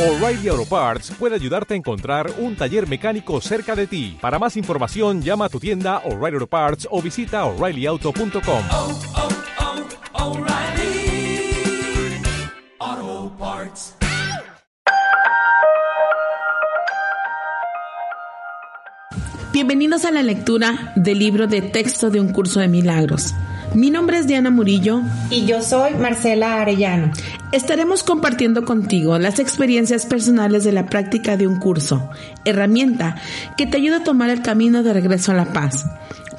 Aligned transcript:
O'Reilly 0.00 0.48
Auto 0.48 0.64
Parts 0.64 1.10
puede 1.18 1.34
ayudarte 1.34 1.74
a 1.74 1.76
encontrar 1.76 2.32
un 2.38 2.56
taller 2.56 2.88
mecánico 2.88 3.38
cerca 3.42 3.76
de 3.76 3.86
ti. 3.86 4.16
Para 4.18 4.38
más 4.38 4.56
información, 4.56 5.20
llama 5.20 5.44
a 5.44 5.48
tu 5.50 5.60
tienda 5.60 5.98
O'Reilly 6.06 6.36
Auto 6.36 6.46
Parts 6.46 6.88
o 6.90 7.02
visita 7.02 7.44
oreillyauto.com. 7.44 8.62
oh, 8.72 8.98
oh, 12.82 13.32
Parts. 13.38 13.94
Bienvenidos 19.52 20.06
a 20.06 20.10
la 20.12 20.22
lectura 20.22 20.94
del 20.96 21.18
libro 21.18 21.46
de 21.46 21.60
texto 21.60 22.08
de 22.08 22.20
un 22.20 22.32
curso 22.32 22.60
de 22.60 22.68
milagros. 22.68 23.34
Mi 23.74 23.90
nombre 23.90 24.18
es 24.18 24.26
Diana 24.26 24.50
Murillo 24.50 25.02
Y 25.30 25.46
yo 25.46 25.62
soy 25.62 25.94
Marcela 25.94 26.60
Arellano. 26.60 27.12
Estaremos 27.52 28.02
compartiendo 28.02 28.64
contigo 28.64 29.18
las 29.18 29.38
experiencias 29.38 30.06
personales 30.06 30.64
de 30.64 30.72
la 30.72 30.86
práctica 30.86 31.36
de 31.36 31.46
un 31.46 31.58
curso, 31.58 32.10
herramienta 32.44 33.16
que 33.56 33.66
te 33.66 33.76
ayuda 33.76 33.98
a 33.98 34.04
tomar 34.04 34.30
el 34.30 34.42
camino 34.42 34.82
de 34.82 34.92
regreso 34.92 35.32
a 35.32 35.36
la 35.36 35.52
paz. 35.52 35.86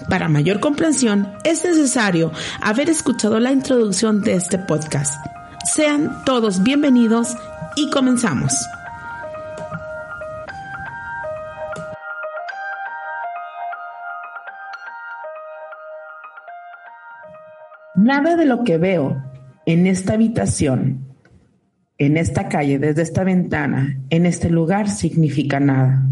Para 0.10 0.28
mayor 0.28 0.60
comprensión, 0.60 1.32
es 1.44 1.64
necesario 1.64 2.32
haber 2.62 2.90
escuchado 2.90 3.40
la 3.40 3.54
introducción 3.54 4.22
de 4.22 4.34
este 4.34 4.58
podcast. 4.58 5.16
Sean 5.64 6.24
todos 6.26 6.64
bienvenidos 6.64 7.36
y 7.78 7.90
comenzamos. 7.92 8.54
Nada 18.02 18.36
de 18.36 18.46
lo 18.46 18.64
que 18.64 18.80
veo 18.80 19.24
en 19.68 19.86
esta 19.86 20.14
habitación, 20.14 21.06
en 22.00 22.18
esta 22.18 22.50
calle, 22.50 22.80
desde 22.80 23.04
esta 23.04 23.24
ventana, 23.24 24.00
en 24.10 24.26
este 24.26 24.50
lugar, 24.50 24.90
significa 24.90 25.60
nada. 25.60 26.04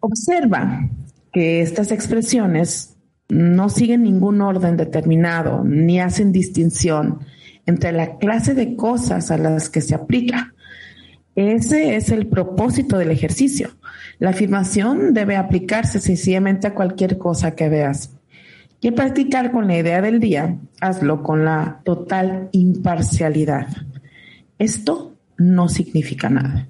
Observa 0.00 0.88
que 1.30 1.60
estas 1.60 1.92
expresiones 1.92 2.96
no 3.28 3.68
siguen 3.68 4.02
ningún 4.04 4.40
orden 4.40 4.78
determinado, 4.78 5.62
ni 5.62 6.00
hacen 6.00 6.32
distinción 6.32 7.18
entre 7.66 7.92
la 7.92 8.16
clase 8.16 8.54
de 8.54 8.76
cosas 8.76 9.30
a 9.30 9.36
las 9.36 9.68
que 9.68 9.82
se 9.82 9.94
aplica. 9.94 10.54
Ese 11.34 11.96
es 11.96 12.08
el 12.08 12.28
propósito 12.28 12.96
del 12.96 13.10
ejercicio. 13.10 13.76
La 14.18 14.30
afirmación 14.30 15.12
debe 15.12 15.36
aplicarse 15.36 16.00
sencillamente 16.00 16.66
a 16.66 16.74
cualquier 16.74 17.18
cosa 17.18 17.54
que 17.54 17.68
veas. 17.68 18.19
Y 18.82 18.88
al 18.88 18.94
practicar 18.94 19.52
con 19.52 19.66
la 19.66 19.76
idea 19.76 20.00
del 20.00 20.20
día, 20.20 20.56
hazlo 20.80 21.22
con 21.22 21.44
la 21.44 21.82
total 21.84 22.48
imparcialidad. 22.52 23.66
Esto 24.58 25.16
no 25.36 25.68
significa 25.68 26.30
nada. 26.30 26.66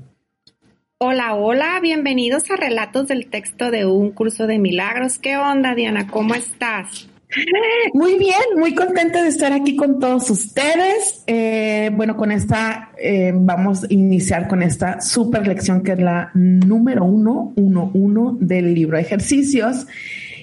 Hola, 0.98 1.34
hola, 1.34 1.78
bienvenidos 1.80 2.50
a 2.50 2.56
Relatos 2.56 3.06
del 3.06 3.30
Texto 3.30 3.70
de 3.70 3.86
un 3.86 4.10
Curso 4.10 4.48
de 4.48 4.58
Milagros. 4.58 5.18
¿Qué 5.18 5.36
onda, 5.36 5.76
Diana? 5.76 6.08
¿Cómo 6.08 6.34
estás? 6.34 7.08
Muy 7.94 8.18
bien, 8.18 8.40
muy 8.58 8.74
contenta 8.74 9.22
de 9.22 9.28
estar 9.28 9.52
aquí 9.52 9.76
con 9.76 10.00
todos 10.00 10.28
ustedes. 10.30 11.22
Eh, 11.28 11.90
bueno, 11.94 12.16
con 12.16 12.32
esta 12.32 12.90
eh, 12.98 13.32
vamos 13.32 13.84
a 13.84 13.86
iniciar 13.88 14.48
con 14.48 14.64
esta 14.64 15.00
super 15.00 15.46
lección 15.46 15.84
que 15.84 15.92
es 15.92 16.00
la 16.00 16.32
número 16.34 17.04
uno, 17.04 17.52
uno, 17.54 17.92
uno 17.94 18.36
del 18.40 18.74
libro 18.74 18.96
de 18.96 19.04
ejercicios. 19.04 19.86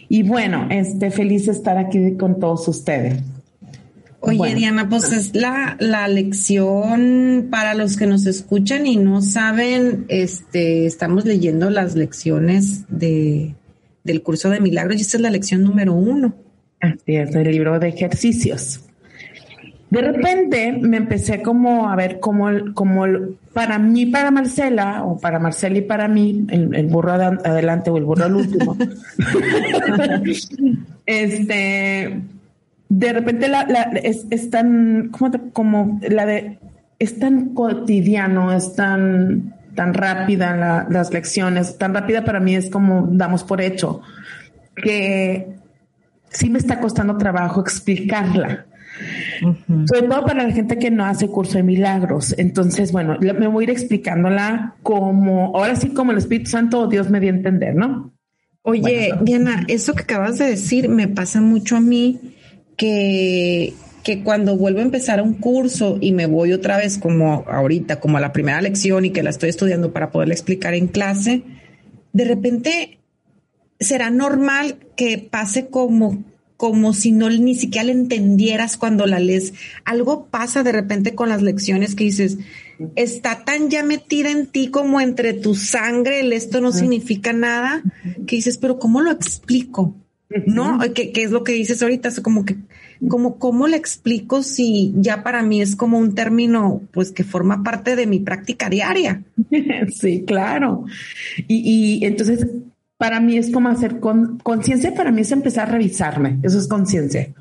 Y 0.09 0.23
bueno, 0.23 0.67
este, 0.69 1.11
feliz 1.11 1.45
de 1.47 1.51
estar 1.51 1.77
aquí 1.77 2.15
con 2.17 2.39
todos 2.39 2.67
ustedes. 2.67 3.21
Oye, 4.19 4.37
Bueno. 4.37 4.57
Diana, 4.57 4.89
pues 4.89 5.11
es 5.11 5.35
la, 5.35 5.77
la 5.79 6.07
lección 6.07 7.47
para 7.51 7.75
los 7.75 7.97
que 7.97 8.07
nos 8.07 8.25
escuchan 8.25 8.87
y 8.87 8.97
no 8.97 9.21
saben, 9.21 10.05
este, 10.09 10.85
estamos 10.85 11.25
leyendo 11.25 11.69
las 11.69 11.95
lecciones 11.95 12.85
de, 12.89 13.55
del 14.03 14.23
curso 14.23 14.49
de 14.49 14.59
milagros 14.59 14.97
y 14.97 15.01
esta 15.01 15.17
es 15.17 15.21
la 15.21 15.29
lección 15.29 15.63
número 15.63 15.93
uno. 15.93 16.35
Así 16.79 17.15
es, 17.15 17.33
el 17.35 17.51
libro 17.51 17.79
de 17.79 17.89
ejercicios. 17.89 18.86
De 19.89 20.01
repente 20.01 20.77
me 20.81 20.97
empecé 20.97 21.41
como 21.41 21.87
a 21.89 21.95
ver 21.95 22.19
como, 22.19 22.49
como 22.73 23.05
para 23.53 23.79
mí, 23.79 24.05
para 24.07 24.31
Marcela, 24.31 25.03
o 25.05 25.17
para 25.17 25.39
Marcela 25.39 25.77
y 25.77 25.81
para 25.81 26.07
mí, 26.09 26.45
el, 26.49 26.75
el 26.75 26.87
burro 26.87 27.13
adelante 27.13 27.89
o 27.89 27.97
el 27.97 28.03
burro 28.03 28.25
al 28.25 28.35
último. 28.35 28.75
este, 31.05 32.21
de 32.89 33.13
repente 33.13 33.47
la, 33.47 33.65
la- 33.65 33.83
es, 34.03 34.25
es 34.29 34.49
tan, 34.49 35.09
¿cómo 35.09 35.31
te- 35.31 35.51
como 35.51 35.99
la 36.09 36.25
de, 36.25 36.59
es 36.99 37.19
tan 37.19 37.53
cotidiano, 37.53 38.51
es 38.53 38.75
tan, 38.75 39.53
tan 39.75 39.93
rápida 39.93 40.55
la- 40.55 40.87
las 40.89 41.13
lecciones, 41.13 41.77
tan 41.77 41.93
rápida 41.93 42.23
para 42.25 42.39
mí 42.39 42.55
es 42.55 42.69
como 42.69 43.07
damos 43.11 43.43
por 43.43 43.61
hecho, 43.61 44.01
que 44.75 45.55
sí 46.29 46.49
me 46.49 46.59
está 46.59 46.79
costando 46.79 47.17
trabajo 47.17 47.61
explicarla. 47.61 48.65
Sobre 49.85 50.07
todo 50.07 50.25
para 50.25 50.43
la 50.43 50.51
gente 50.51 50.77
que 50.77 50.91
no 50.91 51.05
hace 51.05 51.27
curso 51.27 51.57
de 51.57 51.63
milagros. 51.63 52.33
Entonces, 52.37 52.91
bueno, 52.91 53.17
me 53.19 53.47
voy 53.47 53.63
a 53.63 53.65
ir 53.65 53.69
explicándola 53.69 54.75
como, 54.83 55.55
ahora 55.55 55.75
sí 55.75 55.89
como 55.89 56.11
el 56.11 56.17
Espíritu 56.17 56.49
Santo, 56.49 56.87
Dios 56.87 57.09
me 57.09 57.19
dio 57.19 57.31
a 57.31 57.35
entender, 57.35 57.75
¿no? 57.75 58.13
Oye, 58.63 59.09
Bueno. 59.09 59.23
Diana, 59.23 59.65
eso 59.67 59.93
que 59.93 60.03
acabas 60.03 60.37
de 60.39 60.45
decir 60.45 60.89
me 60.89 61.07
pasa 61.07 61.39
mucho 61.39 61.77
a 61.77 61.79
mí 61.79 62.19
que, 62.75 63.73
que 64.03 64.23
cuando 64.23 64.57
vuelvo 64.57 64.79
a 64.79 64.83
empezar 64.83 65.21
un 65.21 65.35
curso 65.35 65.97
y 66.01 66.11
me 66.11 66.25
voy 66.25 66.53
otra 66.53 66.77
vez 66.77 66.97
como 66.97 67.45
ahorita, 67.47 67.99
como 67.99 68.17
a 68.17 68.21
la 68.21 68.33
primera 68.33 68.61
lección 68.61 69.05
y 69.05 69.11
que 69.11 69.23
la 69.23 69.29
estoy 69.29 69.49
estudiando 69.49 69.93
para 69.93 70.11
poderla 70.11 70.33
explicar 70.33 70.73
en 70.73 70.87
clase, 70.87 71.43
de 72.13 72.25
repente 72.25 72.99
será 73.79 74.09
normal 74.09 74.77
que 74.95 75.17
pase 75.17 75.67
como 75.67 76.23
como 76.57 76.93
si 76.93 77.11
no 77.11 77.29
ni 77.29 77.55
siquiera 77.55 77.85
la 77.85 77.91
entendieras 77.91 78.77
cuando 78.77 79.05
la 79.05 79.19
lees. 79.19 79.53
Algo 79.85 80.25
pasa 80.25 80.63
de 80.63 80.71
repente 80.71 81.15
con 81.15 81.29
las 81.29 81.43
lecciones 81.43 81.95
que 81.95 82.03
dices, 82.03 82.39
está 82.95 83.45
tan 83.45 83.69
ya 83.69 83.83
metida 83.83 84.31
en 84.31 84.47
ti 84.47 84.69
como 84.69 84.99
entre 84.99 85.33
tu 85.33 85.55
sangre, 85.55 86.21
el 86.21 86.33
esto 86.33 86.59
no 86.59 86.71
significa 86.71 87.31
nada, 87.31 87.83
que 88.25 88.35
dices, 88.35 88.57
pero 88.57 88.79
¿cómo 88.79 89.01
lo 89.01 89.11
explico? 89.11 89.95
¿No? 90.45 90.79
¿Qué, 90.93 91.13
qué 91.13 91.23
es 91.23 91.31
lo 91.31 91.43
que 91.43 91.53
dices 91.53 91.81
ahorita? 91.81 92.09
Es 92.09 92.19
como 92.19 92.43
que, 92.43 92.57
como, 93.07 93.37
¿cómo 93.37 93.67
le 93.67 93.77
explico 93.77 94.43
si 94.43 94.93
ya 94.97 95.23
para 95.23 95.41
mí 95.41 95.61
es 95.61 95.75
como 95.75 95.97
un 95.97 96.15
término, 96.15 96.81
pues 96.91 97.11
que 97.11 97.23
forma 97.23 97.63
parte 97.63 97.95
de 97.95 98.07
mi 98.07 98.19
práctica 98.19 98.69
diaria? 98.69 99.23
sí, 99.93 100.23
claro. 100.25 100.85
Y, 101.47 101.99
y 102.01 102.05
entonces, 102.05 102.45
para 102.97 103.19
mí 103.19 103.37
es 103.37 103.51
como 103.51 103.69
hacer 103.69 103.99
con, 103.99 104.39
conciencia, 104.39 104.93
para 104.93 105.11
mí 105.11 105.21
es 105.21 105.31
empezar 105.31 105.69
a 105.69 105.71
revisarme, 105.71 106.39
eso 106.43 106.57
es 106.57 106.67
conciencia. 106.67 107.33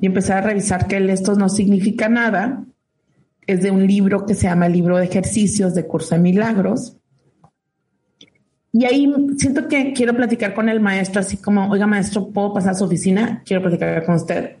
Y 0.00 0.06
empezar 0.06 0.38
a 0.38 0.46
revisar 0.46 0.86
que 0.86 0.96
esto 1.12 1.34
no 1.34 1.48
significa 1.48 2.08
nada. 2.08 2.64
Es 3.46 3.62
de 3.62 3.72
un 3.72 3.84
libro 3.84 4.24
que 4.26 4.34
se 4.34 4.46
llama 4.46 4.66
el 4.66 4.74
libro 4.74 4.96
de 4.96 5.06
ejercicios 5.06 5.74
de 5.74 5.86
Curso 5.86 6.14
de 6.14 6.20
Milagros. 6.20 6.96
Y 8.72 8.84
ahí 8.84 9.12
siento 9.38 9.66
que 9.66 9.92
quiero 9.92 10.14
platicar 10.14 10.54
con 10.54 10.68
el 10.68 10.78
maestro, 10.78 11.20
así 11.20 11.38
como, 11.38 11.68
oiga 11.68 11.86
maestro, 11.88 12.28
¿puedo 12.28 12.52
pasar 12.52 12.72
a 12.72 12.74
su 12.74 12.84
oficina? 12.84 13.42
Quiero 13.44 13.62
platicar 13.62 14.04
con 14.04 14.14
usted 14.14 14.56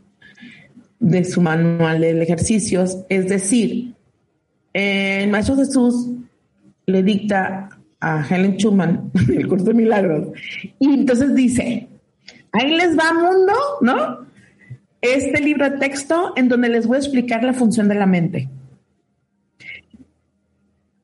de 0.98 1.24
su 1.24 1.40
manual 1.40 2.00
de 2.00 2.20
ejercicios. 2.20 2.98
Es 3.08 3.28
decir, 3.28 3.94
eh, 4.74 5.20
el 5.22 5.30
maestro 5.30 5.54
Jesús 5.56 6.08
le 6.86 7.02
dicta 7.04 7.77
a 8.00 8.24
Helen 8.28 8.56
Schumann 8.56 9.10
el 9.28 9.48
curso 9.48 9.66
de 9.66 9.74
milagros. 9.74 10.28
Y 10.78 10.94
entonces 10.94 11.34
dice, 11.34 11.88
ahí 12.52 12.76
les 12.76 12.96
va 12.96 13.12
mundo, 13.12 13.52
¿no? 13.80 14.26
Este 15.00 15.40
libro 15.40 15.70
de 15.70 15.78
texto 15.78 16.32
en 16.36 16.48
donde 16.48 16.68
les 16.68 16.86
voy 16.86 16.96
a 16.96 17.00
explicar 17.00 17.44
la 17.44 17.52
función 17.52 17.88
de 17.88 17.94
la 17.94 18.06
mente. 18.06 18.48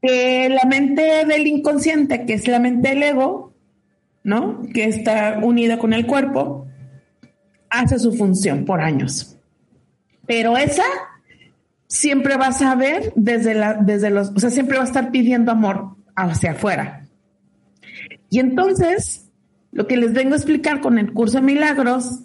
La 0.03 0.69
mente 0.69 1.25
del 1.25 1.47
inconsciente, 1.47 2.27
que 2.27 2.35
es 2.35 2.47
la 2.47 2.59
mente 2.59 2.91
del 2.91 3.03
ego, 3.03 3.55
¿no? 4.23 4.61
Que 4.75 4.85
está 4.85 5.41
unida 5.43 5.79
con 5.79 5.95
el 5.95 6.07
cuerpo, 6.07 6.67
hace 7.71 7.99
su 7.99 8.13
función 8.13 8.65
por 8.67 8.83
años. 8.83 9.39
Pero 10.27 10.59
esa 10.59 10.85
siempre 11.87 12.37
vas 12.37 12.61
a 12.61 12.75
ver 12.75 13.13
desde 13.17 13.55
la, 13.55 13.75
desde 13.75 14.11
los, 14.11 14.31
o 14.31 14.39
sea, 14.39 14.51
siempre 14.51 14.77
va 14.77 14.85
a 14.85 14.87
estar 14.87 15.11
pidiendo 15.11 15.53
amor 15.53 15.97
hacia 16.17 16.53
afuera. 16.53 17.07
Y 18.31 18.41
entonces, 18.41 19.31
lo 19.73 19.87
que 19.87 19.97
les 19.97 20.13
vengo 20.13 20.35
a 20.35 20.37
explicar 20.37 20.81
con 20.81 20.99
el 20.99 21.13
curso 21.13 21.39
de 21.39 21.45
milagros 21.45 22.21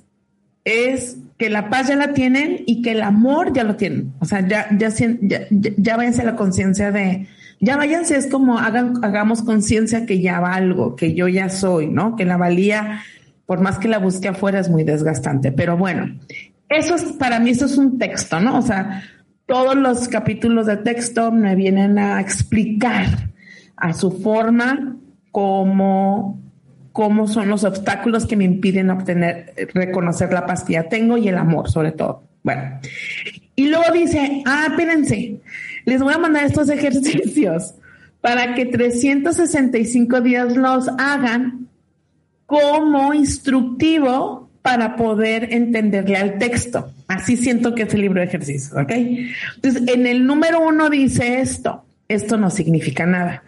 es 0.63 1.17
que 1.37 1.49
la 1.49 1.69
paz 1.69 1.87
ya 1.87 1.95
la 1.95 2.13
tienen 2.13 2.63
y 2.65 2.81
que 2.81 2.91
el 2.91 3.01
amor 3.01 3.53
ya 3.53 3.63
lo 3.63 3.75
tienen. 3.75 4.13
O 4.19 4.25
sea, 4.25 4.45
ya, 4.47 4.67
ya, 4.77 4.89
ya, 4.89 5.47
ya 5.49 5.97
váyanse 5.97 6.21
a 6.21 6.25
la 6.25 6.35
conciencia 6.35 6.91
de, 6.91 7.27
ya 7.59 7.77
váyanse, 7.77 8.15
es 8.17 8.27
como 8.27 8.57
hagan, 8.57 9.03
hagamos 9.03 9.41
conciencia 9.41 10.05
que 10.05 10.21
ya 10.21 10.39
valgo, 10.39 10.95
que 10.95 11.13
yo 11.13 11.27
ya 11.27 11.49
soy, 11.49 11.87
¿no? 11.87 12.15
Que 12.15 12.25
la 12.25 12.37
valía, 12.37 13.01
por 13.45 13.61
más 13.61 13.79
que 13.79 13.87
la 13.87 13.99
busque 13.99 14.27
afuera, 14.29 14.59
es 14.59 14.69
muy 14.69 14.83
desgastante. 14.83 15.51
Pero 15.51 15.77
bueno, 15.77 16.19
eso 16.69 16.95
es, 16.95 17.03
para 17.03 17.39
mí, 17.39 17.51
eso 17.51 17.65
es 17.65 17.77
un 17.77 17.97
texto, 17.97 18.39
¿no? 18.39 18.57
O 18.57 18.61
sea, 18.61 19.03
todos 19.45 19.75
los 19.75 20.07
capítulos 20.07 20.67
de 20.67 20.77
texto 20.77 21.31
me 21.31 21.55
vienen 21.55 21.97
a 21.97 22.21
explicar 22.21 23.29
a 23.79 23.93
su 23.93 24.11
forma 24.11 24.97
cómo, 25.31 26.39
cómo 26.91 27.27
son 27.27 27.49
los 27.49 27.63
obstáculos 27.63 28.25
que 28.25 28.35
me 28.35 28.43
impiden 28.43 28.89
obtener, 28.89 29.53
reconocer 29.73 30.33
la 30.33 30.45
paz 30.45 30.63
que 30.63 30.73
ya 30.73 30.83
tengo 30.83 31.17
y 31.17 31.27
el 31.27 31.37
amor, 31.37 31.69
sobre 31.69 31.91
todo. 31.91 32.23
Bueno, 32.43 32.79
y 33.55 33.67
luego 33.67 33.91
dice, 33.93 34.43
ah, 34.45 34.67
espérense, 34.69 35.39
les 35.85 36.01
voy 36.01 36.13
a 36.13 36.17
mandar 36.17 36.45
estos 36.45 36.69
ejercicios 36.69 37.75
para 38.21 38.53
que 38.53 38.65
365 38.65 40.21
días 40.21 40.55
los 40.55 40.87
hagan 40.97 41.67
como 42.45 43.13
instructivo 43.13 44.49
para 44.61 44.95
poder 44.95 45.53
entenderle 45.53 46.17
al 46.17 46.37
texto. 46.37 46.91
Así 47.07 47.37
siento 47.37 47.73
que 47.75 47.83
es 47.83 47.93
el 47.93 48.01
libro 48.01 48.19
de 48.19 48.27
ejercicios, 48.27 48.73
¿ok? 48.73 48.91
Entonces, 48.91 49.83
en 49.87 50.05
el 50.05 50.25
número 50.25 50.59
uno 50.59 50.89
dice 50.89 51.41
esto, 51.41 51.85
esto 52.09 52.37
no 52.37 52.49
significa 52.49 53.05
nada. 53.05 53.43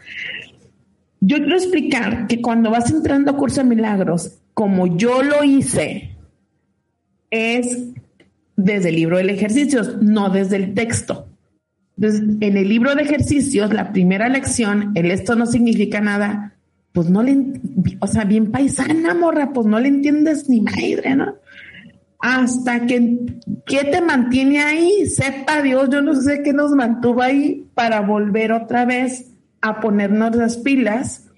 Yo 1.19 1.37
quiero 1.37 1.55
explicar 1.55 2.27
que 2.27 2.41
cuando 2.41 2.71
vas 2.71 2.89
entrando 2.89 3.31
a 3.31 3.37
curso 3.37 3.61
de 3.61 3.67
milagros, 3.67 4.39
como 4.53 4.95
yo 4.97 5.21
lo 5.21 5.43
hice, 5.43 6.15
es 7.29 7.77
desde 8.55 8.89
el 8.89 8.95
libro 8.95 9.17
de 9.17 9.31
ejercicios, 9.31 10.01
no 10.01 10.29
desde 10.29 10.55
el 10.55 10.73
texto. 10.73 11.27
Entonces, 11.97 12.21
en 12.39 12.57
el 12.57 12.69
libro 12.69 12.95
de 12.95 13.03
ejercicios, 13.03 13.73
la 13.73 13.91
primera 13.91 14.29
lección, 14.29 14.91
el 14.95 15.11
esto 15.11 15.35
no 15.35 15.45
significa 15.45 16.01
nada, 16.01 16.55
pues 16.93 17.09
no 17.09 17.21
le, 17.23 17.37
o 17.99 18.07
sea, 18.07 18.23
bien 18.23 18.51
paisana, 18.51 19.13
morra, 19.13 19.53
pues 19.53 19.67
no 19.67 19.79
le 19.79 19.87
entiendes 19.87 20.49
ni 20.49 20.61
madre, 20.61 21.15
¿no? 21.15 21.35
Hasta 22.21 22.85
que, 22.85 23.18
¿qué 23.65 23.83
te 23.85 24.00
mantiene 24.00 24.59
ahí? 24.59 25.07
Sepa 25.07 25.62
Dios, 25.62 25.89
yo 25.89 26.01
no 26.01 26.13
sé 26.15 26.44
qué 26.44 26.53
nos 26.53 26.71
mantuvo 26.71 27.21
ahí 27.21 27.68
para 27.73 28.01
volver 28.01 28.51
otra 28.51 28.85
vez 28.85 29.31
a 29.62 29.79
ponernos 29.79 30.35
las 30.35 30.57
pilas 30.57 31.29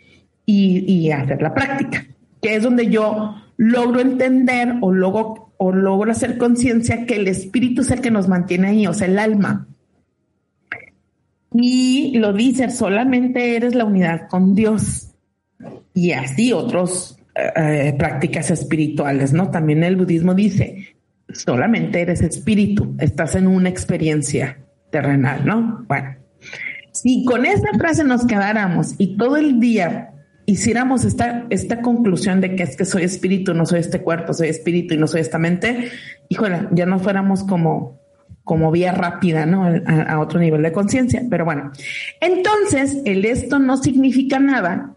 y, 0.46 1.10
hacer 1.12 1.42
la 1.42 1.54
práctica, 1.54 2.06
que 2.42 2.56
es 2.56 2.64
donde 2.64 2.88
yo 2.88 3.36
logro 3.56 4.02
entender 4.02 4.76
o 4.82 4.92
logro, 4.92 5.54
o 5.58 5.72
logro 5.72 6.12
hacer 6.12 6.38
conciencia 6.38 7.06
que 7.06 7.16
el 7.16 7.30
espíritu 7.30 7.82
es 7.82 7.92
el 7.92 8.02
que 8.02 8.12
nos 8.12 8.28
mantiene 8.28 8.68
ahí, 8.68 8.88
o 8.88 8.94
sea, 8.94 9.08
el 9.08 9.20
alma. 9.20 9.68
Y 11.54 12.18
lo 12.18 12.34
dice, 12.34 12.70
solamente 12.70 13.56
eres 13.56 13.74
la 13.74 13.86
unidad 13.86 14.28
con 14.28 14.54
Dios. 14.54 15.12
Y 15.94 16.12
así 16.12 16.52
otros 16.52 17.18
eh, 17.36 17.96
prácticas 17.98 18.52
espirituales, 18.52 19.34
¿no? 19.34 19.50
También 19.50 19.84
el 19.84 19.96
budismo 19.96 20.34
dice, 20.34 20.96
solamente 21.30 22.02
eres 22.02 22.22
espíritu, 22.22 22.96
estás 23.00 23.36
en 23.36 23.48
una 23.48 23.70
experiencia 23.70 24.60
terrenal, 24.92 25.46
¿no? 25.46 25.86
Bueno, 25.88 26.16
si 26.92 27.26
con 27.26 27.46
esa 27.46 27.74
frase 27.78 28.04
nos 28.04 28.26
quedáramos 28.26 28.96
y 28.98 29.18
todo 29.18 29.38
el 29.38 29.60
día 29.60 30.12
hiciéramos 30.46 31.06
esta, 31.06 31.46
esta 31.50 31.82
conclusión 31.82 32.42
de 32.42 32.56
que 32.56 32.64
es 32.64 32.76
que 32.76 32.86
soy 32.86 33.04
espíritu, 33.04 33.54
no 33.54 33.66
soy 33.66 33.80
este 33.80 34.02
cuerpo, 34.02 34.34
soy 34.34 34.50
espíritu 34.50 34.94
y 34.94 34.98
no 34.98 35.08
soy 35.08 35.22
esta 35.22 35.40
mente, 35.40 35.90
híjole, 36.30 36.68
ya 36.72 36.86
no 36.86 37.00
fuéramos 37.00 37.44
como 37.44 38.04
como 38.44 38.72
vía 38.72 38.92
rápida, 38.92 39.46
¿no? 39.46 39.64
A, 39.64 40.02
a 40.02 40.20
otro 40.20 40.40
nivel 40.40 40.62
de 40.64 40.74
conciencia. 40.74 41.24
Pero 41.30 41.46
bueno, 41.46 41.72
entonces 42.20 43.02
el 43.06 43.24
esto 43.24 43.58
no 43.58 43.78
significa 43.78 44.38
nada. 44.38 44.96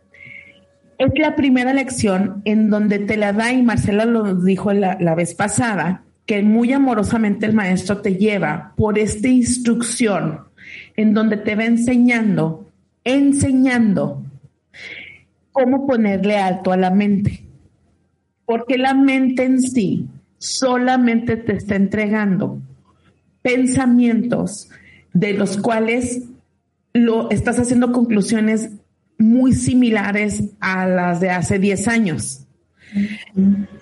Es 0.99 1.11
la 1.19 1.37
primera 1.37 1.75
lección 1.75 2.43
en 2.45 2.71
donde 2.71 2.99
te 2.99 3.17
la 3.17 3.33
da 3.33 3.53
y 3.53 3.63
Marcela 3.63 4.05
lo 4.07 4.35
dijo 4.35 4.73
la, 4.73 4.97
la 5.01 5.15
vez 5.15 5.35
pasada, 5.35 6.03
que 6.25 6.43
muy 6.43 6.73
amorosamente 6.73 7.47
el 7.47 7.55
maestro 7.55 7.99
te 7.99 8.17
lleva 8.17 8.73
por 8.77 8.99
esta 8.99 9.29
instrucción 9.29 10.41
en 10.97 11.15
donde 11.15 11.37
te 11.37 11.55
va 11.55 11.65
enseñando, 11.65 12.71
enseñando 13.05 14.23
cómo 15.53 15.87
ponerle 15.87 16.39
alto 16.39 16.73
a 16.73 16.77
la 16.77 16.91
mente. 16.91 17.45
Porque 18.45 18.79
la 18.79 18.95
mente 18.95 19.45
en 19.45 19.61
sí 19.61 20.07
solamente 20.39 21.37
te 21.37 21.55
está 21.55 21.77
entregando 21.77 22.59
pensamientos 23.43 24.69
de 25.13 25.33
los 25.35 25.57
cuales 25.57 26.25
lo 26.93 27.31
estás 27.31 27.59
haciendo 27.59 27.93
conclusiones 27.93 28.71
muy 29.19 29.53
similares 29.53 30.43
a 30.61 30.87
las 30.87 31.21
de 31.21 31.31
hace 31.31 31.59
10 31.59 31.89
años. 31.89 32.47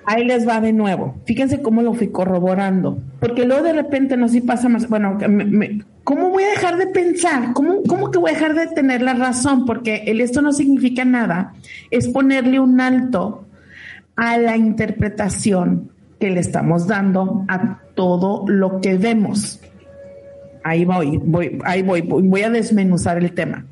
Ahí 0.07 0.25
les 0.25 0.47
va 0.47 0.61
de 0.61 0.73
nuevo. 0.73 1.17
Fíjense 1.25 1.63
cómo 1.63 1.83
lo 1.83 1.95
fui 1.95 2.09
corroborando. 2.09 2.99
Porque 3.21 3.45
luego 3.45 3.63
de 3.63 3.73
repente 3.73 4.17
no 4.17 4.29
sé 4.29 4.35
si 4.35 4.41
pasa 4.41 4.69
más. 4.69 4.89
Bueno, 4.89 5.19
¿cómo 6.05 6.31
voy 6.31 6.45
a 6.45 6.51
dejar 6.51 6.77
de 6.77 6.87
pensar? 6.89 7.53
¿Cómo, 7.53 7.83
¿Cómo 7.87 8.11
que 8.11 8.19
voy 8.19 8.31
a 8.31 8.35
dejar 8.35 8.55
de 8.55 8.67
tener 8.69 9.03
la 9.03 9.15
razón? 9.15 9.67
Porque 9.67 10.05
esto 10.07 10.43
no 10.43 10.53
significa 10.53 11.05
nada. 11.05 11.55
Es 11.91 12.09
ponerle 12.09 12.61
un 12.61 12.81
alto 12.81 13.47
a 14.17 14.39
la 14.39 14.57
interpretación 14.57 15.91
que 16.19 16.31
le 16.31 16.41
estamos 16.41 16.87
dando 16.87 17.45
a 17.49 17.81
todo 17.95 18.45
lo 18.49 18.81
que 18.81 18.97
vemos. 18.97 19.61
Ahí 20.63 20.85
voy, 20.85 21.19
voy, 21.23 21.59
ahí 21.65 21.83
voy, 21.83 22.01
voy, 22.01 22.27
voy 22.27 22.43
a 22.43 22.51
desmenuzar 22.51 23.19
el 23.19 23.33
tema. 23.33 23.67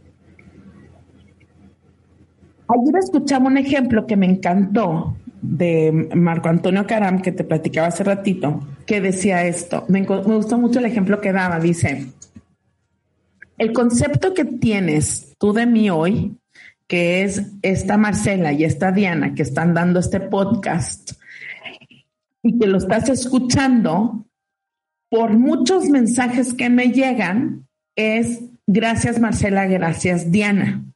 Ayer 2.72 2.96
escuchaba 2.96 3.48
un 3.48 3.58
ejemplo 3.58 4.06
que 4.06 4.16
me 4.16 4.24
encantó 4.24 5.14
de 5.42 6.08
Marco 6.14 6.48
Antonio 6.48 6.86
Caram, 6.86 7.20
que 7.20 7.32
te 7.32 7.44
platicaba 7.44 7.88
hace 7.88 8.02
ratito, 8.02 8.60
que 8.86 9.02
decía 9.02 9.44
esto. 9.44 9.84
Me, 9.88 10.00
me, 10.00 10.06
gustó 10.06 10.56
mucho 10.56 10.78
el 10.78 10.86
ejemplo 10.86 11.20
que 11.20 11.32
daba. 11.32 11.60
Dice, 11.60 12.06
el 13.58 13.72
concepto 13.74 14.32
que 14.32 14.46
tienes 14.46 15.34
tú 15.38 15.52
de 15.52 15.66
mí 15.66 15.90
hoy, 15.90 16.38
que 16.86 17.24
es 17.24 17.42
esta 17.60 17.98
Marcela 17.98 18.52
y 18.52 18.64
esta 18.64 18.90
Diana 18.90 19.34
que 19.34 19.42
están 19.42 19.74
dando 19.74 20.00
este 20.00 20.20
podcast 20.20 21.12
y 22.42 22.58
que 22.58 22.66
lo 22.66 22.78
estás 22.78 23.10
escuchando, 23.10 24.24
por 25.10 25.36
muchos 25.36 25.90
mensajes 25.90 26.54
que 26.54 26.70
me 26.70 26.90
llegan, 26.90 27.66
es 27.96 28.40
gracias 28.66 29.20
Marcela, 29.20 29.66
gracias 29.66 30.32
Diana. 30.32 30.91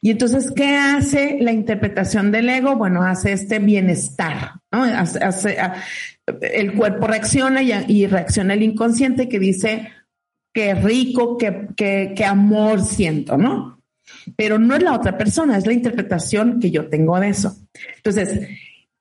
Y 0.00 0.10
entonces, 0.10 0.52
¿qué 0.54 0.76
hace 0.76 1.38
la 1.40 1.52
interpretación 1.52 2.32
del 2.32 2.48
ego? 2.48 2.76
Bueno, 2.76 3.02
hace 3.02 3.32
este 3.32 3.58
bienestar, 3.58 4.54
¿no? 4.72 4.82
Hace, 4.82 5.18
hace, 5.22 5.56
el 6.40 6.74
cuerpo 6.74 7.06
reacciona 7.06 7.62
y, 7.62 7.72
y, 7.88 8.06
reacciona 8.06 8.54
el 8.54 8.62
inconsciente 8.62 9.28
que 9.28 9.38
dice, 9.38 9.88
qué 10.52 10.74
rico, 10.74 11.38
qué, 11.38 11.68
qué, 11.76 12.12
qué 12.16 12.24
amor 12.24 12.82
siento, 12.82 13.36
¿no? 13.36 13.80
Pero 14.36 14.58
no 14.58 14.74
es 14.74 14.82
la 14.82 14.94
otra 14.94 15.16
persona, 15.16 15.56
es 15.56 15.66
la 15.66 15.72
interpretación 15.72 16.58
que 16.58 16.70
yo 16.70 16.88
tengo 16.88 17.18
de 17.20 17.28
eso. 17.28 17.56
Entonces, 17.96 18.48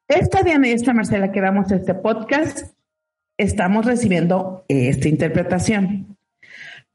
esta 0.08 0.44
Diana 0.44 0.68
y 0.68 0.72
esta 0.72 0.94
Marcela 0.94 1.32
que 1.32 1.42
damos 1.42 1.72
este 1.72 1.96
podcast, 1.96 2.74
estamos 3.38 3.86
recibiendo 3.86 4.66
esta 4.68 5.08
interpretación 5.08 6.09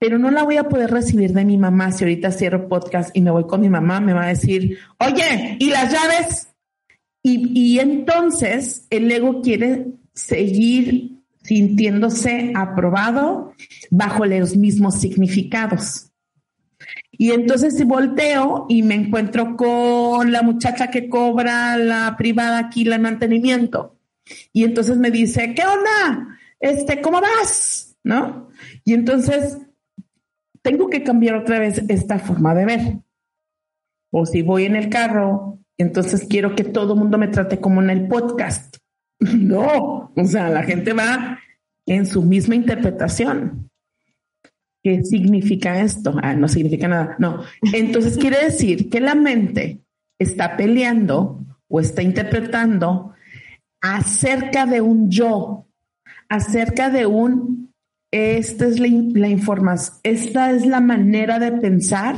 pero 0.04 0.18
no 0.18 0.30
la 0.30 0.42
voy 0.42 0.58
a 0.58 0.68
poder 0.68 0.90
recibir 0.90 1.32
de 1.32 1.46
mi 1.46 1.56
mamá 1.56 1.90
si 1.90 2.04
ahorita 2.04 2.30
cierro 2.30 2.68
podcast 2.68 3.16
y 3.16 3.22
me 3.22 3.30
voy 3.30 3.46
con 3.46 3.62
mi 3.62 3.70
mamá, 3.70 4.00
me 4.00 4.12
va 4.12 4.24
a 4.24 4.28
decir, 4.28 4.76
oye, 4.98 5.56
¿y 5.58 5.70
las 5.70 5.90
llaves? 5.90 6.48
Y, 7.22 7.58
y 7.58 7.78
entonces 7.78 8.86
el 8.90 9.10
ego 9.10 9.40
quiere 9.40 9.86
seguir 10.12 11.22
sintiéndose 11.42 12.52
aprobado 12.54 13.54
bajo 13.90 14.26
los 14.26 14.58
mismos 14.58 15.00
significados. 15.00 16.10
Y 17.10 17.30
entonces 17.30 17.74
si 17.78 17.84
volteo 17.84 18.66
y 18.68 18.82
me 18.82 18.96
encuentro 18.96 19.56
con 19.56 20.32
la 20.32 20.42
muchacha 20.42 20.90
que 20.90 21.08
cobra 21.08 21.78
la 21.78 22.14
privada 22.18 22.58
aquí 22.58 22.86
el 22.86 23.00
mantenimiento. 23.00 23.96
Y 24.52 24.64
entonces 24.64 24.98
me 24.98 25.10
dice, 25.10 25.54
¿qué 25.54 25.62
onda? 25.62 26.36
Este, 26.60 27.00
¿cómo 27.00 27.22
vas? 27.22 27.96
¿No? 28.04 28.50
Y 28.84 28.92
entonces 28.92 29.63
tengo 30.64 30.88
que 30.88 31.04
cambiar 31.04 31.36
otra 31.36 31.58
vez 31.58 31.82
esta 31.88 32.18
forma 32.18 32.54
de 32.54 32.64
ver. 32.64 32.80
O 34.10 34.24
si 34.24 34.40
voy 34.42 34.64
en 34.64 34.76
el 34.76 34.88
carro, 34.88 35.58
entonces 35.76 36.26
quiero 36.28 36.56
que 36.56 36.64
todo 36.64 36.94
el 36.94 37.00
mundo 37.00 37.18
me 37.18 37.28
trate 37.28 37.60
como 37.60 37.82
en 37.82 37.90
el 37.90 38.08
podcast. 38.08 38.76
No, 39.20 40.12
o 40.14 40.24
sea, 40.26 40.50
la 40.50 40.64
gente 40.64 40.92
va 40.92 41.38
en 41.86 42.04
su 42.04 42.22
misma 42.22 42.56
interpretación. 42.56 43.70
¿Qué 44.82 45.02
significa 45.02 45.80
esto? 45.80 46.14
Ah, 46.20 46.34
no 46.34 46.46
significa 46.48 46.88
nada. 46.88 47.16
No. 47.18 47.42
Entonces 47.72 48.18
quiere 48.18 48.44
decir 48.44 48.90
que 48.90 49.00
la 49.00 49.14
mente 49.14 49.80
está 50.18 50.56
peleando 50.56 51.42
o 51.68 51.80
está 51.80 52.02
interpretando 52.02 53.14
acerca 53.80 54.66
de 54.66 54.80
un 54.80 55.10
yo, 55.10 55.68
acerca 56.28 56.90
de 56.90 57.06
un 57.06 57.63
esta 58.14 58.66
es 58.66 58.78
la, 58.78 58.86
información, 58.86 59.98
esta 60.04 60.52
es 60.52 60.64
la 60.64 60.80
manera 60.80 61.40
de 61.40 61.50
pensar 61.50 62.14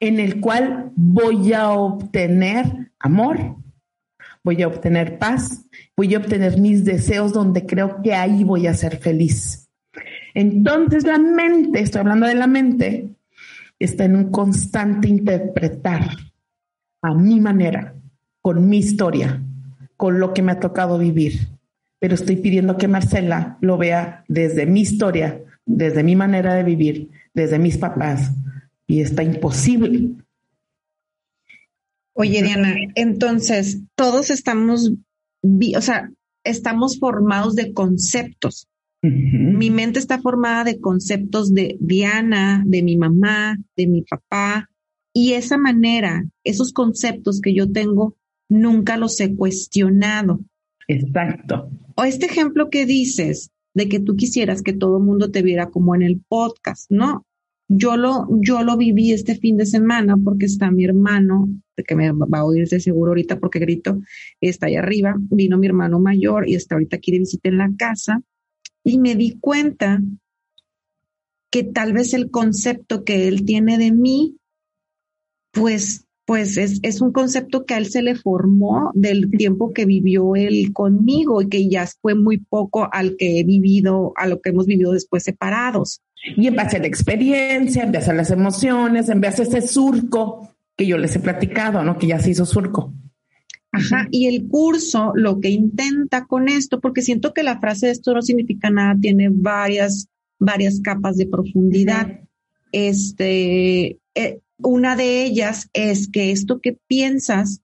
en 0.00 0.20
el 0.20 0.40
cual 0.40 0.90
voy 0.96 1.52
a 1.52 1.68
obtener 1.68 2.92
amor, 2.98 3.56
voy 4.42 4.62
a 4.62 4.68
obtener 4.68 5.18
paz, 5.18 5.66
voy 5.94 6.14
a 6.14 6.18
obtener 6.18 6.58
mis 6.58 6.82
deseos 6.86 7.34
donde 7.34 7.66
creo 7.66 8.00
que 8.00 8.14
ahí 8.14 8.42
voy 8.42 8.68
a 8.68 8.74
ser 8.74 8.96
feliz. 8.96 9.68
Entonces 10.32 11.04
la 11.04 11.18
mente, 11.18 11.80
estoy 11.80 12.00
hablando 12.00 12.26
de 12.26 12.34
la 12.34 12.46
mente, 12.46 13.10
está 13.78 14.06
en 14.06 14.16
un 14.16 14.30
constante 14.30 15.08
interpretar 15.08 16.08
a 17.02 17.12
mi 17.12 17.38
manera, 17.38 17.94
con 18.40 18.66
mi 18.66 18.78
historia, 18.78 19.42
con 19.98 20.20
lo 20.20 20.32
que 20.32 20.40
me 20.40 20.52
ha 20.52 20.58
tocado 20.58 20.96
vivir. 20.96 21.57
Pero 21.98 22.14
estoy 22.14 22.36
pidiendo 22.36 22.76
que 22.76 22.88
Marcela 22.88 23.58
lo 23.60 23.76
vea 23.76 24.24
desde 24.28 24.66
mi 24.66 24.82
historia, 24.82 25.42
desde 25.66 26.02
mi 26.02 26.16
manera 26.16 26.54
de 26.54 26.62
vivir, 26.62 27.10
desde 27.34 27.58
mis 27.58 27.76
papás. 27.76 28.30
Y 28.86 29.00
está 29.00 29.22
imposible. 29.22 30.10
Oye, 32.14 32.42
Diana, 32.42 32.74
entonces 32.94 33.80
todos 33.94 34.30
estamos, 34.30 34.92
o 35.42 35.80
sea, 35.80 36.10
estamos 36.44 36.98
formados 36.98 37.54
de 37.54 37.72
conceptos. 37.72 38.68
Mi 39.00 39.70
mente 39.70 40.00
está 40.00 40.20
formada 40.20 40.64
de 40.64 40.80
conceptos 40.80 41.54
de 41.54 41.76
Diana, 41.78 42.64
de 42.66 42.82
mi 42.82 42.96
mamá, 42.96 43.56
de 43.76 43.86
mi 43.86 44.02
papá, 44.02 44.68
y 45.12 45.34
esa 45.34 45.56
manera, 45.56 46.24
esos 46.44 46.72
conceptos 46.72 47.40
que 47.40 47.54
yo 47.54 47.70
tengo, 47.70 48.16
nunca 48.48 48.96
los 48.96 49.20
he 49.20 49.34
cuestionado. 49.34 50.40
Exacto. 50.88 51.70
O 51.94 52.04
este 52.04 52.26
ejemplo 52.26 52.70
que 52.70 52.86
dices 52.86 53.50
de 53.74 53.88
que 53.88 54.00
tú 54.00 54.16
quisieras 54.16 54.62
que 54.62 54.72
todo 54.72 54.96
el 54.96 55.04
mundo 55.04 55.30
te 55.30 55.42
viera 55.42 55.70
como 55.70 55.94
en 55.94 56.02
el 56.02 56.20
podcast, 56.26 56.90
¿no? 56.90 57.24
Yo 57.70 57.98
lo, 57.98 58.26
yo 58.40 58.64
lo 58.64 58.78
viví 58.78 59.12
este 59.12 59.36
fin 59.36 59.58
de 59.58 59.66
semana 59.66 60.16
porque 60.16 60.46
está 60.46 60.70
mi 60.70 60.84
hermano, 60.84 61.48
que 61.86 61.94
me 61.94 62.10
va 62.10 62.38
a 62.38 62.44
oír 62.44 62.66
de 62.66 62.80
seguro 62.80 63.10
ahorita 63.10 63.38
porque 63.38 63.58
grito, 63.58 64.00
está 64.40 64.66
ahí 64.66 64.76
arriba, 64.76 65.14
vino 65.18 65.58
mi 65.58 65.66
hermano 65.66 66.00
mayor 66.00 66.48
y 66.48 66.54
está 66.54 66.74
ahorita 66.74 66.96
aquí 66.96 67.12
de 67.12 67.18
visita 67.18 67.50
en 67.50 67.58
la 67.58 67.70
casa 67.76 68.22
y 68.82 68.98
me 68.98 69.14
di 69.14 69.38
cuenta 69.38 70.00
que 71.50 71.62
tal 71.62 71.92
vez 71.92 72.14
el 72.14 72.30
concepto 72.30 73.04
que 73.04 73.28
él 73.28 73.44
tiene 73.44 73.76
de 73.76 73.92
mí, 73.92 74.38
pues, 75.52 76.07
pues 76.28 76.58
es, 76.58 76.80
es 76.82 77.00
un 77.00 77.10
concepto 77.10 77.64
que 77.64 77.72
a 77.72 77.78
él 77.78 77.86
se 77.86 78.02
le 78.02 78.14
formó 78.14 78.90
del 78.92 79.30
tiempo 79.30 79.72
que 79.72 79.86
vivió 79.86 80.36
él 80.36 80.74
conmigo 80.74 81.40
y 81.40 81.48
que 81.48 81.70
ya 81.70 81.88
fue 82.02 82.14
muy 82.14 82.36
poco 82.36 82.86
al 82.92 83.16
que 83.16 83.40
he 83.40 83.44
vivido, 83.44 84.12
a 84.14 84.26
lo 84.26 84.38
que 84.42 84.50
hemos 84.50 84.66
vivido 84.66 84.92
después 84.92 85.22
separados. 85.22 86.02
Y 86.36 86.46
en 86.46 86.54
base 86.54 86.76
a 86.76 86.80
la 86.80 86.86
experiencia, 86.86 87.82
en 87.82 87.92
base 87.92 88.10
a 88.10 88.12
las 88.14 88.30
emociones, 88.30 89.08
en 89.08 89.22
base 89.22 89.40
a 89.40 89.44
ese 89.46 89.66
surco 89.66 90.54
que 90.76 90.86
yo 90.86 90.98
les 90.98 91.16
he 91.16 91.20
platicado, 91.20 91.82
¿no? 91.82 91.96
Que 91.96 92.08
ya 92.08 92.20
se 92.20 92.32
hizo 92.32 92.44
surco. 92.44 92.92
Ajá, 93.72 94.06
y 94.10 94.26
el 94.26 94.48
curso 94.48 95.12
lo 95.14 95.40
que 95.40 95.48
intenta 95.48 96.26
con 96.26 96.50
esto, 96.50 96.78
porque 96.78 97.00
siento 97.00 97.32
que 97.32 97.42
la 97.42 97.58
frase 97.58 97.88
esto 97.88 98.12
no 98.12 98.20
significa 98.20 98.68
nada, 98.68 98.94
tiene 99.00 99.30
varias, 99.30 100.08
varias 100.38 100.80
capas 100.80 101.16
de 101.16 101.26
profundidad. 101.26 102.20
Este, 102.70 103.96
eh, 104.14 104.40
una 104.58 104.96
de 104.96 105.24
ellas 105.24 105.68
es 105.72 106.08
que 106.08 106.30
esto 106.30 106.60
que 106.60 106.76
piensas 106.86 107.62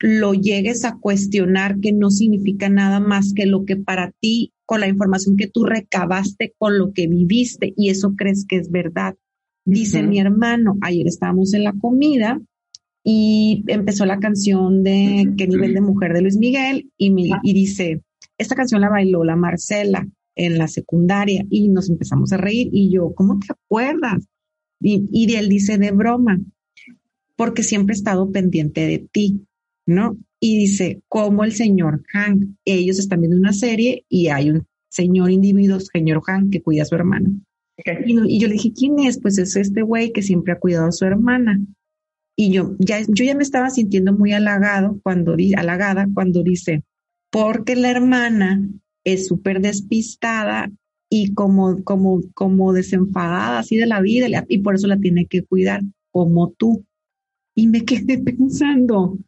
lo 0.00 0.34
llegues 0.34 0.84
a 0.84 0.96
cuestionar 0.98 1.78
que 1.78 1.92
no 1.92 2.10
significa 2.10 2.68
nada 2.68 2.98
más 2.98 3.32
que 3.34 3.46
lo 3.46 3.64
que 3.64 3.76
para 3.76 4.10
ti, 4.20 4.52
con 4.66 4.80
la 4.80 4.88
información 4.88 5.36
que 5.36 5.46
tú 5.46 5.64
recabaste, 5.64 6.54
con 6.58 6.76
lo 6.78 6.92
que 6.92 7.06
viviste, 7.06 7.72
y 7.76 7.90
eso 7.90 8.14
crees 8.16 8.44
que 8.48 8.56
es 8.56 8.70
verdad. 8.70 9.14
Dice 9.64 10.02
mi 10.02 10.18
hermano, 10.18 10.76
ayer 10.80 11.06
estábamos 11.06 11.54
en 11.54 11.62
la 11.62 11.72
comida 11.72 12.40
y 13.04 13.62
empezó 13.68 14.04
la 14.06 14.18
canción 14.18 14.82
de 14.82 15.32
Qué 15.36 15.46
nivel 15.46 15.74
de 15.74 15.80
mujer 15.82 16.12
de 16.14 16.22
Luis 16.22 16.36
Miguel 16.36 16.90
y, 16.98 17.10
me- 17.10 17.28
y 17.44 17.52
dice, 17.52 18.02
esta 18.38 18.56
canción 18.56 18.80
la 18.80 18.88
bailó 18.88 19.22
la 19.22 19.36
Marcela 19.36 20.04
en 20.34 20.58
la 20.58 20.66
secundaria 20.66 21.44
y 21.48 21.68
nos 21.68 21.88
empezamos 21.90 22.32
a 22.32 22.38
reír 22.38 22.70
y 22.72 22.90
yo, 22.92 23.12
¿cómo 23.14 23.38
te 23.38 23.52
acuerdas? 23.52 24.26
Y, 24.82 25.08
y 25.12 25.34
él 25.34 25.48
dice 25.48 25.78
de 25.78 25.90
broma, 25.92 26.40
porque 27.36 27.62
siempre 27.62 27.94
he 27.94 27.96
estado 27.96 28.30
pendiente 28.30 28.86
de 28.86 28.98
ti, 29.10 29.46
¿no? 29.86 30.16
Y 30.40 30.58
dice, 30.58 31.02
como 31.08 31.44
el 31.44 31.52
señor 31.52 32.02
Hank, 32.12 32.44
ellos 32.64 32.98
están 32.98 33.20
viendo 33.20 33.36
una 33.36 33.52
serie 33.52 34.04
y 34.08 34.28
hay 34.28 34.50
un 34.50 34.66
señor 34.88 35.30
individuo, 35.30 35.80
señor 35.80 36.22
Hank, 36.26 36.50
que 36.50 36.62
cuida 36.62 36.82
a 36.82 36.86
su 36.86 36.94
hermano. 36.94 37.30
Y, 38.04 38.38
yo 38.38 38.48
le 38.48 38.54
dije, 38.54 38.72
¿quién 38.72 38.98
es? 38.98 39.20
Pues 39.20 39.38
es 39.38 39.56
este 39.56 39.82
güey 39.82 40.12
que 40.12 40.22
siempre 40.22 40.52
ha 40.52 40.58
cuidado 40.58 40.86
a 40.86 40.92
su 40.92 41.04
hermana. 41.04 41.60
Y 42.36 42.52
yo 42.52 42.76
ya, 42.78 43.00
yo 43.08 43.24
ya 43.24 43.34
me 43.34 43.42
estaba 43.42 43.70
sintiendo 43.70 44.12
muy 44.12 44.32
halagado 44.32 44.98
cuando 45.02 45.36
di, 45.36 45.54
halagada 45.54 46.06
cuando 46.12 46.42
dice, 46.42 46.82
porque 47.30 47.76
la 47.76 47.90
hermana 47.90 48.68
es 49.04 49.26
súper 49.26 49.60
despistada 49.60 50.70
y 51.14 51.34
como, 51.34 51.84
como, 51.84 52.22
como 52.32 52.72
desenfadada 52.72 53.58
así 53.58 53.76
de 53.76 53.84
la 53.84 54.00
vida 54.00 54.46
y 54.48 54.58
por 54.60 54.76
eso 54.76 54.86
la 54.86 54.96
tiene 54.96 55.26
que 55.26 55.42
cuidar 55.42 55.82
como 56.10 56.52
tú. 56.52 56.86
Y 57.54 57.66
me 57.66 57.84
quedé 57.84 58.16
pensando, 58.24 59.18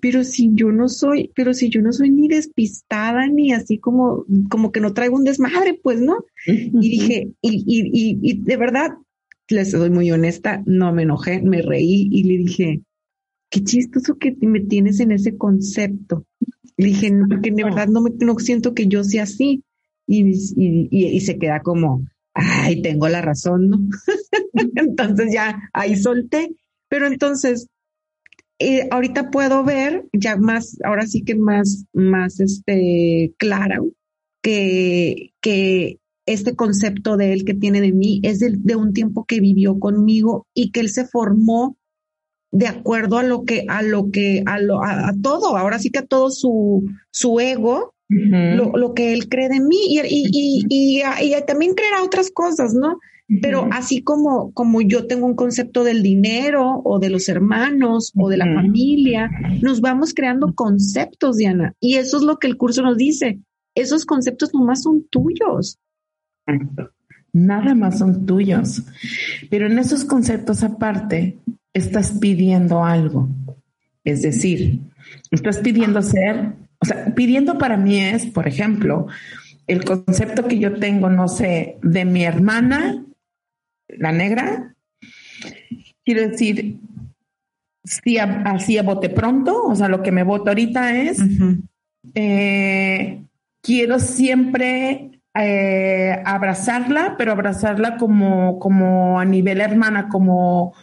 pero 0.00 0.24
si 0.24 0.52
yo 0.54 0.72
no 0.72 0.88
soy, 0.88 1.30
pero 1.34 1.52
si 1.52 1.68
yo 1.68 1.82
no 1.82 1.92
soy 1.92 2.08
ni 2.08 2.28
despistada 2.28 3.26
ni 3.26 3.52
así 3.52 3.76
como, 3.76 4.24
como 4.48 4.72
que 4.72 4.80
no 4.80 4.94
traigo 4.94 5.16
un 5.16 5.24
desmadre, 5.24 5.78
pues 5.82 6.00
no. 6.00 6.24
Y 6.46 6.88
dije, 6.88 7.28
y, 7.42 7.62
y, 7.66 7.90
y, 7.92 8.18
y 8.22 8.42
de 8.42 8.56
verdad, 8.56 8.92
les 9.50 9.72
soy 9.72 9.90
muy 9.90 10.10
honesta, 10.12 10.62
no 10.64 10.94
me 10.94 11.02
enojé, 11.02 11.42
me 11.42 11.60
reí 11.60 12.08
y 12.10 12.24
le 12.24 12.38
dije, 12.38 12.80
qué 13.50 13.62
chistoso 13.62 14.16
que 14.16 14.34
me 14.40 14.60
tienes 14.60 14.98
en 15.00 15.12
ese 15.12 15.36
concepto. 15.36 16.24
Le 16.78 16.86
dije, 16.86 17.10
no, 17.10 17.26
porque 17.28 17.50
de 17.50 17.64
verdad 17.64 17.88
no, 17.88 18.00
me, 18.00 18.12
no 18.18 18.38
siento 18.38 18.72
que 18.72 18.86
yo 18.86 19.04
sea 19.04 19.24
así. 19.24 19.62
Y, 20.06 20.32
y, 20.90 21.20
se 21.20 21.38
queda 21.38 21.60
como, 21.60 22.04
ay, 22.34 22.82
tengo 22.82 23.08
la 23.08 23.22
razón, 23.22 23.68
¿no? 23.68 23.78
entonces 24.76 25.32
ya 25.32 25.70
ahí 25.72 25.96
solté. 25.96 26.54
Pero 26.88 27.06
entonces, 27.06 27.68
eh, 28.58 28.88
ahorita 28.90 29.30
puedo 29.30 29.64
ver 29.64 30.04
ya 30.12 30.36
más, 30.36 30.78
ahora 30.84 31.06
sí 31.06 31.22
que 31.22 31.34
más, 31.34 31.86
más 31.92 32.40
este, 32.40 33.32
claro, 33.38 33.90
que, 34.42 35.32
que 35.40 35.98
este 36.26 36.54
concepto 36.54 37.16
de 37.16 37.32
él 37.32 37.44
que 37.44 37.54
tiene 37.54 37.80
de 37.80 37.92
mí 37.92 38.20
es 38.22 38.40
de, 38.40 38.54
de 38.58 38.76
un 38.76 38.92
tiempo 38.92 39.24
que 39.24 39.40
vivió 39.40 39.78
conmigo 39.78 40.46
y 40.54 40.70
que 40.70 40.80
él 40.80 40.90
se 40.90 41.06
formó 41.06 41.76
de 42.52 42.66
acuerdo 42.66 43.18
a 43.18 43.22
lo 43.22 43.44
que, 43.44 43.64
a 43.68 43.82
lo 43.82 44.10
que, 44.10 44.42
a 44.46 44.60
lo, 44.60 44.84
a 44.84 45.12
todo, 45.22 45.56
ahora 45.56 45.78
sí 45.78 45.90
que 45.90 46.00
a 46.00 46.06
todo 46.06 46.30
su, 46.30 46.84
su 47.10 47.40
ego, 47.40 47.91
lo, 48.12 48.72
lo 48.76 48.94
que 48.94 49.12
él 49.12 49.28
cree 49.28 49.48
de 49.48 49.60
mí 49.60 49.76
y, 49.88 50.00
y, 50.00 50.28
y, 50.32 50.64
y, 50.68 51.02
y 51.02 51.46
también 51.46 51.74
creerá 51.74 52.02
otras 52.02 52.30
cosas, 52.30 52.74
¿no? 52.74 52.98
Pero 53.40 53.68
así 53.72 54.02
como, 54.02 54.52
como 54.52 54.82
yo 54.82 55.06
tengo 55.06 55.26
un 55.26 55.36
concepto 55.36 55.84
del 55.84 56.02
dinero 56.02 56.82
o 56.84 56.98
de 56.98 57.08
los 57.08 57.28
hermanos 57.28 58.12
o 58.16 58.28
de 58.28 58.36
la 58.36 58.44
familia, 58.44 59.30
nos 59.62 59.80
vamos 59.80 60.12
creando 60.12 60.54
conceptos, 60.54 61.38
Diana. 61.38 61.74
Y 61.80 61.94
eso 61.94 62.18
es 62.18 62.24
lo 62.24 62.38
que 62.38 62.48
el 62.48 62.58
curso 62.58 62.82
nos 62.82 62.98
dice. 62.98 63.40
Esos 63.74 64.04
conceptos 64.04 64.52
nomás 64.52 64.82
son 64.82 65.06
tuyos. 65.08 65.78
Exacto. 66.46 66.90
Nada 67.32 67.74
más 67.74 67.98
son 68.00 68.26
tuyos. 68.26 68.82
Pero 69.48 69.66
en 69.66 69.78
esos 69.78 70.04
conceptos 70.04 70.62
aparte, 70.62 71.38
estás 71.72 72.18
pidiendo 72.20 72.84
algo. 72.84 73.30
Es 74.04 74.20
decir, 74.20 74.80
estás 75.30 75.58
pidiendo 75.58 76.02
ser, 76.02 76.54
o 76.82 76.84
sea, 76.84 77.14
pidiendo 77.14 77.56
para 77.58 77.76
mí 77.76 78.00
es, 78.00 78.26
por 78.26 78.48
ejemplo, 78.48 79.06
el 79.68 79.84
concepto 79.84 80.48
que 80.48 80.58
yo 80.58 80.74
tengo, 80.74 81.08
no 81.08 81.28
sé, 81.28 81.78
de 81.82 82.04
mi 82.04 82.24
hermana, 82.24 83.04
la 83.88 84.10
negra. 84.12 84.74
Quiero 86.04 86.28
decir, 86.28 86.78
si 87.84 88.18
a- 88.18 88.42
así 88.46 88.78
a 88.78 88.82
bote 88.82 89.08
pronto, 89.08 89.64
o 89.64 89.74
sea, 89.76 89.88
lo 89.88 90.02
que 90.02 90.12
me 90.12 90.24
voto 90.24 90.50
ahorita 90.50 90.96
es, 91.00 91.18
eh, 92.14 93.22
quiero 93.62 93.98
siempre 93.98 95.20
eh, 95.34 96.20
abrazarla, 96.24 97.14
pero 97.16 97.32
abrazarla 97.32 97.96
como, 97.96 98.58
como 98.58 99.18
a 99.18 99.24
nivel 99.24 99.60
hermana, 99.60 100.08
como, 100.08 100.74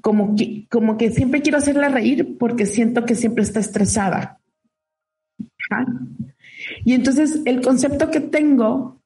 como, 0.00 0.34
que, 0.36 0.66
como 0.70 0.96
que 0.96 1.10
siempre 1.10 1.42
quiero 1.42 1.58
hacerla 1.58 1.88
reír 1.88 2.38
porque 2.38 2.64
siento 2.66 3.04
que 3.04 3.14
siempre 3.14 3.42
está 3.42 3.60
estresada. 3.60 4.39
Y 6.84 6.92
entonces 6.94 7.40
el 7.46 7.60
concepto 7.62 8.10
que 8.10 8.20
tengo 8.20 9.00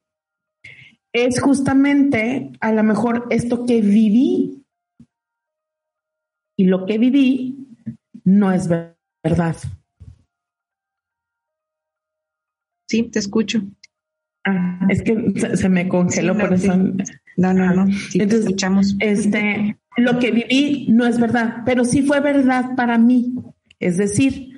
es 1.13 1.39
justamente 1.39 2.51
a 2.59 2.71
lo 2.73 2.83
mejor 2.83 3.27
esto 3.29 3.65
que 3.65 3.81
viví 3.81 4.63
y 6.57 6.65
lo 6.65 6.85
que 6.85 6.97
viví 6.97 7.67
no 8.23 8.51
es 8.51 8.67
ver- 8.67 8.97
verdad. 9.23 9.55
Sí, 12.87 13.03
te 13.03 13.19
escucho. 13.19 13.61
Ah, 14.45 14.85
es 14.89 15.01
que 15.01 15.15
se, 15.55 15.69
me 15.69 15.87
congeló 15.87 16.33
Sí, 16.33 16.37
no, 16.37 16.45
por 16.45 16.53
eso. 16.53 16.73
sí. 16.73 16.79
No, 17.37 17.53
no, 17.53 17.73
no. 17.73 17.87
Sí, 17.91 18.17
te 18.19 18.23
Entonces, 18.23 18.45
escuchamos. 18.45 18.95
Este, 18.99 19.77
lo 19.97 20.19
que 20.19 20.31
viví 20.31 20.87
no 20.91 21.05
es 21.07 21.19
verdad, 21.19 21.63
pero 21.65 21.83
sí 21.83 22.03
fue 22.03 22.19
verdad 22.19 22.75
para 22.75 22.97
mí. 22.97 23.33
Es 23.79 23.97
decir, 23.97 24.54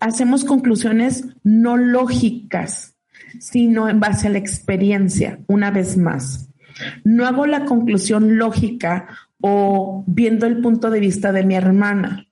hacemos 0.00 0.44
conclusiones 0.44 1.24
no 1.42 1.76
lógicas 1.76 2.98
sino 3.38 3.88
en 3.88 4.00
base 4.00 4.28
a 4.28 4.30
la 4.30 4.38
experiencia, 4.38 5.40
una 5.46 5.70
vez 5.70 5.96
más. 5.96 6.50
No 7.04 7.26
hago 7.26 7.46
la 7.46 7.64
conclusión 7.64 8.38
lógica 8.38 9.08
o 9.40 10.04
viendo 10.06 10.46
el 10.46 10.60
punto 10.60 10.90
de 10.90 11.00
vista 11.00 11.32
de 11.32 11.44
mi 11.44 11.54
hermana, 11.54 12.28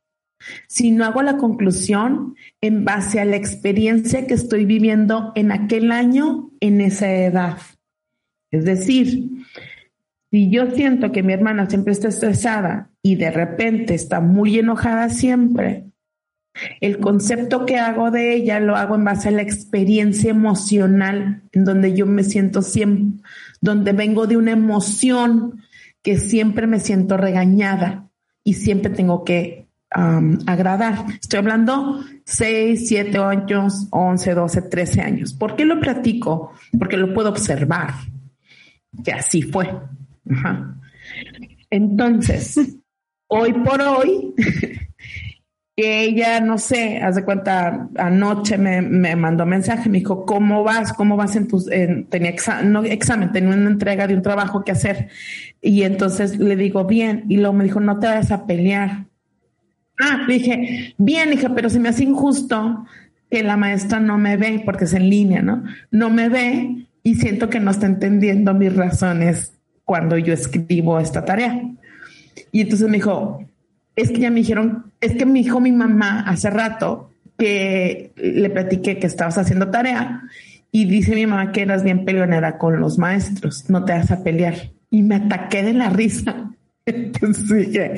sino 0.69 1.05
hago 1.05 1.23
la 1.23 1.37
conclusión 1.37 2.35
en 2.61 2.85
base 2.85 3.21
a 3.21 3.25
la 3.25 3.37
experiencia 3.37 4.27
que 4.27 4.35
estoy 4.35 4.65
viviendo 4.65 5.33
en 5.35 5.53
aquel 5.53 5.93
año, 5.93 6.51
en 6.61 6.81
esa 6.81 7.11
edad. 7.13 7.59
Es 8.51 8.65
decir, 8.65 9.29
si 10.31 10.51
yo 10.51 10.71
siento 10.71 11.13
que 11.13 11.23
mi 11.23 11.33
hermana 11.33 11.69
siempre 11.69 11.93
está 11.93 12.09
estresada 12.09 12.91
y 13.03 13.17
de 13.17 13.31
repente 13.31 13.95
está 13.95 14.21
muy 14.21 14.59
enojada 14.59 15.09
siempre, 15.09 15.87
el 16.81 16.99
concepto 16.99 17.67
que 17.67 17.79
hago 17.79 18.11
de 18.11 18.35
ella 18.35 18.61
lo 18.61 18.77
hago 18.77 18.95
en 18.95 19.05
base 19.05 19.29
a 19.29 19.33
la 19.33 19.43
experiencia 19.43 20.31
emocional, 20.31 21.43
en 21.53 21.65
donde 21.65 21.95
yo 21.95 22.07
me 22.07 22.25
siento 22.25 22.63
siempre, 22.63 23.23
donde 23.61 23.93
vengo 23.93 24.27
de 24.27 24.37
una 24.37 24.53
emoción 24.53 25.63
que 26.03 26.19
siempre 26.19 26.67
me 26.67 26.81
siento 26.81 27.17
regañada 27.17 28.09
y 28.45 28.55
siempre 28.55 28.91
tengo 28.91 29.25
que 29.25 29.67
agradar. 29.91 31.07
Estoy 31.21 31.39
hablando 31.39 32.05
6, 32.25 32.89
7 32.89 33.19
años, 33.19 33.89
11, 33.91 34.35
12, 34.35 34.63
13 34.63 35.01
años. 35.01 35.33
¿Por 35.33 35.57
qué 35.57 35.65
lo 35.65 35.81
platico? 35.81 36.53
Porque 36.79 36.97
lo 36.97 37.15
puedo 37.15 37.31
observar, 37.31 37.95
que 39.05 39.13
así 39.13 39.43
fue. 39.43 39.69
Entonces, 41.71 42.77
hoy 43.29 43.53
por 43.53 43.81
hoy, 43.81 44.35
que 45.77 46.05
ella, 46.05 46.41
no 46.41 46.57
sé, 46.57 46.99
hace 47.03 47.23
cuenta, 47.23 47.91
anoche 47.97 48.57
me, 48.57 48.81
me, 48.81 49.15
mandó 49.15 49.45
mensaje, 49.45 49.91
me 49.91 49.99
dijo, 49.99 50.25
¿cómo 50.25 50.65
vas? 50.65 50.95
¿Cómo 50.95 51.19
vas 51.19 51.37
en 51.37 51.49
tus, 51.49 51.71
en, 51.71 52.07
tenía 52.07 52.31
examen, 52.31 52.73
no 52.73 52.83
examen, 52.83 53.31
tenía 53.31 53.55
una 53.55 53.69
entrega 53.69 54.07
de 54.07 54.15
un 54.15 54.23
trabajo 54.23 54.65
que 54.65 54.73
hacer. 54.73 55.11
Y 55.61 55.83
entonces 55.83 56.39
le 56.39 56.57
digo, 56.57 56.87
bien, 56.87 57.25
y 57.29 57.37
luego 57.37 57.53
me 57.53 57.65
dijo, 57.65 57.81
no 57.81 57.99
te 57.99 58.07
vayas 58.07 58.31
a 58.31 58.47
pelear. 58.47 59.05
Ah, 60.01 60.25
le 60.27 60.35
dije, 60.35 60.95
bien, 60.97 61.35
hija, 61.35 61.55
pero 61.55 61.69
se 61.69 61.79
me 61.79 61.91
hace 61.91 62.05
injusto 62.05 62.87
que 63.31 63.43
la 63.43 63.59
maestra 63.59 64.01
no 64.01 64.17
me 64.17 64.39
ve, 64.39 64.63
porque 64.65 64.85
es 64.85 64.95
en 64.95 65.11
línea, 65.11 65.43
¿no? 65.43 65.63
No 65.91 66.09
me 66.09 66.31
ve 66.31 66.87
y 67.03 67.15
siento 67.17 67.51
que 67.51 67.61
no 67.61 67.71
está 67.71 67.85
entendiendo 67.85 68.55
mis 68.55 68.75
razones 68.75 69.53
cuando 69.85 70.17
yo 70.17 70.33
escribo 70.33 70.99
esta 71.01 71.25
tarea. 71.27 71.61
Y 72.51 72.63
entonces 72.63 72.89
me 72.89 72.97
dijo, 72.97 73.47
es 73.95 74.11
que 74.11 74.21
ya 74.21 74.31
me 74.31 74.41
dijeron, 74.41 74.86
es 75.07 75.15
que 75.17 75.27
me 75.27 75.41
dijo 75.41 75.61
mi 75.61 75.73
mamá 75.73 76.21
hace 76.27 76.51
rato 76.51 77.11
que 77.39 78.13
le 78.17 78.51
platiqué 78.51 78.99
que 78.99 79.07
estabas 79.07 79.39
haciendo 79.39 79.71
tarea 79.71 80.23
y 80.71 80.85
dice 80.85 81.15
mi 81.15 81.27
mamá 81.27 81.53
que 81.53 81.63
eras 81.63 81.83
bien 81.83 82.05
peleonera 82.05 82.59
con 82.59 82.81
los 82.81 82.99
maestros, 82.99 83.71
no 83.71 83.85
te 83.85 83.93
vas 83.93 84.11
a 84.11 84.23
pelear. 84.23 84.55
Y 84.91 85.03
me 85.03 85.17
ataqué 85.17 85.63
de 85.63 85.73
la 85.73 85.89
risa. 85.91 86.51
Entonces 86.87 87.49
dije, 87.49 87.95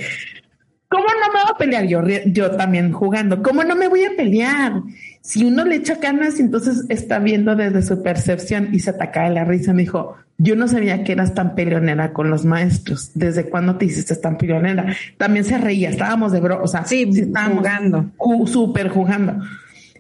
¿cómo 0.89 1.05
no 1.05 1.33
me 1.33 1.43
voy 1.43 1.51
a 1.53 1.59
pelear? 1.59 1.87
Yo, 2.33 2.51
también 2.53 2.93
jugando, 2.93 3.43
¿cómo 3.43 3.65
no 3.65 3.75
me 3.75 3.89
voy 3.89 4.05
a 4.05 4.17
pelear? 4.17 4.83
Si 5.23 5.45
uno 5.45 5.65
le 5.65 5.77
echa 5.77 5.97
ganas, 5.97 6.39
entonces 6.41 6.85
está 6.89 7.19
viendo 7.19 7.57
desde 7.57 7.83
su 7.83 8.03
percepción 8.03 8.69
y 8.73 8.81
se 8.81 8.91
ataca 8.91 9.25
de 9.25 9.31
la 9.31 9.45
risa. 9.45 9.73
Me 9.73 9.83
dijo, 9.83 10.17
yo 10.39 10.55
no 10.55 10.69
sabía 10.69 11.03
que 11.03 11.13
eras 11.13 11.35
tan 11.35 11.57
peleonera 11.57 12.13
con 12.13 12.31
los 12.31 12.45
maestros. 12.45 13.11
¿Desde 13.15 13.51
cuándo 13.51 13.77
te 13.77 13.87
hiciste 13.87 14.15
tan 14.17 14.39
peleonera? 14.39 14.95
También 15.17 15.45
se 15.45 15.59
reía, 15.59 15.91
estábamos 15.91 16.31
de 16.31 16.41
bro, 16.41 16.63
o 16.63 16.69
sea, 16.69 16.85
sí, 16.85 17.11
estábamos 17.13 17.59
jugando, 17.59 18.11
ju 18.17 18.47
súper 18.47 18.89
jugando. 18.89 19.43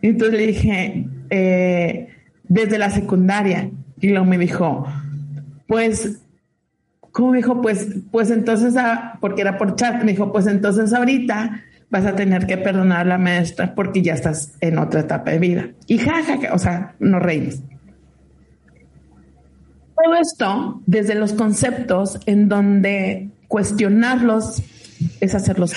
Entonces 0.01 0.39
le 0.39 0.47
dije, 0.47 1.09
eh, 1.31 2.09
desde 2.45 2.79
la 2.79 2.91
secundaria, 2.91 3.69
y 4.01 4.11
luego 4.11 4.25
me 4.25 4.39
dijo, 4.39 4.87
pues, 5.67 6.21
¿cómo 7.11 7.33
me 7.33 7.39
dijo? 7.39 7.61
Pues, 7.61 7.89
pues 8.13 8.31
entonces, 8.31 8.77
ah, 8.77 9.19
porque 9.21 9.43
era 9.43 9.59
por 9.59 9.75
chat, 9.75 10.05
me 10.05 10.13
dijo, 10.13 10.31
pues 10.31 10.47
entonces 10.47 10.93
ahorita 10.93 11.65
vas 11.91 12.07
a 12.07 12.15
tener 12.15 12.47
que 12.47 12.59
perdonar 12.59 13.01
a 13.01 13.05
la 13.05 13.19
maestra 13.19 13.75
porque 13.75 14.03
ya 14.03 14.15
estás 14.15 14.57
en 14.61 14.79
otra 14.79 15.01
etapa 15.01 15.33
de 15.33 15.39
vida. 15.41 15.69
Y 15.89 15.99
jajaja, 15.99 16.37
ja, 16.37 16.49
ja, 16.49 16.55
o 16.55 16.59
sea, 16.59 16.95
nos 17.01 17.21
reímos. 17.21 17.61
Todo 20.03 20.15
esto 20.15 20.83
desde 20.87 21.15
los 21.15 21.33
conceptos 21.33 22.21
en 22.27 22.49
donde 22.49 23.31
cuestionarlos 23.49 24.63
es 25.21 25.35
hacerlos 25.35 25.75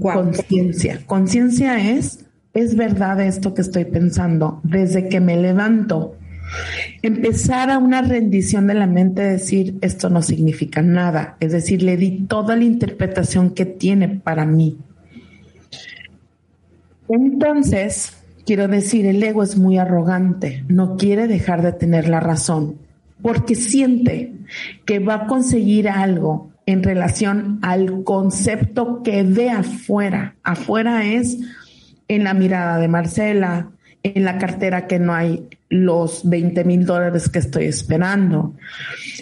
conciencia. 0.00 1.00
Conciencia 1.06 1.96
es, 1.96 2.26
es 2.54 2.76
verdad 2.76 3.20
esto 3.20 3.54
que 3.54 3.62
estoy 3.62 3.84
pensando 3.86 4.60
desde 4.62 5.08
que 5.08 5.20
me 5.20 5.36
levanto. 5.36 6.16
Empezar 7.02 7.70
a 7.70 7.78
una 7.78 8.02
rendición 8.02 8.66
de 8.66 8.74
la 8.74 8.86
mente, 8.86 9.22
decir 9.22 9.78
esto 9.82 10.10
no 10.10 10.20
significa 10.20 10.82
nada, 10.82 11.36
es 11.40 11.52
decir, 11.52 11.82
le 11.82 11.96
di 11.96 12.26
toda 12.26 12.56
la 12.56 12.64
interpretación 12.64 13.50
que 13.50 13.66
tiene 13.66 14.08
para 14.08 14.46
mí. 14.46 14.78
Entonces, 17.08 18.16
quiero 18.44 18.66
decir, 18.66 19.06
el 19.06 19.22
ego 19.22 19.42
es 19.44 19.56
muy 19.56 19.78
arrogante, 19.78 20.64
no 20.68 20.96
quiere 20.96 21.28
dejar 21.28 21.62
de 21.62 21.72
tener 21.72 22.08
la 22.08 22.20
razón, 22.20 22.78
porque 23.22 23.54
siente 23.54 24.32
que 24.84 24.98
va 24.98 25.14
a 25.14 25.26
conseguir 25.26 25.88
algo 25.88 26.50
en 26.66 26.82
relación 26.82 27.58
al 27.62 28.04
concepto 28.04 29.02
que 29.02 29.22
ve 29.22 29.50
afuera. 29.50 30.36
Afuera 30.42 31.04
es 31.04 31.38
en 32.08 32.24
la 32.24 32.34
mirada 32.34 32.78
de 32.78 32.88
Marcela, 32.88 33.70
en 34.02 34.24
la 34.24 34.38
cartera 34.38 34.86
que 34.86 34.98
no 34.98 35.14
hay 35.14 35.46
los 35.68 36.28
20 36.28 36.64
mil 36.64 36.84
dólares 36.84 37.28
que 37.28 37.38
estoy 37.38 37.64
esperando, 37.66 38.54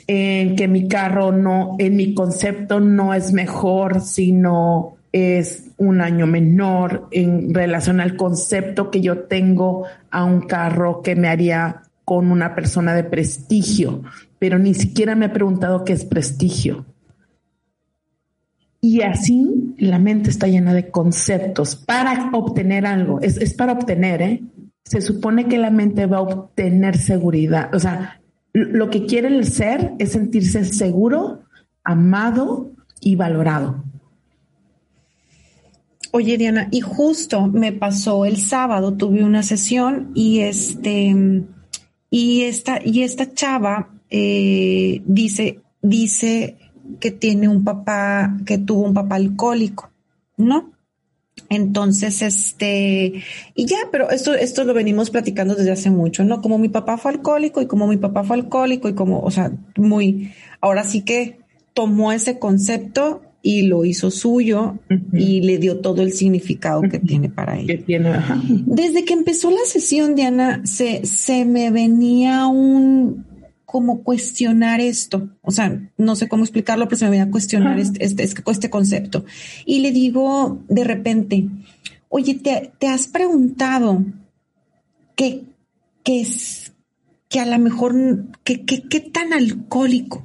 en 0.07 0.57
que 0.57 0.69
mi 0.69 0.89
carro 0.89 1.33
no, 1.33 1.77
en 1.79 1.97
mi 1.97 2.15
concepto 2.15 2.81
no 2.81 3.13
es 3.13 3.33
mejor, 3.33 4.01
sino 4.01 4.97
es 5.13 5.71
un 5.79 6.01
año 6.01 6.27
menor 6.27 7.09
en 7.11 7.55
relación 7.55 8.01
al 8.01 8.17
concepto 8.17 8.91
que 8.91 9.01
yo 9.01 9.21
tengo 9.21 9.85
a 10.11 10.25
un 10.25 10.43
carro 10.43 11.03
que 11.03 11.17
me 11.17 11.29
haría 11.29 11.83
con 12.09 12.33
una 12.33 12.55
persona 12.55 12.95
de 12.95 13.05
prestigio, 13.05 14.03
pero 14.39 14.59
ni 14.59 14.73
siquiera 14.73 15.15
me 15.15 15.27
ha 15.27 15.33
preguntado 15.35 15.85
qué 15.85 15.93
es 15.93 16.07
prestigio. 16.07 16.87
Y 18.81 19.03
así 19.03 19.75
la 19.77 19.99
mente 19.99 20.31
está 20.31 20.47
llena 20.47 20.73
de 20.73 20.91
conceptos 20.91 21.77
para 21.77 22.31
obtener 22.33 22.87
algo. 22.87 23.21
Es, 23.21 23.37
es 23.37 23.53
para 23.53 23.75
obtener, 23.75 24.23
¿eh? 24.23 24.43
Se 24.87 25.03
supone 25.03 25.49
que 25.49 25.59
la 25.59 25.69
mente 25.69 26.07
va 26.07 26.17
a 26.17 26.23
obtener 26.23 26.97
seguridad. 26.97 27.75
O 27.75 27.79
sea, 27.79 28.23
lo 28.55 28.89
que 28.89 29.05
quiere 29.05 29.29
el 29.29 29.45
ser 29.45 29.93
es 29.99 30.13
sentirse 30.13 30.65
seguro, 30.65 31.43
amado 31.85 32.71
y 33.03 33.17
valorado. 33.17 33.85
Oye, 36.13 36.39
Diana, 36.39 36.69
y 36.71 36.81
justo 36.81 37.49
me 37.49 37.73
pasó 37.73 38.25
el 38.25 38.39
sábado, 38.39 38.95
tuve 38.95 39.23
una 39.23 39.43
sesión 39.43 40.11
y 40.15 40.41
este 40.41 41.15
y 42.11 42.43
esta, 42.43 42.81
y 42.85 43.03
esta 43.03 43.33
chava 43.33 43.91
eh, 44.11 45.03
dice, 45.05 45.61
dice 45.83 46.57
que 47.01 47.11
tiene 47.11 47.49
un 47.49 47.65
papá, 47.65 48.37
que 48.47 48.59
tuvo 48.59 48.83
un 48.83 48.95
papá 48.95 49.17
alcohólico, 49.17 49.91
¿no? 50.37 50.73
Entonces, 51.51 52.21
este, 52.23 53.23
y 53.55 53.67
ya, 53.67 53.79
pero 53.93 54.11
esto, 54.11 54.35
esto 54.35 54.65
lo 54.65 54.75
venimos 54.75 55.11
platicando 55.11 55.55
desde 55.55 55.71
hace 55.71 55.91
mucho, 55.91 56.25
¿no? 56.25 56.43
Como 56.43 56.59
mi 56.59 56.69
papá 56.69 56.99
fue 56.99 57.13
alcohólico 57.13 57.61
y 57.63 57.67
como 57.67 57.87
mi 57.87 57.97
papá 57.97 58.25
fue 58.25 58.37
alcohólico 58.37 58.89
y 58.89 58.95
como, 58.95 59.21
o 59.21 59.31
sea, 59.31 59.53
muy, 59.77 60.33
ahora 60.61 60.85
sí 60.85 61.03
que 61.03 61.39
tomó 61.75 62.13
ese 62.13 62.39
concepto 62.39 63.23
y 63.43 63.63
lo 63.63 63.85
hizo 63.85 64.11
suyo 64.11 64.79
uh 64.91 64.95
-huh. 64.95 65.21
y 65.21 65.41
le 65.43 65.59
dio 65.59 65.79
todo 65.79 66.03
el 66.03 66.13
significado 66.13 66.81
uh 66.81 66.85
-huh. 66.85 66.91
que 66.91 66.99
tiene 66.99 67.29
para 67.29 67.59
él. 67.59 67.67
Que 67.67 67.79
tiene, 67.79 68.11
ajá. 68.11 68.41
Desde 68.67 69.05
que 69.05 69.15
empezó 69.15 69.51
la 69.51 69.65
sesión, 69.65 70.15
Diana, 70.15 70.63
se, 70.65 71.07
se 71.07 71.45
me 71.45 71.71
venía 71.71 72.47
un 72.47 73.27
como 73.65 74.03
cuestionar 74.03 74.81
esto, 74.81 75.29
o 75.43 75.51
sea, 75.51 75.79
no 75.99 76.17
sé 76.17 76.27
cómo 76.27 76.43
explicarlo, 76.43 76.89
pero 76.89 76.97
se 76.97 77.05
me 77.05 77.11
venía 77.11 77.25
a 77.25 77.31
cuestionar 77.31 77.79
este, 77.79 78.03
este, 78.03 78.23
este, 78.23 78.43
este, 78.51 78.71
concepto. 78.71 79.27
Y 79.67 79.81
le 79.81 79.93
digo 79.93 80.63
de 80.71 80.85
repente, 80.85 81.49
oye, 82.09 82.35
¿te, 82.37 82.73
te 82.79 82.87
has 82.87 83.09
preguntado 83.09 84.07
qué 85.17 85.43
que, 86.09 86.23
es, 86.23 86.73
que 87.29 87.41
a 87.41 87.45
lo 87.45 87.59
mejor, 87.59 87.95
qué 88.43 88.65
que, 88.65 89.01
tan 89.01 89.35
alcohólico, 89.35 90.23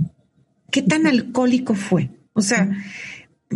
qué 0.71 0.81
tan 0.81 1.07
alcohólico 1.07 1.75
fue? 1.75 2.09
O 2.33 2.41
sea, 2.41 2.69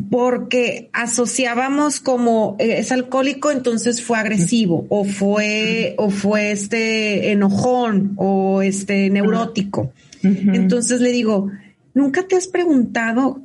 porque 0.10 0.90
asociábamos 0.94 2.00
como 2.00 2.56
eh, 2.60 2.80
es 2.80 2.92
alcohólico, 2.92 3.52
entonces 3.52 4.02
fue 4.02 4.18
agresivo, 4.18 4.86
o 4.90 5.04
fue, 5.04 5.96
o 5.98 6.10
fue 6.10 6.52
este 6.52 7.32
enojón, 7.32 8.14
o 8.18 8.62
este 8.62 9.10
neurótico. 9.10 9.92
Uh 10.24 10.28
-huh. 10.28 10.56
Entonces 10.56 11.02
le 11.02 11.12
digo, 11.12 11.52
¿nunca 11.94 12.28
te 12.28 12.36
has 12.36 12.48
preguntado 12.48 13.42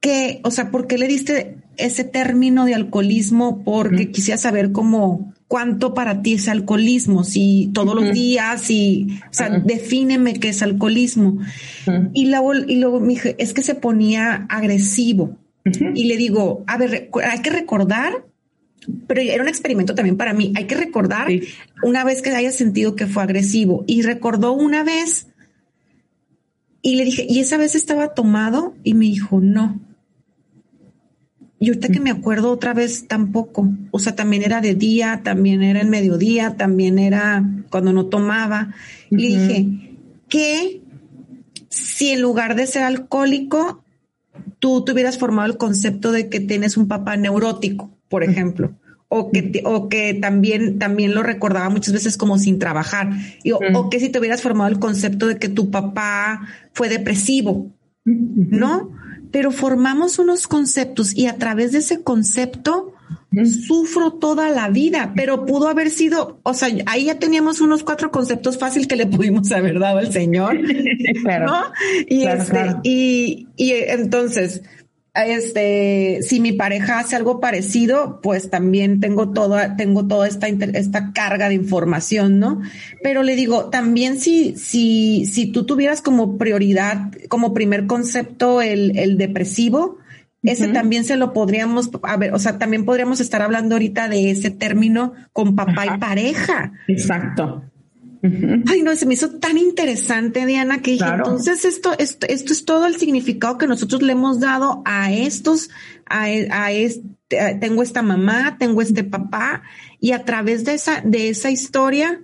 qué, 0.00 0.40
o 0.44 0.50
sea, 0.50 0.70
por 0.70 0.86
qué 0.86 0.98
le 0.98 1.08
diste 1.08 1.56
ese 1.76 2.04
término 2.04 2.64
de 2.64 2.74
alcoholismo? 2.74 3.62
Porque 3.64 4.04
uh 4.04 4.06
-huh. 4.08 4.12
quisiera 4.12 4.38
saber 4.38 4.72
cómo 4.72 5.34
cuánto 5.48 5.94
para 5.94 6.20
ti 6.20 6.34
es 6.34 6.46
alcoholismo, 6.46 7.24
si 7.24 7.70
todos 7.72 7.94
los 7.94 8.12
días, 8.12 8.60
si, 8.60 9.18
o 9.30 9.32
sea, 9.32 9.48
defíneme 9.48 10.34
qué 10.34 10.50
es 10.50 10.62
alcoholismo. 10.62 11.38
Y 12.12 12.26
luego, 12.26 12.54
y 12.54 12.76
luego 12.76 13.00
me 13.00 13.08
dije, 13.08 13.34
es 13.38 13.54
que 13.54 13.62
se 13.62 13.74
ponía 13.74 14.46
agresivo. 14.50 15.36
Y 15.94 16.04
le 16.04 16.16
digo, 16.16 16.64
a 16.66 16.76
ver, 16.76 17.10
hay 17.24 17.40
que 17.40 17.50
recordar, 17.50 18.24
pero 19.06 19.20
era 19.20 19.42
un 19.42 19.48
experimento 19.48 19.94
también 19.94 20.16
para 20.16 20.32
mí, 20.32 20.52
hay 20.54 20.64
que 20.64 20.76
recordar 20.76 21.28
una 21.82 22.04
vez 22.04 22.22
que 22.22 22.30
haya 22.30 22.52
sentido 22.52 22.94
que 22.94 23.06
fue 23.06 23.22
agresivo. 23.22 23.84
Y 23.86 24.02
recordó 24.02 24.52
una 24.52 24.84
vez 24.84 25.28
y 26.82 26.96
le 26.96 27.04
dije, 27.04 27.26
¿y 27.28 27.40
esa 27.40 27.56
vez 27.56 27.74
estaba 27.74 28.14
tomado? 28.14 28.74
Y 28.84 28.94
me 28.94 29.06
dijo, 29.06 29.40
no. 29.40 29.80
Y 31.60 31.68
ahorita 31.68 31.88
que 31.88 32.00
me 32.00 32.10
acuerdo 32.10 32.52
otra 32.52 32.72
vez 32.72 33.08
tampoco. 33.08 33.68
O 33.90 33.98
sea, 33.98 34.14
también 34.14 34.42
era 34.42 34.60
de 34.60 34.74
día, 34.74 35.22
también 35.24 35.62
era 35.62 35.80
en 35.80 35.90
mediodía, 35.90 36.56
también 36.56 36.98
era 36.98 37.44
cuando 37.70 37.92
no 37.92 38.06
tomaba. 38.06 38.74
Y 39.10 39.16
le 39.16 39.26
dije, 39.26 39.66
¿qué 40.28 40.82
si 41.68 42.10
en 42.10 42.20
lugar 42.20 42.54
de 42.54 42.66
ser 42.66 42.84
alcohólico, 42.84 43.82
tú 44.60 44.84
tuvieras 44.84 45.18
formado 45.18 45.50
el 45.50 45.58
concepto 45.58 46.12
de 46.12 46.28
que 46.28 46.38
tienes 46.40 46.76
un 46.76 46.86
papá 46.86 47.16
neurótico, 47.16 47.90
por 48.08 48.22
ejemplo? 48.22 48.72
O 49.08 49.32
que, 49.32 49.62
o 49.64 49.88
que 49.88 50.14
también, 50.14 50.78
también 50.78 51.14
lo 51.14 51.22
recordaba 51.22 51.70
muchas 51.70 51.94
veces 51.94 52.16
como 52.16 52.38
sin 52.38 52.58
trabajar. 52.58 53.10
Y, 53.42 53.52
o, 53.52 53.58
o 53.74 53.90
que 53.90 53.98
si 53.98 54.10
te 54.10 54.18
hubieras 54.20 54.42
formado 54.42 54.68
el 54.70 54.78
concepto 54.78 55.26
de 55.26 55.38
que 55.38 55.48
tu 55.48 55.70
papá 55.70 56.46
fue 56.72 56.88
depresivo, 56.88 57.72
¿no? 58.08 58.90
pero 59.30 59.50
formamos 59.50 60.18
unos 60.18 60.46
conceptos 60.46 61.16
y 61.16 61.26
a 61.26 61.36
través 61.36 61.72
de 61.72 61.78
ese 61.78 62.02
concepto 62.02 62.94
sufro 63.66 64.12
toda 64.14 64.48
la 64.48 64.68
vida, 64.68 65.12
pero 65.14 65.44
pudo 65.44 65.68
haber 65.68 65.90
sido, 65.90 66.40
o 66.42 66.54
sea, 66.54 66.70
ahí 66.86 67.06
ya 67.06 67.18
teníamos 67.18 67.60
unos 67.60 67.84
cuatro 67.84 68.10
conceptos 68.10 68.58
fáciles 68.58 68.88
que 68.88 68.96
le 68.96 69.06
pudimos 69.06 69.52
haber 69.52 69.78
dado 69.78 69.98
al 69.98 70.12
Señor, 70.12 70.58
¿no? 70.60 71.64
Y 72.08 72.24
este, 72.24 72.76
y, 72.84 73.48
y 73.56 73.72
entonces, 73.72 74.62
este, 75.26 76.20
si 76.22 76.40
mi 76.40 76.52
pareja 76.52 76.98
hace 76.98 77.16
algo 77.16 77.40
parecido, 77.40 78.20
pues 78.22 78.50
también 78.50 79.00
tengo 79.00 79.30
toda, 79.30 79.76
tengo 79.76 80.06
toda 80.06 80.28
esta, 80.28 80.48
esta 80.48 81.12
carga 81.12 81.48
de 81.48 81.54
información, 81.54 82.38
¿no? 82.38 82.60
Pero 83.02 83.22
le 83.22 83.34
digo, 83.36 83.66
también 83.66 84.18
si, 84.18 84.56
si, 84.56 85.26
si 85.26 85.50
tú 85.50 85.66
tuvieras 85.66 86.02
como 86.02 86.38
prioridad, 86.38 87.10
como 87.28 87.54
primer 87.54 87.86
concepto 87.86 88.62
el, 88.62 88.98
el 88.98 89.18
depresivo, 89.18 89.98
ese 90.42 90.68
también 90.68 91.04
se 91.04 91.16
lo 91.16 91.32
podríamos, 91.32 91.90
a 92.02 92.16
ver, 92.16 92.32
o 92.32 92.38
sea, 92.38 92.58
también 92.58 92.84
podríamos 92.84 93.20
estar 93.20 93.42
hablando 93.42 93.74
ahorita 93.74 94.08
de 94.08 94.30
ese 94.30 94.50
término 94.50 95.14
con 95.32 95.56
papá 95.56 95.86
y 95.86 95.98
pareja. 95.98 96.72
Exacto. 96.86 97.64
Ay, 98.22 98.82
no, 98.82 98.96
se 98.96 99.06
me 99.06 99.14
hizo 99.14 99.30
tan 99.38 99.58
interesante, 99.58 100.44
Diana, 100.44 100.82
que 100.82 100.92
dije, 100.92 101.04
entonces 101.06 101.64
esto, 101.64 101.92
esto, 101.98 102.26
esto 102.28 102.52
es 102.52 102.64
todo 102.64 102.86
el 102.86 102.96
significado 102.96 103.58
que 103.58 103.66
nosotros 103.66 104.02
le 104.02 104.12
hemos 104.12 104.40
dado 104.40 104.82
a 104.84 105.12
estos, 105.12 105.70
a, 106.06 106.24
a 106.24 106.72
este, 106.72 107.56
tengo 107.60 107.82
esta 107.82 108.02
mamá, 108.02 108.56
tengo 108.58 108.82
este 108.82 109.04
papá, 109.04 109.62
y 110.00 110.12
a 110.12 110.24
través 110.24 110.64
de 110.64 110.74
esa, 110.74 111.00
de 111.04 111.28
esa 111.28 111.50
historia, 111.50 112.20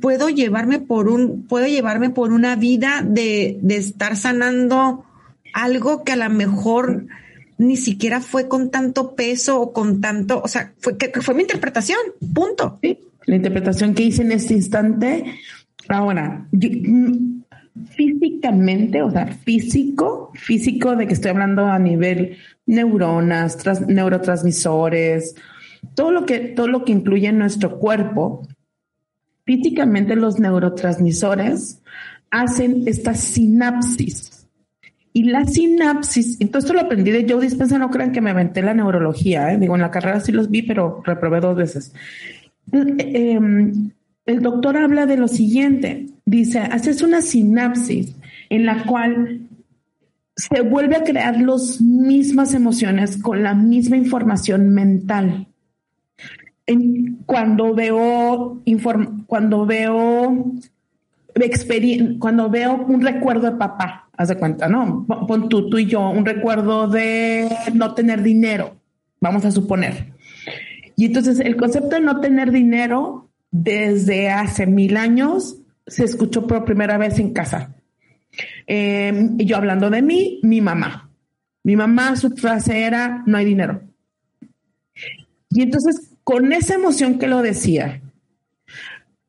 puedo 0.00 0.30
llevarme 0.30 0.80
por 0.80 1.08
un, 1.08 1.46
puedo 1.46 1.66
llevarme 1.66 2.10
por 2.10 2.32
una 2.32 2.56
vida 2.56 3.02
de, 3.06 3.58
de 3.62 3.76
estar 3.76 4.16
sanando 4.16 5.04
algo 5.52 6.02
que 6.02 6.12
a 6.12 6.16
lo 6.16 6.28
mejor 6.30 7.06
ni 7.56 7.76
siquiera 7.76 8.20
fue 8.20 8.48
con 8.48 8.70
tanto 8.70 9.14
peso 9.14 9.60
o 9.60 9.72
con 9.72 10.00
tanto, 10.00 10.42
o 10.42 10.48
sea, 10.48 10.72
fue 10.80 10.98
que, 10.98 11.08
fue 11.20 11.34
mi 11.34 11.42
interpretación, 11.42 12.00
punto. 12.34 12.78
Sí 12.82 12.98
la 13.26 13.36
interpretación 13.36 13.94
que 13.94 14.04
hice 14.04 14.22
en 14.22 14.32
este 14.32 14.54
instante. 14.54 15.24
Ahora, 15.88 16.46
mm, 16.52 17.42
físicamente, 17.90 19.02
o 19.02 19.10
sea, 19.10 19.26
físico, 19.26 20.30
físico 20.34 20.96
de 20.96 21.06
que 21.06 21.14
estoy 21.14 21.30
hablando 21.30 21.66
a 21.66 21.78
nivel 21.78 22.36
neuronas, 22.66 23.58
neurotransmisores, 23.86 25.34
todo 25.94 26.10
lo 26.10 26.24
que, 26.26 26.38
todo 26.40 26.68
lo 26.68 26.84
que 26.84 26.92
incluye 26.92 27.28
en 27.28 27.38
nuestro 27.38 27.78
cuerpo, 27.78 28.46
físicamente 29.44 30.16
los 30.16 30.38
neurotransmisores 30.38 31.82
hacen 32.30 32.82
esta 32.86 33.14
sinapsis. 33.14 34.46
Y 35.12 35.24
la 35.24 35.44
sinapsis, 35.44 36.40
entonces 36.40 36.68
esto 36.68 36.74
lo 36.74 36.86
aprendí 36.86 37.12
de 37.12 37.24
Joe 37.28 37.40
Dispenza, 37.40 37.78
no 37.78 37.90
crean 37.90 38.10
que 38.10 38.20
me 38.20 38.30
aventé 38.30 38.62
la 38.62 38.74
neurología, 38.74 39.52
¿eh? 39.52 39.58
digo, 39.58 39.76
en 39.76 39.82
la 39.82 39.92
carrera 39.92 40.18
sí 40.18 40.32
los 40.32 40.50
vi, 40.50 40.62
pero 40.62 41.02
reprobé 41.04 41.38
dos 41.38 41.54
veces. 41.54 41.92
Em, 42.74 43.90
el 44.26 44.42
doctor 44.42 44.76
habla 44.76 45.06
de 45.06 45.16
lo 45.16 45.28
siguiente, 45.28 46.06
dice, 46.26 46.58
haces 46.58 47.02
una 47.02 47.22
sinapsis 47.22 48.16
en 48.50 48.66
la 48.66 48.84
cual 48.84 49.42
se 50.36 50.62
vuelve 50.62 50.96
a 50.96 51.04
crear 51.04 51.40
las 51.40 51.80
mismas 51.80 52.54
emociones 52.54 53.16
con 53.16 53.42
la 53.42 53.54
misma 53.54 53.96
información 53.96 54.70
mental. 54.70 55.46
cuando 57.26 57.74
veo 57.74 58.62
cuando 59.26 59.66
veo 59.66 60.52
cuando 62.18 62.48
veo 62.48 62.74
un 62.74 63.00
recuerdo 63.02 63.50
de 63.50 63.56
papá, 63.56 64.08
haz 64.16 64.28
de 64.28 64.36
cuenta, 64.36 64.68
¿no? 64.68 65.06
Pon 65.28 65.48
tú, 65.48 65.68
tú 65.68 65.78
y 65.78 65.86
yo, 65.86 66.08
un 66.08 66.24
recuerdo 66.24 66.88
de 66.88 67.48
no 67.74 67.94
tener 67.94 68.22
dinero, 68.22 68.76
vamos 69.20 69.44
a 69.44 69.50
suponer. 69.50 70.13
Y 70.96 71.06
entonces 71.06 71.40
el 71.40 71.56
concepto 71.56 71.96
de 71.96 72.00
no 72.00 72.20
tener 72.20 72.50
dinero 72.50 73.28
desde 73.50 74.30
hace 74.30 74.66
mil 74.66 74.96
años 74.96 75.58
se 75.86 76.04
escuchó 76.04 76.46
por 76.46 76.64
primera 76.64 76.98
vez 76.98 77.18
en 77.18 77.32
casa. 77.32 77.74
Em, 78.66 79.36
yo 79.38 79.56
hablando 79.56 79.90
de 79.90 80.02
mí, 80.02 80.40
mi 80.42 80.60
mamá. 80.60 81.10
Mi 81.62 81.76
mamá, 81.76 82.16
su 82.16 82.30
frase 82.30 82.82
era, 82.82 83.22
no 83.26 83.38
hay 83.38 83.44
dinero. 83.44 83.82
Y 85.50 85.62
entonces, 85.62 86.12
con 86.24 86.52
esa 86.52 86.74
emoción 86.74 87.18
que 87.18 87.26
lo 87.26 87.42
decía, 87.42 88.02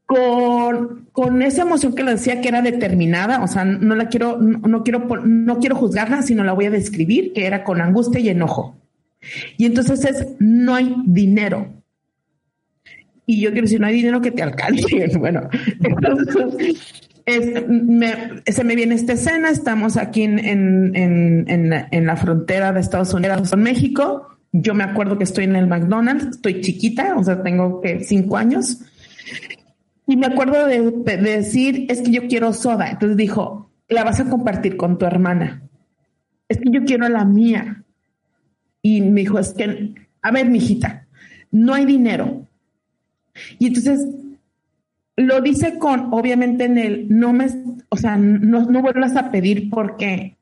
con, 0.05 1.07
con, 1.11 1.41
esa 1.41 1.63
emoción 1.63 1.93
que 1.93 2.03
lo 2.03 2.11
decía 2.11 2.41
que 2.41 2.47
era 2.49 2.61
determinada, 2.61 3.43
o 3.43 3.47
sea, 3.47 3.63
no 3.63 3.95
la 3.95 4.09
quiero, 4.09 4.37
no, 4.37 4.83
quiero, 4.83 5.07
no 5.23 5.59
quiero 5.59 5.75
juzgarla, 5.75 6.21
sino 6.21 6.43
la 6.43 6.53
voy 6.53 6.65
a 6.65 6.71
describir, 6.71 7.33
que 7.33 7.45
era 7.45 7.63
con 7.63 7.81
angustia 7.81 8.19
y 8.19 8.29
enojo. 8.29 8.75
Y 9.57 9.65
entonces 9.65 10.05
es, 10.05 10.27
no 10.39 10.75
hay 10.75 10.95
dinero. 11.05 11.81
Y 13.25 13.41
yo 13.41 13.51
quiero 13.51 13.65
decir, 13.65 13.81
no 13.81 13.87
hay 13.87 13.95
dinero 13.95 14.21
que 14.21 14.31
te 14.31 14.43
alcance. 14.43 14.85
Bueno, 15.19 15.49
entonces 15.81 17.13
se 17.25 18.63
me 18.63 18.75
viene 18.75 18.95
esta 18.95 19.13
escena, 19.13 19.49
estamos 19.49 19.97
aquí 19.97 20.23
en, 20.23 20.39
en, 20.95 21.45
en, 21.47 22.05
la, 22.05 22.17
frontera 22.17 22.71
de 22.71 22.79
Estados 22.79 23.13
Unidos 23.13 23.49
con 23.49 23.63
México. 23.63 24.27
Yo 24.51 24.73
me 24.73 24.83
acuerdo 24.83 25.17
que 25.17 25.23
estoy 25.23 25.45
en 25.45 25.55
el 25.55 25.67
McDonald's, 25.67 26.35
estoy 26.35 26.61
chiquita, 26.61 27.15
o 27.17 27.23
sea, 27.23 27.41
tengo 27.41 27.81
que 27.81 28.03
cinco 28.03 28.37
años. 28.37 28.79
Y 30.07 30.17
me 30.17 30.27
acuerdo 30.27 30.67
de, 30.67 30.91
de, 30.91 31.17
decir, 31.17 31.87
es 31.89 32.01
que 32.01 32.11
yo 32.11 32.27
quiero 32.27 32.53
soda. 32.53 32.91
Entonces 32.91 33.17
dijo, 33.17 33.71
la 33.89 34.03
vas 34.03 34.19
a 34.19 34.29
compartir 34.29 34.77
con 34.77 34.99
tu 34.99 35.05
hermana. 35.05 35.63
Es 36.47 36.59
que 36.59 36.69
yo 36.71 36.85
quiero 36.85 37.09
la 37.09 37.25
mía. 37.25 37.84
Y 38.85 39.01
me 39.01 39.21
dijo, 39.21 39.39
es 39.39 39.51
que, 39.51 39.95
a 40.21 40.29
ver, 40.29 40.47
mijita, 40.47 41.07
no 41.49 41.73
hay 41.73 41.85
dinero. 41.85 42.45
Y 43.57 43.65
entonces 43.65 44.07
lo 45.15 45.41
dice 45.41 45.79
con, 45.79 46.13
obviamente 46.13 46.65
en 46.65 46.77
el, 46.77 47.07
no 47.09 47.33
me, 47.33 47.47
o 47.89 47.97
sea, 47.97 48.15
no, 48.15 48.69
no 48.69 48.83
vuelvas 48.83 49.15
a 49.15 49.31
pedir 49.31 49.71
porque, 49.71 50.35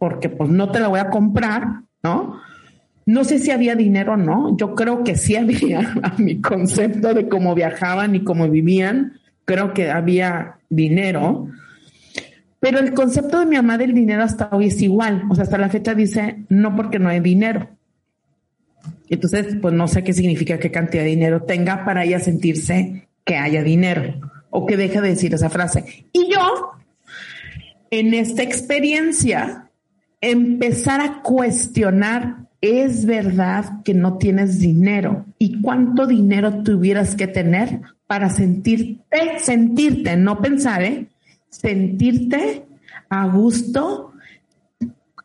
porque 0.00 0.28
pues 0.28 0.50
no 0.50 0.72
te 0.72 0.80
la 0.80 0.88
voy 0.88 0.98
a 0.98 1.08
comprar, 1.08 1.82
¿no? 2.02 2.40
No 3.06 3.22
sé 3.22 3.38
si 3.38 3.52
había 3.52 3.76
dinero 3.76 4.14
o 4.14 4.16
no. 4.16 4.56
Yo 4.56 4.74
creo 4.74 5.04
que 5.04 5.14
sí 5.14 5.36
había 5.36 5.92
a 6.02 6.14
mi 6.18 6.40
concepto 6.40 7.14
de 7.14 7.28
cómo 7.28 7.54
viajaban 7.54 8.16
y 8.16 8.24
cómo 8.24 8.50
vivían. 8.50 9.20
Creo 9.44 9.72
que 9.72 9.92
había 9.92 10.56
dinero. 10.68 11.46
Pero 12.58 12.80
el 12.80 12.92
concepto 12.92 13.38
de 13.38 13.46
mi 13.46 13.54
mamá 13.54 13.78
del 13.78 13.94
dinero 13.94 14.24
hasta 14.24 14.48
hoy 14.50 14.66
es 14.66 14.82
igual. 14.82 15.22
O 15.30 15.36
sea, 15.36 15.44
hasta 15.44 15.58
la 15.58 15.68
fecha 15.68 15.94
dice 15.94 16.44
no 16.48 16.74
porque 16.74 16.98
no 16.98 17.08
hay 17.08 17.20
dinero. 17.20 17.68
Entonces, 19.08 19.56
pues 19.60 19.74
no 19.74 19.86
sé 19.88 20.02
qué 20.02 20.12
significa 20.12 20.58
qué 20.58 20.70
cantidad 20.70 21.02
de 21.02 21.10
dinero 21.10 21.42
tenga 21.42 21.84
para 21.84 22.04
ella 22.04 22.20
sentirse 22.20 23.08
que 23.24 23.36
haya 23.36 23.62
dinero 23.62 24.14
o 24.50 24.66
que 24.66 24.76
deje 24.76 25.00
de 25.00 25.10
decir 25.10 25.34
esa 25.34 25.50
frase. 25.50 26.06
Y 26.12 26.30
yo, 26.32 26.72
en 27.90 28.14
esta 28.14 28.42
experiencia, 28.42 29.70
empezar 30.20 31.00
a 31.00 31.22
cuestionar, 31.22 32.46
¿es 32.60 33.04
verdad 33.04 33.82
que 33.84 33.94
no 33.94 34.16
tienes 34.16 34.58
dinero? 34.58 35.26
¿Y 35.38 35.60
cuánto 35.60 36.06
dinero 36.06 36.62
tuvieras 36.62 37.14
que 37.14 37.26
tener 37.26 37.80
para 38.06 38.30
sentirte, 38.30 39.38
sentirte, 39.38 40.16
no 40.16 40.40
pensar, 40.40 40.82
¿eh? 40.82 41.08
sentirte 41.50 42.64
a 43.08 43.26
gusto 43.26 44.13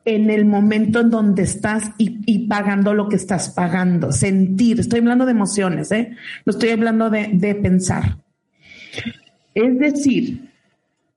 en 0.06 0.30
el 0.30 0.46
momento 0.46 1.02
en 1.02 1.10
donde 1.10 1.44
estás 1.44 1.92
y, 1.98 2.48
pagando 2.48 2.94
lo 2.94 3.10
que 3.10 3.16
estás 3.16 3.50
pagando, 3.50 4.12
sentir. 4.12 4.80
Estoy 4.80 5.00
hablando 5.00 5.26
de 5.26 5.32
emociones, 5.32 5.92
¿eh? 5.92 6.16
No 6.46 6.52
estoy 6.52 6.70
hablando 6.70 7.10
de, 7.10 7.30
de 7.34 7.56
pensar. 7.56 8.18
Es 9.54 9.78
decir, 9.78 10.50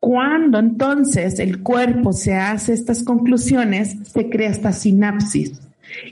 cuando 0.00 0.58
entonces 0.58 1.38
el 1.38 1.62
cuerpo 1.62 2.12
se 2.12 2.34
hace 2.34 2.72
estas 2.72 3.02
conclusiones, 3.04 3.96
se 4.04 4.28
crea 4.28 4.50
esta 4.50 4.72
sinapsis. 4.72 5.60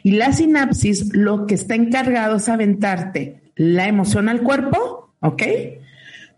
Y 0.03 0.13
la 0.13 0.33
sinapsis 0.33 1.15
lo 1.15 1.47
que 1.47 1.55
está 1.55 1.75
encargado 1.75 2.37
es 2.37 2.49
aventarte 2.49 3.41
la 3.57 3.89
emoción 3.89 4.29
al 4.29 4.43
cuerpo, 4.43 5.13
¿ok? 5.21 5.43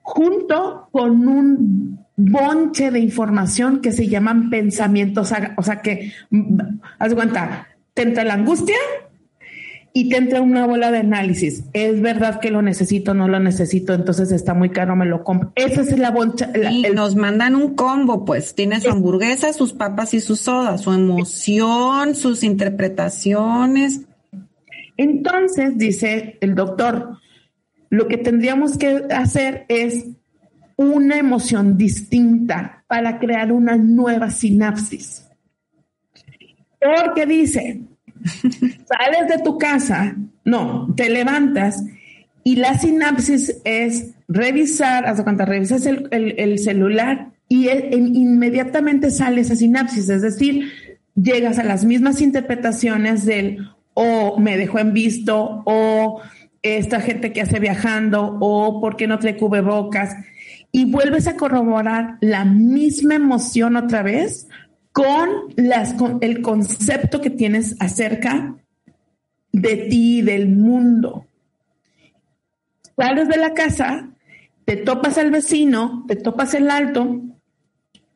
Junto 0.02 0.88
con 0.90 1.28
un 1.28 2.01
bonche 2.16 2.90
de 2.90 2.98
información 3.00 3.80
que 3.80 3.92
se 3.92 4.08
llaman 4.08 4.50
pensamientos, 4.50 5.32
o 5.56 5.62
sea 5.62 5.80
que, 5.82 6.12
mm, 6.30 6.58
haz 6.98 7.14
cuenta, 7.14 7.68
te 7.94 8.02
entra 8.02 8.24
la 8.24 8.34
angustia 8.34 8.76
y 9.94 10.08
te 10.08 10.16
entra 10.16 10.40
una 10.40 10.66
bola 10.66 10.90
de 10.90 10.98
análisis. 10.98 11.64
Es 11.74 12.00
verdad 12.00 12.40
que 12.40 12.50
lo 12.50 12.62
necesito, 12.62 13.12
no 13.12 13.28
lo 13.28 13.40
necesito, 13.40 13.92
entonces 13.92 14.32
está 14.32 14.54
muy 14.54 14.70
caro, 14.70 14.96
me 14.96 15.04
lo 15.04 15.22
compro. 15.24 15.52
Esa 15.54 15.82
es 15.82 15.98
la 15.98 16.10
boncha. 16.10 16.50
la- 16.54 16.70
Y 16.70 16.84
el- 16.86 16.94
nos 16.94 17.14
mandan 17.16 17.54
un 17.56 17.74
combo, 17.74 18.24
pues 18.24 18.54
tiene 18.54 18.80
su 18.80 18.90
hamburguesa, 18.90 19.52
sus 19.52 19.72
papas 19.74 20.14
y 20.14 20.20
su 20.20 20.36
soda, 20.36 20.78
su 20.78 20.92
emoción, 20.92 22.14
sus 22.14 22.42
interpretaciones. 22.42 24.02
Entonces, 24.96 25.76
dice 25.78 26.38
el 26.40 26.54
doctor, 26.54 27.18
lo 27.90 28.08
que 28.08 28.16
tendríamos 28.16 28.78
que 28.78 29.02
hacer 29.14 29.64
es 29.68 30.06
una 30.76 31.16
emoción 31.18 31.76
distinta 31.76 32.84
para 32.86 33.18
crear 33.18 33.52
una 33.52 33.76
nueva 33.76 34.30
sinapsis. 34.30 35.26
Porque 36.80 37.26
dice, 37.26 37.80
sales 38.44 39.28
de 39.28 39.42
tu 39.44 39.58
casa, 39.58 40.16
no, 40.44 40.92
te 40.96 41.08
levantas 41.08 41.84
y 42.44 42.56
la 42.56 42.76
sinapsis 42.78 43.60
es 43.64 44.14
revisar, 44.28 45.14
de 45.16 45.22
cuenta, 45.22 45.44
revisas 45.44 45.86
el, 45.86 46.08
el- 46.10 46.34
el 46.38 46.58
celular 46.58 47.30
y 47.48 47.68
el- 47.68 47.94
en- 47.94 48.16
inmediatamente 48.16 49.10
sale 49.10 49.42
esa 49.42 49.54
sinapsis, 49.54 50.08
es 50.08 50.22
decir, 50.22 50.72
llegas 51.14 51.58
a 51.58 51.64
las 51.64 51.84
mismas 51.84 52.20
interpretaciones 52.20 53.24
del 53.26 53.68
o 53.94 54.38
me 54.40 54.56
dejó 54.56 54.78
en 54.78 54.94
visto 54.94 55.62
o 55.66 56.20
esta 56.62 57.00
gente 57.00 57.32
que 57.32 57.42
hace 57.42 57.60
viajando 57.60 58.38
o 58.40 58.80
por 58.80 58.96
qué 58.96 59.06
no 59.06 59.18
trae 59.18 59.36
cubrebocas 59.36 60.14
y 60.72 60.86
vuelves 60.86 61.28
a 61.28 61.36
corroborar 61.36 62.16
la 62.22 62.46
misma 62.46 63.14
emoción 63.14 63.76
otra 63.76 64.02
vez 64.02 64.48
con, 64.92 65.28
las, 65.56 65.92
con 65.94 66.18
el 66.22 66.40
concepto 66.40 67.20
que 67.20 67.30
tienes 67.30 67.76
acerca 67.78 68.56
de 69.52 69.76
ti, 69.76 70.22
del 70.22 70.48
mundo. 70.48 71.26
Sales 72.96 73.28
de 73.28 73.36
la 73.36 73.52
casa, 73.52 74.08
te 74.64 74.76
topas 74.76 75.18
al 75.18 75.30
vecino, 75.30 76.04
te 76.08 76.16
topas 76.16 76.54
el 76.54 76.70
alto 76.70 77.20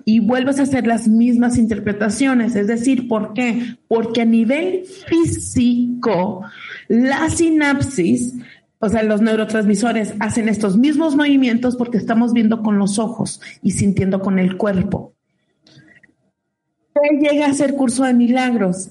y 0.04 0.20
vuelves 0.20 0.60
a 0.60 0.62
hacer 0.62 0.86
las 0.86 1.08
mismas 1.08 1.58
interpretaciones. 1.58 2.54
Es 2.54 2.68
decir, 2.68 3.08
¿por 3.08 3.34
qué? 3.34 3.76
Porque 3.88 4.22
a 4.22 4.24
nivel 4.24 4.84
físico, 5.08 6.42
la 6.88 7.28
sinapsis, 7.28 8.34
o 8.78 8.88
sea, 8.88 9.02
los 9.02 9.22
neurotransmisores 9.22 10.14
hacen 10.20 10.48
estos 10.48 10.76
mismos 10.76 11.16
movimientos 11.16 11.76
porque 11.76 11.96
estamos 11.96 12.32
viendo 12.32 12.62
con 12.62 12.78
los 12.78 12.98
ojos 12.98 13.40
y 13.62 13.72
sintiendo 13.72 14.20
con 14.20 14.38
el 14.38 14.56
cuerpo. 14.56 15.14
¿Qué 16.94 17.18
llega 17.18 17.46
a 17.46 17.54
ser 17.54 17.74
curso 17.74 18.04
de 18.04 18.14
milagros? 18.14 18.90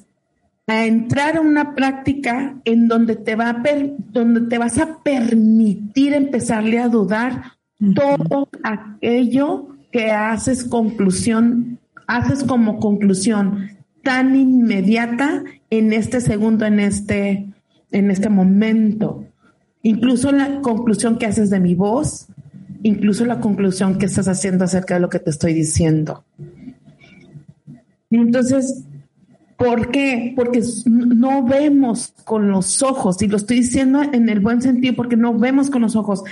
A 0.67 0.85
entrar 0.85 1.37
a 1.37 1.41
una 1.41 1.75
práctica 1.75 2.55
en 2.65 2.87
donde 2.87 3.15
te, 3.15 3.35
va 3.35 3.49
a 3.49 3.61
per- 3.63 3.93
donde 4.11 4.41
te 4.41 4.57
vas 4.57 4.77
a 4.79 5.03
permitir 5.03 6.13
empezarle 6.13 6.79
a 6.79 6.87
dudar 6.87 7.53
todo 7.93 8.49
aquello 8.63 9.67
que 9.91 10.11
haces 10.11 10.63
conclusión, 10.63 11.79
haces 12.07 12.43
como 12.43 12.79
conclusión 12.79 13.69
tan 14.01 14.35
inmediata 14.35 15.43
en 15.69 15.93
este 15.93 16.21
segundo, 16.21 16.65
en 16.65 16.79
este, 16.79 17.47
en 17.91 18.11
este 18.11 18.29
momento. 18.29 19.25
Incluso 19.85 20.31
la 20.31 20.61
conclusión 20.61 21.19
que 21.19 21.27
haces 21.27 21.51
de 21.51 21.59
mi 21.59 21.75
voz, 21.75 22.25
incluso 22.81 23.23
la 23.23 23.39
conclusión 23.39 23.99
que 23.99 24.07
estás 24.07 24.27
haciendo 24.27 24.65
acerca 24.65 24.95
de 24.95 24.99
lo 24.99 25.09
que 25.09 25.19
te 25.19 25.29
estoy 25.29 25.53
diciendo. 25.53 26.25
Entonces, 28.09 28.83
¿por 29.57 29.91
qué? 29.91 30.33
Porque 30.35 30.63
no 30.87 31.43
vemos 31.45 32.15
con 32.23 32.49
los 32.49 32.81
ojos, 32.81 33.21
y 33.21 33.27
lo 33.27 33.37
estoy 33.37 33.57
diciendo 33.57 34.01
en 34.01 34.27
el 34.27 34.39
buen 34.39 34.59
sentido, 34.63 34.95
porque 34.95 35.17
no 35.17 35.37
vemos 35.37 35.69
con 35.69 35.83
los 35.83 35.95
ojos, 35.95 36.23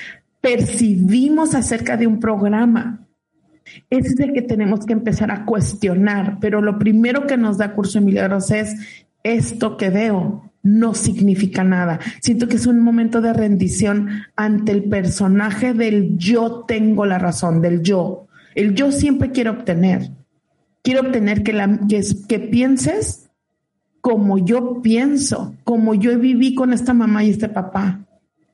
percibimos 0.41 1.53
acerca 1.53 1.95
de 1.95 2.07
un 2.07 2.19
programa. 2.19 3.05
Es 3.91 4.19
el 4.19 4.33
que 4.33 4.41
tenemos 4.41 4.83
que 4.87 4.93
empezar 4.93 5.29
a 5.29 5.45
cuestionar, 5.45 6.39
pero 6.41 6.59
lo 6.59 6.79
primero 6.79 7.27
que 7.27 7.37
nos 7.37 7.59
da 7.59 7.75
Curso 7.75 7.99
de 7.99 8.05
Milagros 8.05 8.49
es 8.49 8.75
esto 9.21 9.77
que 9.77 9.91
veo 9.91 10.52
no 10.63 10.93
significa 10.95 11.63
nada. 11.63 11.99
Siento 12.21 12.47
que 12.47 12.55
es 12.55 12.65
un 12.65 12.79
momento 12.79 13.21
de 13.21 13.33
rendición 13.33 14.09
ante 14.35 14.71
el 14.71 14.85
personaje 14.85 15.73
del 15.73 16.17
yo 16.17 16.63
tengo 16.67 17.05
la 17.05 17.19
razón, 17.19 17.61
del 17.61 17.81
yo. 17.83 18.27
El 18.55 18.73
yo 18.73 18.91
siempre 18.91 19.31
quiere 19.31 19.49
obtener. 19.49 20.09
Quiero 20.81 21.01
obtener 21.01 21.43
que, 21.43 21.53
la, 21.53 21.79
que, 21.87 21.97
es- 21.97 22.25
que 22.27 22.39
pienses 22.39 23.29
como 24.01 24.37
yo 24.37 24.81
pienso, 24.81 25.55
como 25.63 25.93
yo 25.95 26.17
viví 26.19 26.55
con 26.55 26.73
esta 26.73 26.93
mamá 26.93 27.23
y 27.23 27.29
este 27.29 27.49
papá. 27.49 27.99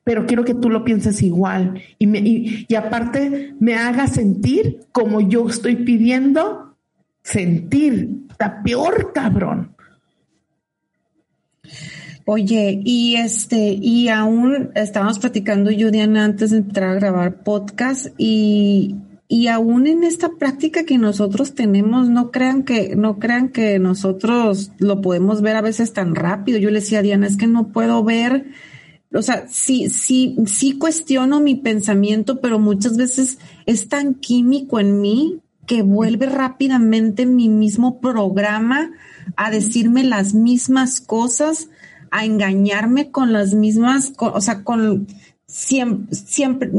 Pero 0.04 0.26
quiero 0.26 0.44
que 0.44 0.54
tú 0.54 0.70
lo 0.70 0.82
pienses 0.84 1.22
igual 1.22 1.80
y, 1.98 2.66
y 2.68 2.74
aparte 2.74 3.54
me 3.60 3.74
haga 3.74 4.06
sentir 4.06 4.80
como 4.92 5.20
yo 5.20 5.48
estoy 5.48 5.76
pidiendo 5.76 6.74
sentir. 7.22 8.08
Está 8.30 8.62
peor, 8.62 9.12
cabrón. 9.12 9.74
Oye, 12.26 12.80
y 12.84 13.16
este, 13.16 13.78
y 13.80 14.08
aún 14.08 14.70
estábamos 14.74 15.18
platicando 15.18 15.70
yo, 15.70 15.90
Diana, 15.90 16.24
antes 16.24 16.50
de 16.50 16.58
entrar 16.58 16.90
a 16.90 16.94
grabar 16.94 17.42
podcast, 17.42 18.08
y, 18.18 18.96
y 19.26 19.46
aún 19.46 19.86
en 19.86 20.04
esta 20.04 20.30
práctica 20.38 20.84
que 20.84 20.98
nosotros 20.98 21.54
tenemos, 21.54 22.08
no 22.08 22.30
crean 22.30 22.62
que, 22.62 22.94
no 22.96 23.18
crean 23.18 23.48
que 23.48 23.78
nosotros 23.78 24.72
lo 24.78 25.00
podemos 25.00 25.40
ver 25.40 25.56
a 25.56 25.62
veces 25.62 25.92
tan 25.92 26.14
rápido. 26.14 26.58
Yo 26.58 26.70
le 26.70 26.80
decía 26.80 26.98
a 26.98 27.02
Diana, 27.02 27.26
es 27.26 27.36
que 27.36 27.46
no 27.46 27.68
puedo 27.68 28.04
ver, 28.04 28.46
o 29.12 29.22
sea, 29.22 29.46
sí, 29.48 29.88
sí, 29.88 30.36
sí 30.46 30.78
cuestiono 30.78 31.40
mi 31.40 31.54
pensamiento, 31.54 32.40
pero 32.40 32.58
muchas 32.58 32.96
veces 32.96 33.38
es 33.66 33.88
tan 33.88 34.14
químico 34.14 34.78
en 34.78 35.00
mí 35.00 35.40
que 35.66 35.82
vuelve 35.82 36.26
rápidamente 36.26 37.26
mi 37.26 37.48
mismo 37.48 38.00
programa 38.00 38.90
a 39.36 39.52
decirme 39.52 40.02
las 40.02 40.34
mismas 40.34 41.00
cosas, 41.00 41.68
a 42.10 42.24
engañarme 42.24 43.10
con 43.10 43.32
las 43.32 43.54
mismas, 43.54 44.12
co- 44.16 44.32
o 44.32 44.40
sea, 44.40 44.64
con 44.64 45.06
siempre, 45.46 46.14
siempre 46.14 46.70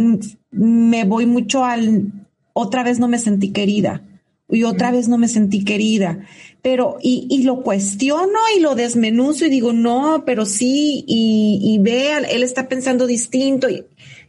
me 0.52 1.04
voy 1.06 1.26
mucho 1.26 1.64
al 1.66 2.12
otra 2.54 2.84
vez 2.84 3.00
no 3.00 3.08
me 3.08 3.18
sentí 3.18 3.52
querida 3.52 4.02
y 4.50 4.64
otra 4.64 4.92
vez 4.92 5.08
no 5.08 5.18
me 5.18 5.30
sentí 5.30 5.64
querida, 5.64 6.26
pero 6.62 6.98
y, 7.02 7.26
y 7.30 7.44
lo 7.44 7.62
cuestiono 7.64 8.38
y 8.58 8.60
lo 8.60 8.76
desmenuzo 8.76 9.46
y 9.46 9.50
digo, 9.50 9.72
no, 9.72 10.24
pero 10.26 10.46
sí, 10.46 11.06
y, 11.08 11.60
y 11.64 11.78
ve, 11.80 12.12
él 12.30 12.44
está 12.44 12.68
pensando 12.68 13.08
distinto 13.08 13.70
y, 13.70 13.86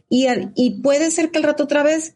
y, 0.09 0.27
y 0.55 0.81
puede 0.81 1.11
ser 1.11 1.29
que 1.29 1.39
el 1.39 1.43
rato 1.43 1.63
otra 1.63 1.83
vez, 1.83 2.15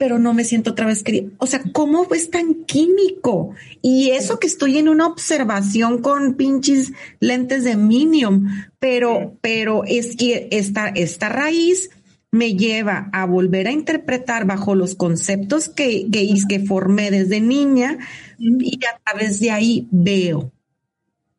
pero 0.00 0.18
no 0.18 0.32
me 0.32 0.44
siento 0.44 0.70
otra 0.70 0.86
vez 0.86 1.02
querida. 1.02 1.28
O 1.36 1.46
sea, 1.46 1.62
¿cómo 1.74 2.06
es 2.14 2.30
tan 2.30 2.64
químico? 2.64 3.54
Y 3.82 4.12
eso 4.12 4.38
que 4.38 4.46
estoy 4.46 4.78
en 4.78 4.88
una 4.88 5.06
observación 5.06 6.00
con 6.00 6.36
pinches 6.36 6.94
lentes 7.20 7.64
de 7.64 7.76
Minium, 7.76 8.48
pero, 8.78 9.36
pero 9.42 9.84
es 9.84 10.16
que 10.16 10.48
esta, 10.52 10.88
esta 10.88 11.28
raíz 11.28 11.90
me 12.30 12.54
lleva 12.54 13.10
a 13.12 13.26
volver 13.26 13.68
a 13.68 13.72
interpretar 13.72 14.46
bajo 14.46 14.74
los 14.74 14.94
conceptos 14.94 15.68
que, 15.68 16.06
que, 16.10 16.34
que 16.48 16.60
formé 16.60 17.10
desde 17.10 17.42
niña 17.42 17.98
y 18.38 18.78
a 18.86 18.98
través 19.04 19.38
de 19.38 19.50
ahí 19.50 19.86
veo. 19.90 20.50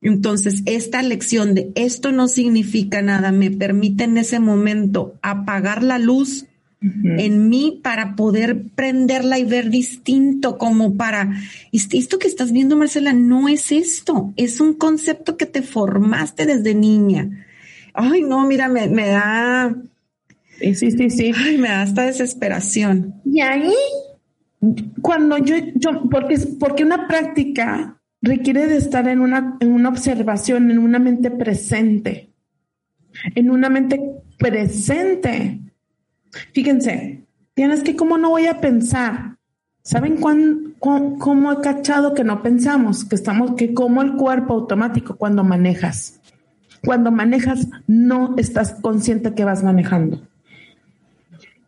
Entonces, 0.02 0.62
esta 0.67 1.02
lección 1.02 1.56
de 1.56 1.71
esto 1.74 2.12
no 2.12 2.28
significa 2.28 3.02
nada 3.02 3.32
me 3.32 3.50
permite 3.50 4.04
en 4.04 4.19
ese 4.19 4.39
momento 4.39 5.15
apagar 5.24 5.82
la 5.82 5.97
luz 5.97 6.45
en 6.84 7.48
mí 7.50 7.80
para 7.84 8.15
poder 8.15 8.63
prenderla 8.74 9.38
y 9.38 9.44
ver 9.46 9.70
distinto, 9.70 10.58
como 10.58 10.96
para, 10.96 11.32
"Este- 11.72 11.98
esto 12.00 12.17
que 12.17 12.28
estás 12.28 12.52
viendo, 12.52 12.76
Marcela, 12.76 13.13
no 13.13 13.48
es 13.48 13.72
esto, 13.72 14.34
es 14.36 14.60
un 14.60 14.74
concepto 14.74 15.38
que 15.38 15.46
te 15.46 15.62
formaste 15.62 16.48
desde 16.48 16.74
niña. 16.74 17.46
Ay, 17.94 18.24
no, 18.24 18.48
mira, 18.48 18.67
me, 18.67 18.88
me 18.88 19.08
da, 19.10 19.76
Sí, 20.60 20.74
sí, 20.74 20.91
sí, 20.91 21.10
sí. 21.12 21.32
ay, 21.36 21.58
me 21.60 21.67
da 21.70 21.82
hasta 21.84 22.04
desesperación. 22.04 23.13
Y 23.26 23.41
ahí, 23.41 23.74
cuando 25.02 25.38
yo, 25.38 25.56
yo 25.76 26.10
porque, 26.10 26.38
porque 26.60 26.84
una 26.84 27.08
práctica 27.08 28.00
requiere 28.24 28.65
de 28.67 28.78
estar 28.78 29.08
en 29.08 29.20
una, 29.20 29.58
en 29.60 29.72
una 29.72 29.89
observación, 29.89 30.72
en 30.72 30.80
una 30.80 30.98
mente 31.00 31.30
presente, 31.32 32.30
en 33.36 33.52
una 33.52 33.70
mente 33.70 34.00
presente. 34.39 35.60
Fíjense, 36.54 37.24
tienes 37.54 37.84
que, 37.84 37.96
¿cómo 37.96 38.17
no 38.17 38.30
voy 38.30 38.48
a 38.48 38.60
pensar? 38.62 39.38
¿Saben 39.84 40.17
cuán, 40.17 40.76
cuán- 40.80 41.17
cómo 41.17 41.52
he 41.52 41.62
cachado 41.62 42.13
que 42.13 42.24
no 42.24 42.41
pensamos? 42.44 43.04
Que 43.06 43.15
estamos, 43.15 43.56
que 43.56 43.74
como 43.74 44.02
el 44.02 44.13
cuerpo 44.15 44.54
automático 44.54 45.15
cuando 45.15 45.44
manejas. 45.44 46.20
Cuando 46.86 47.12
manejas, 47.12 47.67
no 47.88 48.36
estás 48.38 48.74
consciente 48.82 49.34
que 49.34 49.44
vas 49.44 49.63
manejando. 49.63 50.22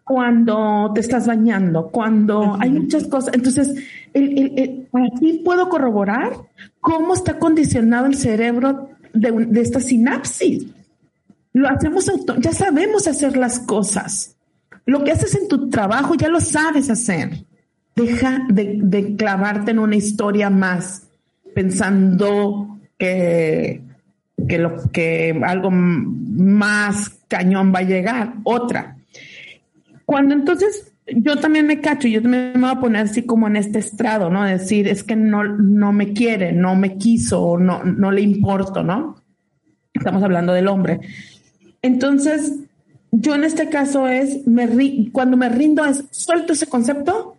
Cuando 0.03 0.91
te 0.93 0.99
estás 0.99 1.27
bañando, 1.27 1.89
cuando 1.89 2.57
hay 2.59 2.71
muchas 2.71 3.07
cosas. 3.07 3.33
Entonces, 3.33 3.73
el, 4.13 4.37
el- 4.37 4.59
el- 4.59 4.87
aquí 5.13 5.41
puedo 5.45 5.69
corroborar 5.69 6.33
cómo 6.81 7.13
está 7.13 7.39
condicionado 7.39 8.05
el 8.07 8.15
cerebro 8.15 8.89
de 9.13 9.61
esta 9.61 9.79
sinapsis. 9.79 10.65
Lo 11.53 11.69
hacemos 11.69 12.09
auto, 12.09 12.35
ya 12.39 12.51
sabemos 12.51 13.07
hacer 13.07 13.37
las 13.37 13.59
cosas. 13.59 14.32
Lo 14.85 15.03
que 15.03 15.11
haces 15.11 15.35
en 15.35 15.47
tu 15.47 15.69
trabajo 15.69 16.15
ya 16.15 16.27
lo 16.27 16.39
sabes 16.41 16.89
hacer. 16.89 17.45
Deja 17.95 18.45
de, 18.49 19.15
clavarte 19.17 19.71
en 19.71 19.79
una 19.79 19.95
historia 19.95 20.49
más 20.49 21.07
pensando 21.53 22.79
que, 22.97 23.81
que, 24.47 25.41
algo 25.45 25.69
más 25.71 27.09
cañón 27.27 27.71
va 27.73 27.79
a 27.79 27.83
llegar. 27.83 28.33
Otra. 28.43 28.97
Cuando 30.05 30.33
entonces 30.33 30.91
yo 31.07 31.37
también 31.37 31.67
me 31.67 31.81
cacho, 31.81 32.07
yo 32.07 32.21
también 32.21 32.53
me 32.55 32.61
voy 32.61 32.71
a 32.71 32.79
poner 32.79 33.03
así 33.03 33.23
como 33.23 33.47
en 33.47 33.57
este 33.57 33.79
estrado, 33.79 34.29
¿no? 34.29 34.43
Decir, 34.43 34.87
es 34.87 35.03
que 35.03 35.15
no, 35.15 35.43
no 35.43 35.91
me 35.91 36.13
quiere, 36.13 36.51
no 36.51 36.75
me 36.75 36.97
quiso, 36.97 37.57
no, 37.57 37.83
no 37.83 38.11
le 38.11 38.21
importo, 38.21 38.83
¿no? 38.83 39.21
Estamos 39.93 40.23
hablando 40.23 40.53
del 40.53 40.67
hombre. 40.67 40.99
Entonces, 41.81 42.53
yo 43.15 43.35
en 43.35 43.43
este 43.43 43.69
caso 43.69 44.07
es, 44.07 44.39
cuando 45.11 45.37
me 45.37 45.47
rindo 45.47 45.85
es, 45.85 46.03
suelto 46.09 46.53
ese 46.53 46.65
concepto, 46.65 47.37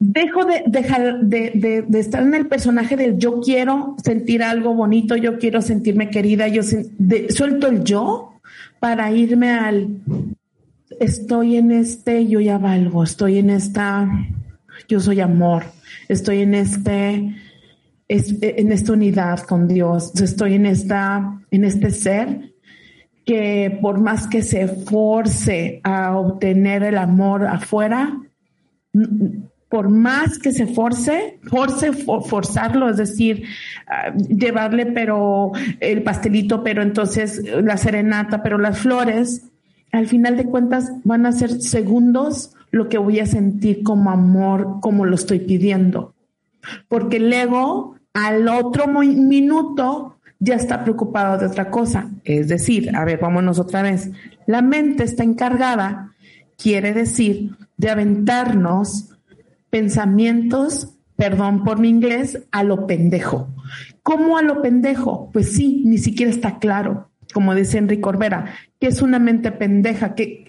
dejo 0.00 0.44
de, 0.44 0.64
dejar 0.66 1.20
de, 1.20 1.84
estar 1.94 2.20
en 2.22 2.34
el 2.34 2.48
personaje 2.48 2.96
del 2.96 3.16
yo 3.16 3.40
quiero 3.40 3.94
sentir 4.02 4.42
algo 4.42 4.74
bonito, 4.74 5.14
yo 5.16 5.38
quiero 5.38 5.62
sentirme 5.62 6.10
querida, 6.10 6.48
yo 6.48 6.62
de- 6.98 7.30
suelto 7.30 7.68
el 7.68 7.84
yo 7.84 8.32
para 8.80 9.12
irme 9.12 9.50
al, 9.50 10.00
estoy 10.98 11.56
en 11.56 11.70
este, 11.70 12.26
yo 12.26 12.40
ya 12.40 12.58
valgo, 12.58 13.04
estoy 13.04 13.38
en 13.38 13.50
esta, 13.50 14.08
yo 14.88 14.98
soy 14.98 15.20
amor, 15.20 15.62
estoy 16.08 16.40
en 16.42 16.54
este, 16.54 17.36
es- 18.08 18.34
en 18.42 18.72
esta 18.72 18.92
unidad 18.94 19.38
con 19.42 19.68
Dios, 19.68 20.12
estoy 20.20 20.54
en 20.54 20.66
esta, 20.66 21.40
en 21.52 21.64
este 21.64 21.92
ser 21.92 22.55
que 23.26 23.76
por 23.82 24.00
más 24.00 24.26
que 24.28 24.40
se 24.42 24.68
force 24.68 25.80
a 25.82 26.16
obtener 26.16 26.84
el 26.84 26.96
amor 26.96 27.44
afuera, 27.44 28.16
por 29.68 29.88
más 29.90 30.38
que 30.38 30.52
se 30.52 30.66
force, 30.68 31.38
force, 31.50 31.92
for- 31.92 32.24
forzarlo, 32.24 32.88
es 32.88 32.96
decir, 32.98 33.42
ah, 33.88 34.14
llevarle 34.16 34.86
pero 34.86 35.50
el 35.80 36.02
pastelito, 36.04 36.62
pero 36.62 36.82
entonces 36.82 37.42
la 37.62 37.76
serenata, 37.76 38.42
pero 38.44 38.58
las 38.58 38.78
flores, 38.78 39.50
al 39.90 40.06
final 40.06 40.36
de 40.36 40.44
cuentas 40.44 40.92
van 41.04 41.26
a 41.26 41.32
ser 41.32 41.60
segundos 41.60 42.54
lo 42.70 42.88
que 42.88 42.98
voy 42.98 43.18
a 43.18 43.26
sentir 43.26 43.82
como 43.82 44.10
amor, 44.10 44.78
como 44.80 45.04
lo 45.04 45.16
estoy 45.16 45.40
pidiendo. 45.40 46.14
Porque 46.88 47.16
el 47.16 47.32
ego 47.32 47.96
al 48.14 48.48
otro 48.48 48.86
minuto 48.86 50.15
ya 50.38 50.54
está 50.54 50.82
preocupado 50.82 51.38
de 51.38 51.46
otra 51.46 51.70
cosa. 51.70 52.10
Es 52.24 52.48
decir, 52.48 52.94
a 52.94 53.04
ver, 53.04 53.18
vámonos 53.18 53.58
otra 53.58 53.82
vez. 53.82 54.10
La 54.46 54.62
mente 54.62 55.04
está 55.04 55.24
encargada, 55.24 56.12
quiere 56.56 56.92
decir, 56.92 57.56
de 57.76 57.90
aventarnos 57.90 59.10
pensamientos, 59.70 60.94
perdón 61.16 61.64
por 61.64 61.78
mi 61.78 61.88
inglés, 61.88 62.42
a 62.50 62.62
lo 62.62 62.86
pendejo. 62.86 63.48
¿Cómo 64.02 64.38
a 64.38 64.42
lo 64.42 64.62
pendejo? 64.62 65.30
Pues 65.32 65.52
sí, 65.52 65.82
ni 65.84 65.98
siquiera 65.98 66.30
está 66.30 66.58
claro, 66.58 67.10
como 67.34 67.54
dice 67.54 67.78
Enrique 67.78 68.02
Corbera, 68.02 68.54
que 68.78 68.86
es 68.86 69.02
una 69.02 69.18
mente 69.18 69.50
pendeja. 69.52 70.14
¿Qué, 70.14 70.48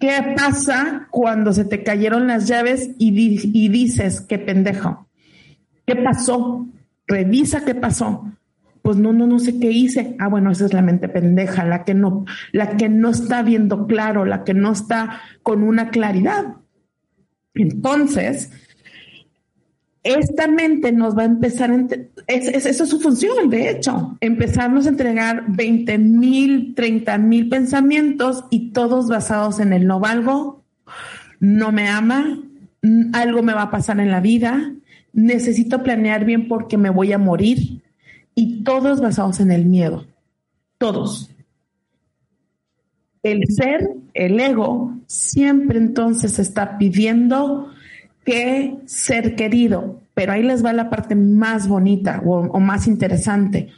qué, 0.00 0.34
pasa 0.36 1.08
cuando 1.10 1.52
se 1.52 1.64
te 1.64 1.82
cayeron 1.82 2.26
las 2.26 2.48
llaves 2.48 2.90
y, 2.98 3.12
y 3.52 3.68
dices, 3.68 4.20
qué 4.22 4.38
pendejo? 4.38 5.06
¿Qué 5.84 5.96
pasó? 5.96 6.66
Revisa 7.06 7.64
qué 7.64 7.74
pasó. 7.74 8.24
Pues 8.88 8.96
no, 8.96 9.12
no, 9.12 9.26
no 9.26 9.38
sé 9.38 9.60
qué 9.60 9.70
hice. 9.70 10.16
Ah, 10.18 10.28
bueno, 10.28 10.50
esa 10.50 10.64
es 10.64 10.72
la 10.72 10.80
mente 10.80 11.10
pendeja, 11.10 11.62
la 11.62 11.84
que 11.84 11.92
no, 11.92 12.24
la 12.52 12.78
que 12.78 12.88
no 12.88 13.10
está 13.10 13.42
viendo 13.42 13.86
claro, 13.86 14.24
la 14.24 14.44
que 14.44 14.54
no 14.54 14.72
está 14.72 15.20
con 15.42 15.62
una 15.62 15.90
claridad. 15.90 16.54
Entonces, 17.52 18.50
esta 20.02 20.48
mente 20.48 20.90
nos 20.90 21.14
va 21.14 21.20
a 21.20 21.26
empezar, 21.26 21.70
a 21.70 21.76
es, 22.28 22.48
es- 22.48 22.64
esa 22.64 22.84
es 22.84 22.88
su 22.88 22.98
función, 22.98 23.50
de 23.50 23.68
hecho, 23.68 24.16
empezarnos 24.22 24.86
a 24.86 24.88
entregar 24.88 25.44
20 25.48 25.98
mil, 25.98 26.74
30 26.74 27.18
mil 27.18 27.50
pensamientos 27.50 28.46
y 28.48 28.70
todos 28.72 29.08
basados 29.10 29.60
en 29.60 29.74
el 29.74 29.86
no 29.86 30.00
valgo, 30.00 30.64
no 31.40 31.72
me 31.72 31.88
ama, 31.90 32.40
algo 33.12 33.42
me 33.42 33.52
va 33.52 33.64
a 33.64 33.70
pasar 33.70 34.00
en 34.00 34.10
la 34.10 34.20
vida, 34.22 34.72
necesito 35.12 35.82
planear 35.82 36.24
bien 36.24 36.48
porque 36.48 36.78
me 36.78 36.88
voy 36.88 37.12
a 37.12 37.18
morir 37.18 37.82
y 38.38 38.62
todos 38.62 39.00
basados 39.00 39.40
en 39.40 39.50
el 39.50 39.64
miedo, 39.64 40.06
todos. 40.78 41.28
El 43.24 43.42
ser, 43.48 43.90
el 44.14 44.38
ego, 44.38 44.96
siempre 45.08 45.76
entonces 45.78 46.38
está 46.38 46.78
pidiendo 46.78 47.72
que 48.24 48.76
ser 48.86 49.34
querido, 49.34 50.00
pero 50.14 50.30
ahí 50.30 50.44
les 50.44 50.64
va 50.64 50.72
la 50.72 50.88
parte 50.88 51.16
más 51.16 51.66
bonita 51.66 52.22
o, 52.24 52.36
o 52.36 52.60
más 52.60 52.86
interesante, 52.86 53.70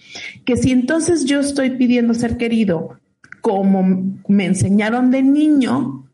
que 0.44 0.58
si 0.58 0.72
entonces 0.72 1.24
yo 1.24 1.40
estoy 1.40 1.70
pidiendo 1.70 2.12
ser 2.12 2.36
querido 2.36 2.98
como 3.40 3.82
me 4.28 4.44
enseñaron 4.44 5.10
de 5.10 5.22
niño, 5.22 6.06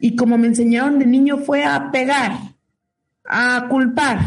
y 0.00 0.16
como 0.16 0.36
me 0.36 0.48
enseñaron 0.48 0.98
de 0.98 1.06
niño 1.06 1.38
fue 1.38 1.62
a 1.62 1.92
pegar, 1.92 2.32
a 3.24 3.68
culpar, 3.70 4.18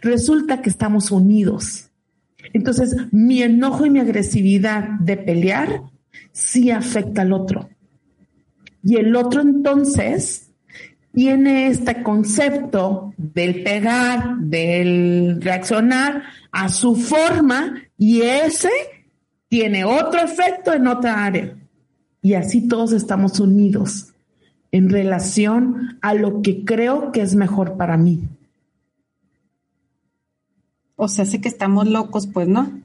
resulta 0.00 0.62
que 0.62 0.70
estamos 0.70 1.10
unidos. 1.10 1.90
Entonces, 2.52 2.96
mi 3.10 3.42
enojo 3.42 3.86
y 3.86 3.90
mi 3.90 4.00
agresividad 4.00 4.88
de 5.00 5.16
pelear 5.16 5.82
sí 6.32 6.70
afecta 6.70 7.22
al 7.22 7.32
otro. 7.32 7.68
Y 8.82 8.96
el 8.96 9.16
otro 9.16 9.40
entonces 9.40 10.50
tiene 11.12 11.68
este 11.68 12.02
concepto 12.02 13.14
del 13.16 13.62
pegar, 13.62 14.36
del 14.38 15.40
reaccionar 15.40 16.24
a 16.50 16.68
su 16.68 16.96
forma 16.96 17.74
y 17.96 18.22
ese 18.22 18.70
tiene 19.48 19.84
otro 19.84 20.20
efecto 20.20 20.72
en 20.72 20.88
otra 20.88 21.24
área. 21.24 21.56
Y 22.20 22.34
así 22.34 22.66
todos 22.66 22.92
estamos 22.92 23.38
unidos 23.38 24.12
en 24.72 24.90
relación 24.90 25.98
a 26.02 26.14
lo 26.14 26.42
que 26.42 26.64
creo 26.64 27.12
que 27.12 27.22
es 27.22 27.36
mejor 27.36 27.76
para 27.76 27.96
mí. 27.96 28.24
O 30.96 31.08
sea, 31.08 31.24
sé 31.24 31.40
que 31.40 31.48
estamos 31.48 31.88
locos, 31.88 32.26
pues, 32.26 32.48
¿no? 32.48 32.82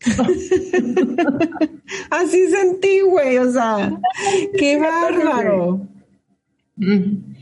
Así 2.10 2.46
sentí, 2.48 3.00
güey, 3.00 3.38
o 3.38 3.50
sea, 3.52 3.98
qué 4.58 4.78
bárbaro. 4.78 5.86
Mm. 6.76 7.32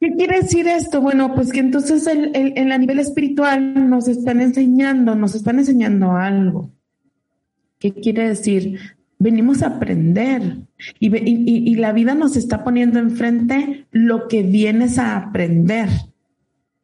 ¿Qué 0.00 0.10
quiere 0.16 0.40
decir 0.42 0.68
esto? 0.68 1.00
Bueno, 1.00 1.34
pues 1.34 1.50
que 1.52 1.60
entonces 1.60 2.06
el, 2.06 2.34
el- 2.36 2.52
en 2.56 2.68
la 2.68 2.78
nivel 2.78 2.98
espiritual 2.98 3.88
nos 3.88 4.08
están 4.08 4.40
enseñando, 4.40 5.14
nos 5.14 5.34
están 5.34 5.58
enseñando 5.58 6.12
algo. 6.12 6.70
¿Qué 7.78 7.92
quiere 7.92 8.28
decir? 8.28 8.78
Venimos 9.18 9.62
a 9.62 9.68
aprender 9.68 10.58
y- 11.00 11.16
y- 11.16 11.70
y 11.70 11.74
la 11.76 11.92
vida 11.92 12.14
nos 12.14 12.36
está 12.36 12.62
poniendo 12.62 12.98
enfrente 12.98 13.86
lo 13.90 14.28
que 14.28 14.42
vienes 14.42 14.98
a 14.98 15.16
aprender. 15.16 15.88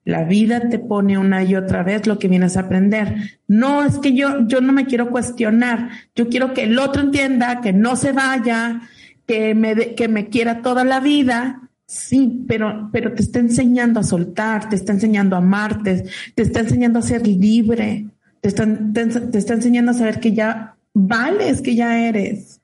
La 0.05 0.25
vida 0.25 0.69
te 0.69 0.79
pone 0.79 1.17
una 1.17 1.45
y 1.45 1.55
otra 1.55 1.85
vez 1.85 2.07
lo 2.07 2.19
que 2.19 2.29
vienes 2.29 2.57
a 2.57 2.61
aprender. 2.61 3.39
No 3.47 3.85
es 3.85 3.99
que 3.99 4.15
yo, 4.15 4.47
yo 4.49 4.61
no 4.61 4.73
me 4.73 4.87
quiero 4.87 5.11
cuestionar. 5.11 5.91
Yo 6.17 6.29
quiero 6.29 6.55
que 6.55 6.65
el 6.65 6.79
otro 6.79 7.03
entienda, 7.03 7.61
que 7.61 7.73
no 7.73 7.95
se 7.95 8.13
vaya, 8.13 8.81
que 9.27 9.55
me, 9.55 9.95
que 9.95 10.09
me 10.09 10.29
quiera 10.29 10.61
toda 10.61 10.85
la 10.85 10.99
vida. 10.99 11.71
Sí, 11.87 12.45
pero, 12.49 12.89
pero 12.91 13.13
te 13.13 13.23
está 13.23 13.39
enseñando 13.39 14.01
a 14.01 14.03
soltar, 14.03 14.69
te 14.69 14.77
está 14.77 14.93
enseñando 14.93 15.37
a 15.37 15.41
amarte, 15.41 16.05
te 16.35 16.43
está 16.43 16.61
enseñando 16.61 16.99
a 16.99 17.03
ser 17.03 17.27
libre, 17.27 18.07
te 18.41 18.49
está, 18.49 18.67
te, 18.93 19.39
está 19.39 19.55
enseñando 19.55 19.93
a 19.93 19.95
saber 19.95 20.19
que 20.19 20.33
ya 20.33 20.75
vales, 20.95 21.61
que 21.61 21.77
ya 21.77 22.09
eres. 22.09 22.61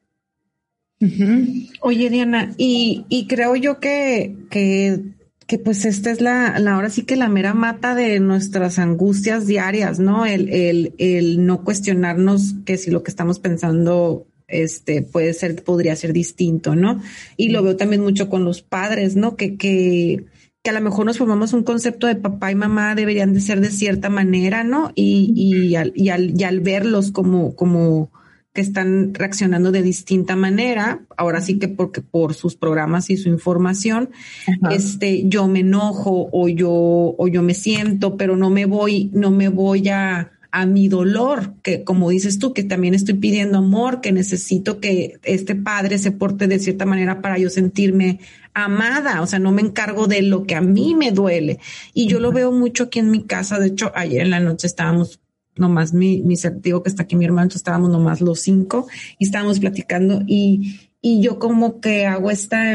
Oye, 1.82 2.10
Diana, 2.10 2.52
y, 2.56 3.04
y 3.08 3.26
creo 3.28 3.54
yo 3.54 3.78
que, 3.78 4.34
que 4.50 5.04
que 5.48 5.58
pues 5.58 5.86
esta 5.86 6.10
es 6.10 6.20
la, 6.20 6.58
la, 6.58 6.74
ahora 6.74 6.90
sí 6.90 7.04
que 7.04 7.16
la 7.16 7.30
mera 7.30 7.54
mata 7.54 7.94
de 7.94 8.20
nuestras 8.20 8.78
angustias 8.78 9.46
diarias, 9.46 9.98
¿no? 9.98 10.26
El, 10.26 10.50
el, 10.50 10.94
el 10.98 11.46
no 11.46 11.64
cuestionarnos 11.64 12.54
que 12.66 12.76
si 12.76 12.90
lo 12.90 13.02
que 13.02 13.10
estamos 13.10 13.38
pensando 13.38 14.26
este 14.46 15.00
puede 15.00 15.32
ser, 15.32 15.64
podría 15.64 15.96
ser 15.96 16.12
distinto, 16.12 16.76
¿no? 16.76 17.00
Y 17.38 17.48
lo 17.48 17.62
veo 17.62 17.76
también 17.76 18.02
mucho 18.02 18.28
con 18.28 18.44
los 18.44 18.60
padres, 18.60 19.16
¿no? 19.16 19.36
Que, 19.36 19.56
que, 19.56 20.26
que 20.62 20.68
a 20.70 20.74
lo 20.74 20.82
mejor 20.82 21.06
nos 21.06 21.16
formamos 21.16 21.54
un 21.54 21.64
concepto 21.64 22.06
de 22.06 22.16
papá 22.16 22.52
y 22.52 22.54
mamá 22.54 22.94
deberían 22.94 23.32
de 23.32 23.40
ser 23.40 23.62
de 23.62 23.70
cierta 23.70 24.10
manera, 24.10 24.64
¿no? 24.64 24.92
Y, 24.94 25.32
y, 25.34 25.76
al, 25.76 25.94
y, 25.94 26.10
al, 26.10 26.38
y 26.38 26.44
al 26.44 26.60
verlos 26.60 27.10
como, 27.10 27.56
como, 27.56 28.10
que 28.58 28.62
están 28.62 29.14
reaccionando 29.14 29.70
de 29.70 29.82
distinta 29.82 30.34
manera, 30.34 31.02
ahora 31.16 31.40
sí 31.40 31.60
que 31.60 31.68
porque 31.68 32.00
por 32.00 32.34
sus 32.34 32.56
programas 32.56 33.08
y 33.08 33.16
su 33.16 33.28
información, 33.28 34.10
Ajá. 34.48 34.74
este, 34.74 35.28
yo 35.28 35.46
me 35.46 35.60
enojo 35.60 36.28
o 36.32 36.48
yo, 36.48 36.72
o 36.72 37.28
yo 37.28 37.40
me 37.40 37.54
siento, 37.54 38.16
pero 38.16 38.36
no 38.36 38.50
me 38.50 38.66
voy, 38.66 39.12
no 39.14 39.30
me 39.30 39.48
voy 39.48 39.90
a, 39.90 40.32
a 40.50 40.66
mi 40.66 40.88
dolor, 40.88 41.54
que 41.62 41.84
como 41.84 42.10
dices 42.10 42.40
tú, 42.40 42.52
que 42.52 42.64
también 42.64 42.94
estoy 42.94 43.14
pidiendo 43.14 43.58
amor, 43.58 44.00
que 44.00 44.10
necesito 44.10 44.80
que 44.80 45.20
este 45.22 45.54
padre 45.54 45.98
se 45.98 46.10
porte 46.10 46.48
de 46.48 46.58
cierta 46.58 46.84
manera 46.84 47.22
para 47.22 47.38
yo 47.38 47.50
sentirme 47.50 48.18
amada, 48.54 49.22
o 49.22 49.28
sea, 49.28 49.38
no 49.38 49.52
me 49.52 49.62
encargo 49.62 50.08
de 50.08 50.22
lo 50.22 50.46
que 50.46 50.56
a 50.56 50.60
mí 50.60 50.96
me 50.96 51.12
duele. 51.12 51.60
Y 51.94 52.08
yo 52.08 52.18
lo 52.18 52.32
veo 52.32 52.50
mucho 52.50 52.84
aquí 52.84 52.98
en 52.98 53.12
mi 53.12 53.22
casa, 53.22 53.60
de 53.60 53.68
hecho, 53.68 53.92
ayer 53.94 54.22
en 54.22 54.30
la 54.30 54.40
noche 54.40 54.66
estábamos 54.66 55.20
nomás 55.58 55.92
mi, 55.92 56.22
mi 56.22 56.36
digo 56.60 56.82
que 56.82 56.88
está 56.88 57.02
aquí 57.02 57.16
mi 57.16 57.24
hermano, 57.24 57.50
estábamos 57.54 57.90
nomás 57.90 58.20
los 58.20 58.40
cinco 58.40 58.86
y 59.18 59.24
estábamos 59.24 59.60
platicando 59.60 60.22
y, 60.26 60.80
y 61.00 61.20
yo 61.20 61.38
como 61.38 61.80
que 61.80 62.06
hago 62.06 62.30
esta, 62.30 62.74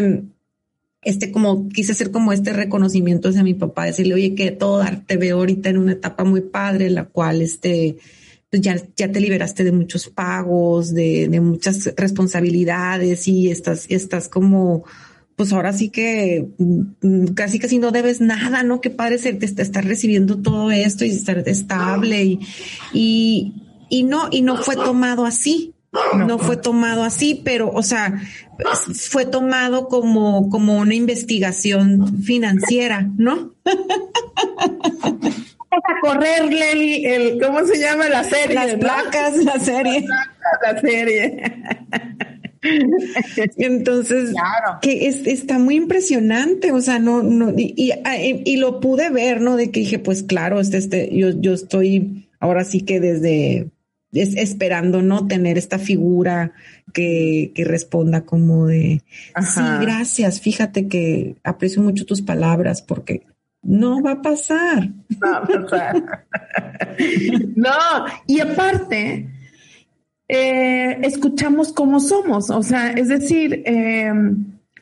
este 1.02 1.32
como, 1.32 1.70
quise 1.70 1.92
hacer 1.92 2.12
como 2.12 2.34
este 2.34 2.54
reconocimiento 2.54 3.30
hacia 3.30 3.44
mi 3.44 3.54
papá, 3.54 3.86
decirle, 3.86 4.14
oye, 4.14 4.36
que 4.36 4.52
todo 4.52 4.84
te 5.06 5.18
veo 5.18 5.38
ahorita 5.38 5.70
en 5.70 5.78
una 5.78 5.94
etapa 5.94 6.24
muy 6.24 6.42
padre, 6.42 6.90
la 6.90 7.06
cual 7.06 7.42
este, 7.42 7.98
pues 8.50 8.62
ya, 8.62 8.76
ya 8.96 9.12
te 9.12 9.20
liberaste 9.20 9.64
de 9.64 9.72
muchos 9.72 10.10
pagos, 10.10 10.94
de, 10.94 11.28
de 11.28 11.42
muchas 11.42 11.94
responsabilidades 11.96 13.28
y 13.28 13.50
estás, 13.50 13.86
estás 13.90 14.30
como, 14.30 14.86
pues 15.44 15.52
ahora 15.52 15.74
sí 15.74 15.90
que 15.90 16.48
mm, 16.58 17.34
casi 17.34 17.60
casi 17.60 17.78
no 17.78 17.92
debes 17.92 18.22
nada, 18.22 18.64
¿no? 18.64 18.80
Qué 18.80 18.90
padre 18.90 19.18
ser, 19.18 19.40
te 19.40 19.46
estar 19.46 19.84
recibiendo 19.84 20.42
todo 20.42 20.72
esto 20.72 21.04
y 21.04 21.10
estar 21.10 21.38
estable 21.50 22.24
y, 22.24 22.40
y, 22.94 23.54
y 23.90 24.04
no, 24.04 24.30
y 24.32 24.42
no 24.42 24.56
fue 24.56 24.78
tomado 24.78 25.26
así. 25.26 25.74
No 26.16 26.40
fue 26.40 26.56
tomado 26.56 27.04
así, 27.04 27.42
pero, 27.44 27.70
o 27.72 27.84
sea, 27.84 28.22
fue 29.10 29.26
tomado 29.26 29.90
como, 29.90 30.50
como 30.50 30.78
una 30.78 30.96
investigación 30.96 32.24
financiera, 32.24 33.10
¿no? 33.18 33.54
a 33.66 33.76
correrle 36.02 36.72
el, 36.72 37.06
el, 37.06 37.42
¿cómo 37.42 37.66
se 37.66 37.80
llama 37.80 38.08
la 38.08 38.24
serie? 38.24 38.56
Las 38.56 38.76
placas, 38.76 39.36
¿no? 39.36 39.44
la 39.44 39.60
serie. 39.60 40.06
La 40.64 40.80
serie. 40.80 41.64
Entonces, 43.58 44.32
claro. 44.32 44.80
que 44.82 45.08
es, 45.08 45.28
está 45.28 45.60
muy 45.60 45.76
impresionante, 45.76 46.72
o 46.72 46.82
sea, 46.82 47.00
no, 47.00 47.24
no, 47.24 47.52
y, 47.58 47.74
y, 47.76 47.92
y, 48.46 48.58
lo 48.58 48.80
pude 48.80 49.10
ver, 49.10 49.42
¿no? 49.42 49.56
De 49.58 49.72
que 49.72 49.82
dije, 49.82 50.00
pues 50.00 50.24
claro, 50.24 50.60
este, 50.60 50.78
este, 50.78 51.16
yo, 51.16 51.30
yo 51.30 51.54
estoy 51.54 52.28
ahora 52.40 52.64
sí 52.64 52.82
que 52.82 53.00
desde 53.00 53.70
es, 54.14 54.36
esperando, 54.36 55.02
¿no? 55.02 55.28
Tener 55.28 55.58
esta 55.58 55.80
figura 55.80 56.54
que, 56.94 57.52
que 57.56 57.64
responda 57.66 58.26
como 58.26 58.68
de, 58.68 59.02
Ajá. 59.34 59.80
sí, 59.80 59.86
gracias, 59.86 60.42
fíjate 60.42 60.88
que 60.88 61.36
aprecio 61.44 61.82
mucho 61.82 62.06
tus 62.06 62.22
palabras 62.22 62.82
porque 62.82 63.24
no 63.62 64.02
va 64.02 64.12
a 64.12 64.22
pasar. 64.22 64.90
No 65.10 65.32
va 65.32 65.38
a 65.38 65.48
pasar. 65.48 66.26
no, 67.56 68.06
y 68.28 68.40
aparte, 68.42 69.30
eh, 70.34 71.00
escuchamos 71.04 71.72
cómo 71.74 72.00
somos. 72.00 72.50
O 72.50 72.64
sea, 72.64 72.92
es 72.92 73.08
decir, 73.08 73.62
eh, 73.66 74.12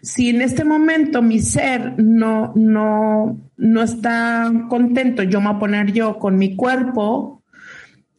si 0.01 0.29
en 0.29 0.41
este 0.41 0.63
momento 0.63 1.21
mi 1.21 1.39
ser 1.39 2.01
no, 2.01 2.53
no, 2.55 3.37
no 3.57 3.83
está 3.83 4.49
contento, 4.69 5.23
yo 5.23 5.41
me 5.41 5.47
voy 5.47 5.55
a 5.55 5.59
poner 5.59 5.91
yo 5.91 6.17
con 6.19 6.37
mi 6.37 6.55
cuerpo, 6.55 7.43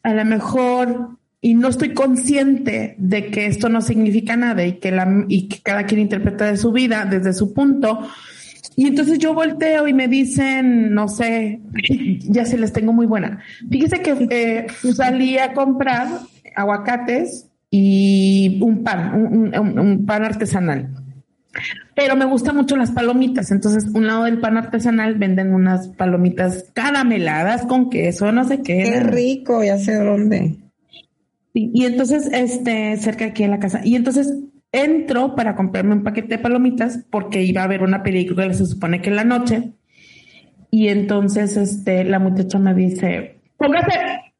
a 0.02 0.12
lo 0.12 0.24
mejor, 0.26 1.16
y 1.40 1.54
no 1.54 1.68
estoy 1.68 1.94
consciente 1.94 2.96
de 2.98 3.30
que 3.30 3.46
esto 3.46 3.70
no 3.70 3.80
significa 3.80 4.36
nada 4.36 4.64
y 4.64 4.74
que, 4.74 4.92
la, 4.92 5.24
y 5.28 5.48
que 5.48 5.60
cada 5.62 5.86
quien 5.86 6.02
interpreta 6.02 6.44
de 6.44 6.58
su 6.58 6.70
vida 6.70 7.06
desde 7.06 7.32
su 7.32 7.54
punto. 7.54 8.00
Y 8.76 8.86
entonces 8.86 9.18
yo 9.18 9.34
volteo 9.34 9.86
y 9.88 9.92
me 9.92 10.08
dicen, 10.08 10.94
no 10.94 11.08
sé, 11.08 11.60
ya 12.20 12.44
se 12.44 12.58
les 12.58 12.72
tengo 12.72 12.92
muy 12.92 13.06
buena. 13.06 13.40
Fíjese 13.70 14.00
que 14.00 14.26
eh, 14.30 14.66
salí 14.94 15.38
a 15.38 15.52
comprar 15.52 16.08
aguacates 16.54 17.48
y 17.70 18.58
un 18.62 18.82
pan, 18.82 19.14
un, 19.14 19.58
un, 19.58 19.78
un, 19.78 20.06
pan 20.06 20.24
artesanal. 20.24 20.88
Pero 21.94 22.16
me 22.16 22.24
gustan 22.24 22.56
mucho 22.56 22.76
las 22.76 22.90
palomitas, 22.90 23.50
entonces 23.50 23.86
un 23.94 24.06
lado 24.06 24.24
del 24.24 24.40
pan 24.40 24.56
artesanal 24.56 25.16
venden 25.16 25.52
unas 25.52 25.88
palomitas 25.88 26.70
carameladas 26.72 27.66
con 27.66 27.90
queso, 27.90 28.32
no 28.32 28.44
sé 28.44 28.62
qué. 28.62 28.82
Qué 28.84 29.00
rico, 29.00 29.62
ya 29.62 29.76
sé 29.76 29.96
dónde. 29.96 30.56
Y, 31.52 31.70
y 31.74 31.84
entonces, 31.84 32.30
este, 32.32 32.96
cerca 32.96 33.26
aquí 33.26 33.42
en 33.42 33.50
la 33.50 33.58
casa. 33.58 33.82
Y 33.84 33.96
entonces 33.96 34.32
entro 34.72 35.36
para 35.36 35.54
comprarme 35.54 35.94
un 35.94 36.02
paquete 36.02 36.36
de 36.36 36.38
palomitas 36.38 37.04
porque 37.10 37.42
iba 37.42 37.62
a 37.62 37.68
ver 37.68 37.82
una 37.82 38.02
película 38.02 38.48
que 38.48 38.54
se 38.54 38.66
supone 38.66 39.02
que 39.02 39.10
en 39.10 39.16
la 39.16 39.24
noche. 39.24 39.72
Y 40.70 40.88
entonces, 40.88 41.56
este, 41.58 42.02
la 42.04 42.18
muchacha 42.18 42.58
me 42.58 42.74
dice, 42.74 43.36
póngase, 43.58 43.92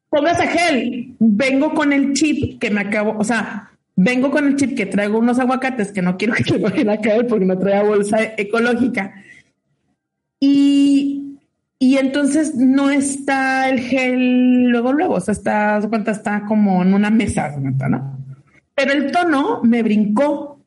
póngase 0.09 0.47
gel. 0.47 1.15
Vengo 1.19 1.73
con 1.75 1.93
el 1.93 2.13
chip 2.13 2.59
que 2.59 2.71
me 2.71 2.81
acabo, 2.81 3.15
o 3.17 3.23
sea, 3.23 3.69
vengo 3.95 4.31
con 4.31 4.47
el 4.47 4.55
chip 4.55 4.75
que 4.75 4.87
traigo 4.87 5.19
unos 5.19 5.37
aguacates 5.37 5.91
que 5.91 6.01
no 6.01 6.17
quiero 6.17 6.33
que 6.37 6.43
se 6.43 6.57
vayan 6.57 6.89
a 6.89 6.97
caer 6.97 7.27
porque 7.27 7.45
no 7.45 7.57
trae 7.57 7.85
bolsa 7.85 8.17
ecológica. 8.35 9.13
Y, 10.39 11.37
y 11.77 11.97
entonces 11.97 12.55
no 12.55 12.89
está 12.89 13.69
el 13.69 13.79
gel 13.79 14.69
luego, 14.69 14.91
luego, 14.91 15.13
o 15.15 15.21
sea, 15.21 15.33
está, 15.33 15.79
cuenta, 15.87 16.11
está 16.11 16.43
como 16.45 16.81
en 16.81 16.95
una 16.95 17.11
mesa, 17.11 17.55
¿no? 17.57 18.22
Pero 18.75 18.93
el 18.93 19.11
tono 19.11 19.61
me 19.63 19.83
brincó, 19.83 20.59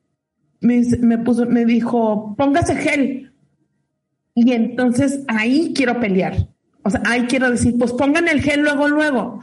me, 0.61 0.81
me 0.99 1.17
puso, 1.17 1.45
me 1.45 1.65
dijo, 1.65 2.35
póngase 2.37 2.75
gel. 2.75 3.31
Y 4.33 4.51
entonces 4.53 5.23
ahí 5.27 5.73
quiero 5.75 5.99
pelear. 5.99 6.47
O 6.83 6.89
sea, 6.89 7.01
ahí 7.05 7.23
quiero 7.23 7.49
decir, 7.51 7.75
pues 7.77 7.91
pongan 7.93 8.27
el 8.27 8.41
gel 8.41 8.61
luego, 8.61 8.87
luego. 8.87 9.41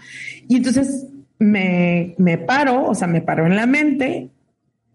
Y 0.49 0.57
entonces 0.57 1.07
me, 1.39 2.15
me 2.19 2.39
paro, 2.39 2.87
o 2.87 2.95
sea, 2.95 3.07
me 3.07 3.21
paro 3.21 3.47
en 3.47 3.57
la 3.57 3.67
mente 3.67 4.31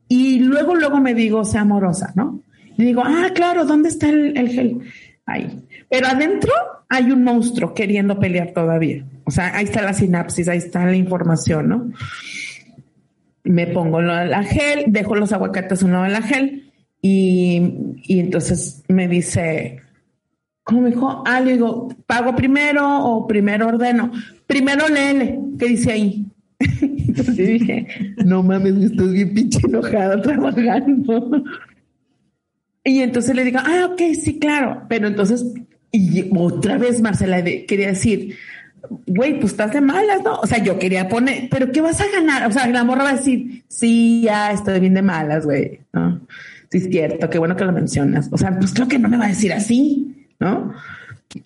y 0.07 0.39
luego, 0.39 0.75
luego 0.75 0.99
me 0.99 1.13
digo, 1.13 1.45
sea 1.45 1.61
amorosa, 1.61 2.11
¿no? 2.15 2.41
Y 2.77 2.85
digo, 2.85 3.03
ah, 3.05 3.29
claro, 3.35 3.65
¿dónde 3.65 3.89
está 3.89 4.09
el, 4.09 4.35
el 4.37 4.49
gel? 4.49 4.79
Ahí. 5.25 5.63
Pero 5.89 6.07
adentro 6.07 6.51
hay 6.87 7.11
un 7.11 7.23
monstruo 7.23 7.73
queriendo 7.73 8.19
pelear 8.19 8.51
todavía. 8.51 9.05
O 9.25 9.31
sea, 9.31 9.55
ahí 9.55 9.65
está 9.65 9.83
la 9.83 9.93
sinapsis, 9.93 10.47
ahí 10.47 10.57
está 10.57 10.85
la 10.85 10.95
información, 10.95 11.69
¿no? 11.69 11.91
Me 13.49 13.67
pongo 13.67 14.01
la 14.01 14.43
gel, 14.43 14.85
dejo 14.87 15.15
los 15.15 15.33
aguacates 15.33 15.83
uno 15.83 16.05
en 16.05 16.13
la 16.13 16.21
gel 16.21 16.71
y, 17.01 17.61
y 18.03 18.19
entonces 18.19 18.83
me 18.87 19.07
dice, 19.07 19.81
¿Cómo 20.69 20.81
me 20.81 20.91
dijo? 20.91 21.23
Ah, 21.25 21.41
le 21.41 21.53
digo, 21.53 21.89
¿pago 22.05 22.35
primero 22.35 23.03
o 23.03 23.25
primero 23.25 23.69
ordeno? 23.69 24.11
Primero 24.45 24.87
léele, 24.87 25.39
¿qué 25.57 25.65
dice 25.65 25.91
ahí? 25.91 26.27
Entonces 26.59 27.37
dije, 27.37 27.87
no 28.23 28.43
mames, 28.43 28.75
estoy 28.75 29.13
bien 29.13 29.33
pinche 29.33 29.59
enojada 29.63 30.21
trabajando. 30.21 31.43
Y 32.83 32.99
entonces 32.99 33.35
le 33.35 33.45
digo, 33.45 33.57
ah, 33.63 33.89
ok, 33.91 33.99
sí, 34.13 34.37
claro. 34.37 34.83
Pero 34.87 35.07
entonces, 35.07 35.43
y 35.91 36.29
otra 36.37 36.77
vez 36.77 37.01
Marcela 37.01 37.43
quería 37.43 37.87
decir, 37.87 38.35
güey, 39.07 39.39
pues 39.39 39.53
estás 39.53 39.73
de 39.73 39.81
malas, 39.81 40.23
¿no? 40.23 40.39
O 40.39 40.47
sea, 40.47 40.57
yo 40.59 40.77
quería 40.79 41.07
poner, 41.07 41.49
pero 41.49 41.71
¿qué 41.71 41.81
vas 41.81 41.99
a 42.01 42.09
ganar? 42.11 42.47
O 42.47 42.51
sea, 42.51 42.67
la 42.67 42.83
morra 42.83 43.03
va 43.03 43.09
a 43.11 43.15
decir, 43.15 43.63
sí, 43.67 44.21
ya 44.23 44.51
estoy 44.51 44.79
bien 44.79 44.93
de 44.93 45.01
malas, 45.01 45.45
güey, 45.45 45.79
¿no? 45.93 46.21
Sí, 46.71 46.77
es 46.77 46.85
cierto, 46.85 47.29
qué 47.29 47.39
bueno 47.39 47.55
que 47.55 47.65
lo 47.65 47.71
mencionas. 47.71 48.29
O 48.31 48.37
sea, 48.37 48.57
pues 48.57 48.73
creo 48.73 48.87
que 48.87 48.99
no 48.99 49.09
me 49.09 49.17
va 49.17 49.25
a 49.25 49.29
decir 49.29 49.51
así. 49.51 50.09
¿no? 50.39 50.73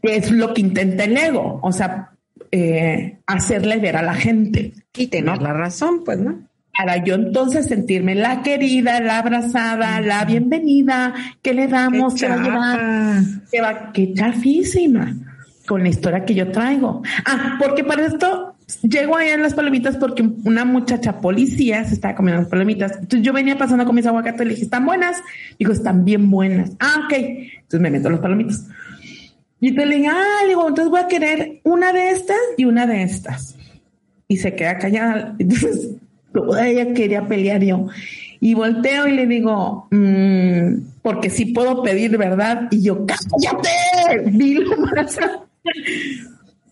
Es 0.02 0.32
lo 0.32 0.54
que 0.54 0.62
intenta 0.62 1.04
el 1.04 1.18
ego, 1.18 1.60
o 1.62 1.72
sea, 1.72 2.12
eh, 2.52 3.18
hacerle 3.26 3.78
ver 3.78 3.98
a 3.98 4.02
la 4.02 4.14
gente. 4.14 4.74
Y 4.96 5.08
tener 5.08 5.38
¿no? 5.38 5.44
la 5.44 5.54
razón, 5.54 6.04
pues, 6.06 6.20
¿no? 6.20 6.40
Para 6.78 7.04
yo 7.04 7.16
entonces 7.16 7.68
sentirme 7.68 8.16
la 8.16 8.42
querida, 8.42 9.00
la 9.00 9.20
abrazada, 9.20 10.02
la 10.02 10.26
bienvenida, 10.26 11.14
que 11.42 11.54
le 11.54 11.68
damos, 11.68 12.16
que 12.16 12.28
va 12.28 12.36
a 12.36 12.44
llevar, 12.44 13.24
que 13.52 13.62
va, 13.62 13.92
que 13.92 14.14
chafísima 14.14 15.16
con 15.68 15.84
la 15.84 15.90
historia 15.90 16.26
que 16.26 16.36
yo 16.36 16.52
traigo. 16.52 17.02
Ah, 17.26 17.58
porque 17.60 17.84
para 17.84 18.06
esto 18.06 18.56
llego 18.82 19.16
ahí 19.16 19.30
a 19.30 19.38
las 19.38 19.54
palomitas 19.54 19.98
porque 19.98 20.28
una 20.44 20.66
muchacha 20.66 21.20
policía 21.20 21.84
se 21.86 21.96
estaba 21.96 22.16
comiendo 22.16 22.42
las 22.42 22.50
palomitas. 22.50 22.94
Entonces 22.94 23.22
yo 23.22 23.34
venía 23.34 23.58
pasando 23.58 23.86
con 23.86 23.96
mis 23.96 24.06
aguacates 24.06 24.42
y 24.42 24.46
le 24.46 24.50
dije, 24.52 24.64
¿están 24.64 24.86
buenas? 24.86 25.22
Dijo, 25.58 25.72
están 25.72 26.06
bien 26.06 26.30
buenas. 26.30 26.72
Ah, 26.80 27.04
ok. 27.06 27.14
Entonces 27.14 27.80
me 27.80 27.92
meto 27.92 28.10
las 28.10 28.20
palomitas. 28.20 28.68
Y 29.60 29.74
te 29.74 29.86
le 29.86 29.96
digo, 29.96 30.12
ah, 30.12 30.42
le 30.44 30.50
digo, 30.50 30.68
entonces 30.68 30.92
voy 30.92 31.00
a 31.00 31.08
querer 31.08 31.62
una 31.64 31.94
de 31.94 32.12
estas 32.12 32.38
y 32.58 32.66
una 32.66 32.86
de 32.86 33.04
estas. 33.04 33.56
Y 34.28 34.38
se 34.38 34.56
queda 34.56 34.78
callada. 34.78 35.36
Entonces 35.40 35.96
ella 36.62 36.94
quería 36.94 37.26
pelear 37.26 37.64
yo. 37.64 37.88
Y 38.40 38.56
volteo 38.56 39.08
y 39.08 39.14
le 39.14 39.26
digo, 39.26 39.88
mm, 39.92 41.00
porque 41.02 41.30
sí 41.30 41.46
puedo 41.46 41.82
pedir, 41.82 42.18
¿verdad? 42.18 42.68
Y 42.72 42.82
yo, 42.82 43.06
cállate, 43.06 44.32
dilo 44.32 44.76
más. 44.78 45.18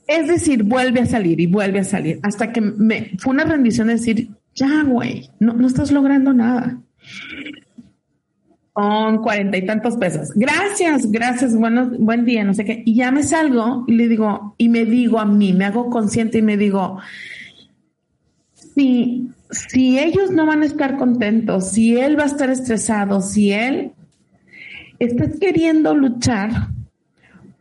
Es 0.08 0.28
decir, 0.28 0.64
vuelve 0.64 1.00
a 1.00 1.06
salir 1.06 1.40
y 1.40 1.48
vuelve 1.48 1.80
a 1.80 1.84
salir 1.84 2.20
hasta 2.24 2.52
que 2.52 2.62
me 2.62 3.12
fue 3.18 3.34
una 3.34 3.46
rendición 3.46 3.88
de 3.88 3.94
decir, 3.94 4.30
ya, 4.54 4.84
güey, 4.84 5.30
no, 5.40 5.54
no 5.54 5.68
estás 5.68 5.92
logrando 5.92 6.34
nada. 6.34 6.82
Con 8.74 9.22
cuarenta 9.22 9.58
y 9.58 9.66
tantos 9.66 9.98
pesos. 9.98 10.30
Gracias, 10.36 11.12
gracias, 11.12 11.56
bueno, 11.56 11.92
buen 11.98 12.26
día, 12.26 12.44
no 12.44 12.54
sé 12.54 12.66
qué. 12.66 12.84
Y 12.86 12.96
ya 12.96 13.12
me 13.12 13.24
salgo 13.24 13.86
y 13.88 13.94
le 13.94 14.08
digo, 14.08 14.56
y 14.58 14.70
me 14.70 14.86
digo 14.86 15.20
a 15.20 15.26
mí, 15.26 15.54
me 15.54 15.66
hago 15.66 15.90
consciente 15.90 16.40
y 16.40 16.42
me 16.42 16.58
digo, 16.58 17.00
si, 18.54 19.30
si 19.50 20.00
ellos 20.00 20.32
no 20.32 20.46
van 20.46 20.64
a 20.64 20.66
estar 20.66 20.98
contentos, 20.98 21.72
si 21.72 21.98
él 21.98 22.18
va 22.18 22.24
a 22.24 22.28
estar 22.28 22.50
estresado, 22.50 23.22
si 23.22 23.52
él 23.52 23.92
está 25.00 25.30
queriendo 25.40 25.96
luchar 25.96 26.70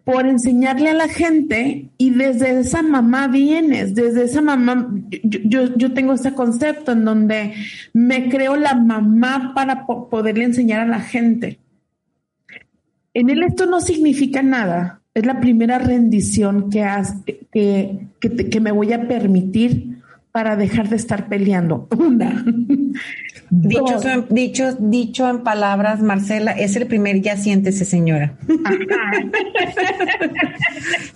por 0.05 0.26
enseñarle 0.26 0.90
a 0.90 0.94
la 0.94 1.09
gente 1.09 1.90
y 1.98 2.11
desde 2.11 2.61
esa 2.61 2.82
mamá 2.82 3.28
vienes, 3.28 3.94
desde 3.94 4.24
esa 4.24 4.40
mamá, 4.40 4.88
yo, 5.22 5.74
yo, 5.76 5.92
tengo 5.92 6.14
ese 6.14 6.34
concepto 6.34 6.92
en 6.92 7.05
donde 7.05 7.55
me 7.92 8.28
creo 8.28 8.57
la 8.57 8.74
mamá 8.74 9.53
para 9.55 9.86
poderle 9.86 10.44
enseñar 10.44 10.80
a 10.80 10.86
la 10.86 11.01
gente. 11.01 11.59
En 13.12 13.30
él 13.30 13.42
esto 13.42 13.66
no 13.66 13.80
significa 13.80 14.42
nada, 14.42 15.03
es 15.14 15.26
la 15.26 15.40
primera 15.40 15.78
rendición 15.78 16.70
que, 16.70 16.86
que, 17.53 18.09
que 18.20 18.61
me 18.61 18.72
voy 18.72 18.92
a 18.92 19.07
permitir 19.07 20.01
para 20.32 20.57
dejar 20.57 20.88
de 20.88 20.96
estar 20.96 21.28
peleando. 21.28 21.88
Una. 21.98 22.44
Dicho, 23.51 24.26
dicho, 24.28 24.76
dicho 24.78 25.28
en 25.28 25.42
palabras, 25.42 26.01
Marcela, 26.01 26.53
es 26.53 26.76
el 26.76 26.86
primer 26.86 27.20
ya 27.20 27.36
siéntese, 27.36 27.84
señora. 27.84 28.34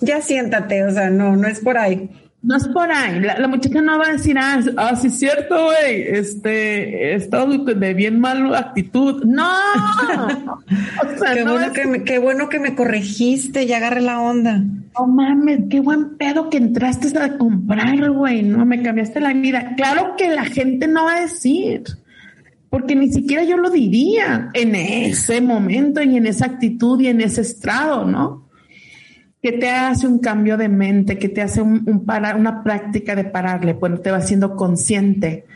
ya 0.01 0.20
siéntate, 0.20 0.82
o 0.85 0.91
sea, 0.91 1.11
no, 1.11 1.37
no 1.37 1.47
es 1.47 1.61
por 1.61 1.78
ahí. 1.78 2.11
No 2.43 2.57
es 2.57 2.66
por 2.68 2.91
ahí. 2.91 3.20
La, 3.20 3.47
muchacha 3.47 3.80
no 3.80 3.99
va 3.99 4.09
a 4.09 4.12
decir, 4.12 4.37
ah, 4.37 4.61
ah 4.76 4.97
sí 4.97 5.07
es 5.07 5.18
cierto, 5.18 5.64
güey, 5.64 6.03
este, 6.09 7.12
he 7.12 7.14
estado 7.14 7.57
de 7.57 7.95
bien 7.95 8.18
mala 8.18 8.59
actitud. 8.59 9.24
No. 9.24 9.49
o 9.49 11.18
sea, 11.18 11.35
qué, 11.35 11.45
bueno 11.45 11.72
que 11.72 11.87
me, 11.87 12.03
qué 12.03 12.18
bueno 12.18 12.49
que 12.49 12.59
me 12.59 12.74
corregiste, 12.74 13.64
ya 13.66 13.76
agarré 13.76 14.01
la 14.01 14.20
onda. 14.20 14.61
No 14.99 15.07
mames, 15.07 15.61
qué 15.70 15.80
buen 15.80 16.16
pedo 16.18 16.51
que 16.51 16.57
entraste 16.57 17.16
a 17.16 17.39
comprar, 17.39 18.11
güey. 18.11 18.43
No, 18.43 18.66
me 18.66 18.82
cambiaste 18.82 19.20
la 19.20 19.32
vida. 19.32 19.74
Claro 19.76 20.14
que 20.18 20.28
la 20.28 20.45
gente 20.45 20.89
no 20.89 21.05
va 21.05 21.16
a 21.16 21.20
decir 21.22 21.85
porque 22.75 22.97
ni 22.97 23.09
siquiera 23.09 23.45
yo 23.45 23.57
lo 23.57 23.70
diría 23.70 24.51
en 24.53 24.75
ese 24.75 25.41
momento 25.41 26.03
y 26.03 26.16
en 26.16 26.27
esa 26.27 26.47
actitud 26.47 27.01
y 27.01 27.07
en 27.07 27.20
ese 27.20 27.43
estrado, 27.43 28.05
¿no? 28.05 28.49
Que 29.41 29.53
te 29.53 29.70
hace 29.70 30.09
un 30.09 30.18
cambio 30.18 30.57
de 30.57 30.68
mente, 30.68 31.16
que 31.16 31.29
te 31.29 31.41
hace 31.41 31.62
un, 31.62 32.05
parar, 32.05 32.35
una 32.37 32.64
práctica 32.64 33.14
de 33.14 33.22
pararle, 33.22 33.75
bueno, 33.75 33.99
te 33.99 34.11
va 34.11 34.16
haciendo 34.16 34.57
consciente. 34.57 35.47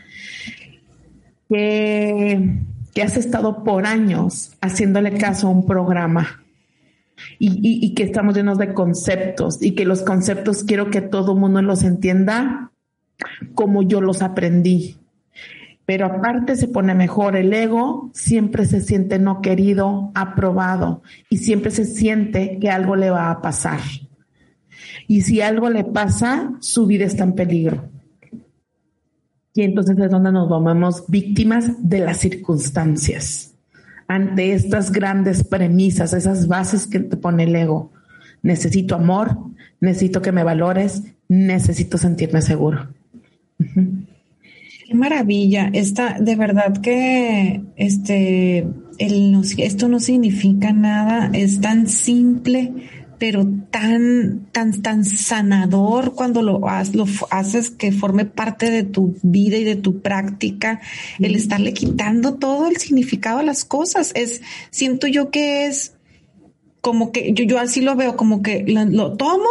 Que, 1.49 2.61
que 2.93 3.03
has 3.03 3.17
estado 3.17 3.65
por 3.65 3.85
años 3.85 4.53
haciéndole 4.61 5.17
caso 5.17 5.47
a 5.47 5.51
un 5.51 5.67
programa 5.67 6.45
y, 7.37 7.85
y, 7.85 7.93
que 7.95 8.03
estamos 8.03 8.33
llenos 8.33 8.57
de 8.57 8.73
conceptos 8.73 9.61
y 9.61 9.71
que 9.71 9.83
los 9.83 10.03
conceptos 10.03 10.63
quiero 10.63 10.89
que 10.89 11.01
todo 11.01 11.35
mundo 11.35 11.61
los 11.61 11.83
entienda 11.83 12.71
como 13.55 13.83
yo 13.83 13.99
los 13.99 14.21
aprendí 14.21 14.98
pero 15.89 16.05
aparte 16.05 16.55
se 16.55 16.67
pone 16.67 16.93
mejor 16.93 17.35
el 17.35 17.51
ego, 17.51 18.11
siempre 18.13 18.67
se 18.67 18.79
siente 18.79 19.17
no 19.17 19.41
querido, 19.41 20.11
aprobado 20.13 21.01
y 21.31 21.37
siempre 21.37 21.71
se 21.71 21.83
siente 21.83 22.59
que 22.61 22.69
algo 22.69 22.95
le 22.95 23.09
va 23.09 23.31
a 23.31 23.41
pasar. 23.41 23.79
Y 25.07 25.21
si 25.21 25.41
algo 25.41 25.67
le 25.71 25.83
pasa, 25.83 26.53
su 26.59 26.85
vida 26.85 27.05
está 27.05 27.23
en 27.23 27.33
peligro. 27.33 27.89
Y 29.55 29.63
entonces 29.63 29.97
es 29.97 30.11
donde 30.11 30.31
nos 30.31 30.47
volvemos 30.47 31.05
víctimas 31.07 31.71
de 31.79 32.01
las 32.01 32.17
circunstancias. 32.17 33.55
Ante 34.07 34.53
estas 34.53 34.91
grandes 34.91 35.43
premisas, 35.43 36.13
esas 36.13 36.47
bases 36.47 36.85
que 36.85 36.99
te 36.99 37.17
pone 37.17 37.45
el 37.45 37.55
ego. 37.55 37.91
Necesito 38.43 38.93
amor, 38.93 39.39
necesito 39.79 40.21
que 40.21 40.31
me 40.31 40.43
valores, 40.43 41.01
necesito 41.27 41.97
sentirme 41.97 42.43
seguro. 42.43 42.89
Qué 44.89 44.95
maravilla. 44.95 45.69
Esta, 45.71 46.17
de 46.19 46.35
verdad 46.35 46.81
que 46.81 47.61
este, 47.75 48.65
el, 48.97 49.39
esto 49.59 49.87
no 49.87 49.99
significa 49.99 50.73
nada. 50.73 51.29
Es 51.31 51.61
tan 51.61 51.87
simple, 51.87 52.73
pero 53.19 53.45
tan, 53.69 54.47
tan, 54.51 54.81
tan 54.81 55.05
sanador 55.05 56.15
cuando 56.15 56.41
lo, 56.41 56.61
lo 56.93 57.05
haces 57.29 57.69
que 57.69 57.91
forme 57.91 58.25
parte 58.25 58.71
de 58.71 58.81
tu 58.81 59.15
vida 59.21 59.57
y 59.57 59.63
de 59.63 59.75
tu 59.75 60.01
práctica. 60.01 60.81
El 61.19 61.35
estarle 61.35 61.75
quitando 61.75 62.33
todo 62.33 62.65
el 62.65 62.77
significado 62.77 63.37
a 63.37 63.43
las 63.43 63.65
cosas. 63.65 64.11
Es, 64.15 64.41
siento 64.71 65.05
yo 65.05 65.29
que 65.29 65.67
es 65.67 65.93
como 66.81 67.11
que 67.11 67.31
yo, 67.33 67.43
yo 67.43 67.59
así 67.59 67.81
lo 67.81 67.95
veo, 67.95 68.17
como 68.17 68.41
que 68.41 68.65
lo 68.65 69.13
tomo 69.17 69.49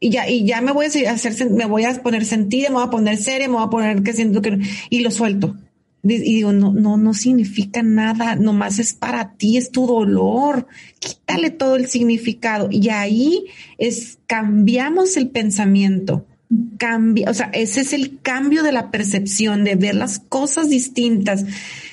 y 0.00 0.10
ya, 0.10 0.28
y 0.28 0.44
ya 0.44 0.60
me 0.60 0.72
voy 0.72 0.86
a 0.86 1.12
hacer, 1.12 1.50
me 1.50 1.66
voy 1.66 1.84
a 1.84 2.02
poner 2.02 2.24
sentida, 2.24 2.68
me 2.68 2.76
voy 2.76 2.84
a 2.84 2.90
poner 2.90 3.16
seria, 3.16 3.48
me 3.48 3.54
voy 3.54 3.64
a 3.64 3.70
poner 3.70 4.02
que 4.02 4.12
siento 4.12 4.42
que, 4.42 4.58
y 4.90 5.00
lo 5.00 5.10
suelto. 5.10 5.56
Y 6.04 6.18
digo, 6.18 6.52
no, 6.52 6.72
no, 6.72 6.96
no 6.96 7.12
significa 7.12 7.82
nada, 7.82 8.36
nomás 8.36 8.78
es 8.78 8.92
para 8.92 9.32
ti, 9.32 9.56
es 9.56 9.72
tu 9.72 9.86
dolor. 9.86 10.66
Quítale 11.00 11.50
todo 11.50 11.74
el 11.74 11.88
significado. 11.88 12.68
Y 12.70 12.88
ahí 12.88 13.46
es, 13.78 14.18
cambiamos 14.26 15.16
el 15.16 15.28
pensamiento. 15.28 16.24
Cambia, 16.78 17.28
o 17.28 17.34
sea, 17.34 17.50
ese 17.52 17.80
es 17.80 17.92
el 17.92 18.20
cambio 18.22 18.62
de 18.62 18.72
la 18.72 18.90
percepción, 18.90 19.64
de 19.64 19.74
ver 19.74 19.96
las 19.96 20.20
cosas 20.20 20.70
distintas. 20.70 21.44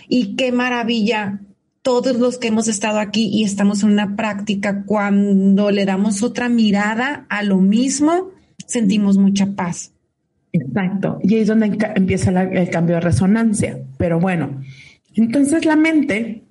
Y 0.07 0.35
qué 0.35 0.51
maravilla 0.51 1.41
todos 1.85 2.17
los 2.17 2.39
que 2.39 2.47
hemos 2.47 2.67
estado 2.67 2.97
aquí 2.97 3.29
y 3.31 3.43
estamos 3.43 3.83
en 3.83 3.91
una 3.91 4.15
práctica, 4.15 4.85
cuando 4.87 5.69
le 5.69 5.85
damos 5.85 6.23
otra 6.23 6.49
mirada 6.49 7.27
a 7.29 7.43
lo 7.43 7.59
mismo, 7.59 8.31
sentimos 8.65 9.19
mucha 9.19 9.53
paz. 9.55 9.93
Exacto. 10.51 11.19
Y 11.21 11.35
ahí 11.35 11.41
es 11.41 11.47
donde 11.47 11.77
empieza 11.93 12.31
el 12.41 12.69
cambio 12.71 12.95
de 12.95 13.01
resonancia. 13.01 13.79
Pero 13.99 14.19
bueno, 14.19 14.63
entonces 15.13 15.63
la 15.65 15.75
mente, 15.75 16.41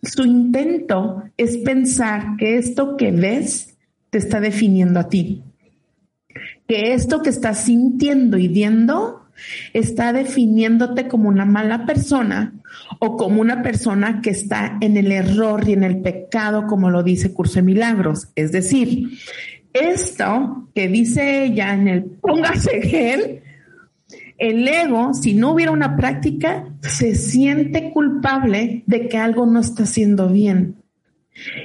su 0.00 0.24
intento 0.24 1.24
es 1.36 1.56
pensar 1.56 2.36
que 2.38 2.56
esto 2.56 2.96
que 2.96 3.10
ves 3.10 3.76
te 4.10 4.18
está 4.18 4.40
definiendo 4.40 5.00
a 5.00 5.08
ti. 5.08 5.42
Que 6.68 6.92
esto 6.92 7.20
que 7.20 7.30
estás 7.30 7.64
sintiendo 7.64 8.38
y 8.38 8.46
viendo 8.46 9.21
está 9.72 10.12
definiéndote 10.12 11.08
como 11.08 11.28
una 11.28 11.44
mala 11.44 11.86
persona 11.86 12.54
o 12.98 13.16
como 13.16 13.40
una 13.40 13.62
persona 13.62 14.20
que 14.20 14.30
está 14.30 14.78
en 14.80 14.96
el 14.96 15.12
error 15.12 15.68
y 15.68 15.72
en 15.72 15.84
el 15.84 16.00
pecado, 16.00 16.66
como 16.66 16.90
lo 16.90 17.02
dice 17.02 17.32
Curso 17.32 17.56
de 17.56 17.62
Milagros. 17.62 18.28
Es 18.34 18.52
decir, 18.52 19.18
esto 19.72 20.68
que 20.74 20.88
dice 20.88 21.44
ella 21.44 21.74
en 21.74 21.88
el 21.88 22.04
póngase 22.04 22.82
gel, 22.82 23.42
el 24.38 24.66
ego, 24.66 25.14
si 25.14 25.34
no 25.34 25.52
hubiera 25.52 25.70
una 25.70 25.96
práctica, 25.96 26.66
se 26.80 27.14
siente 27.14 27.92
culpable 27.92 28.82
de 28.86 29.08
que 29.08 29.16
algo 29.16 29.46
no 29.46 29.60
está 29.60 29.84
haciendo 29.84 30.28
bien. 30.28 30.76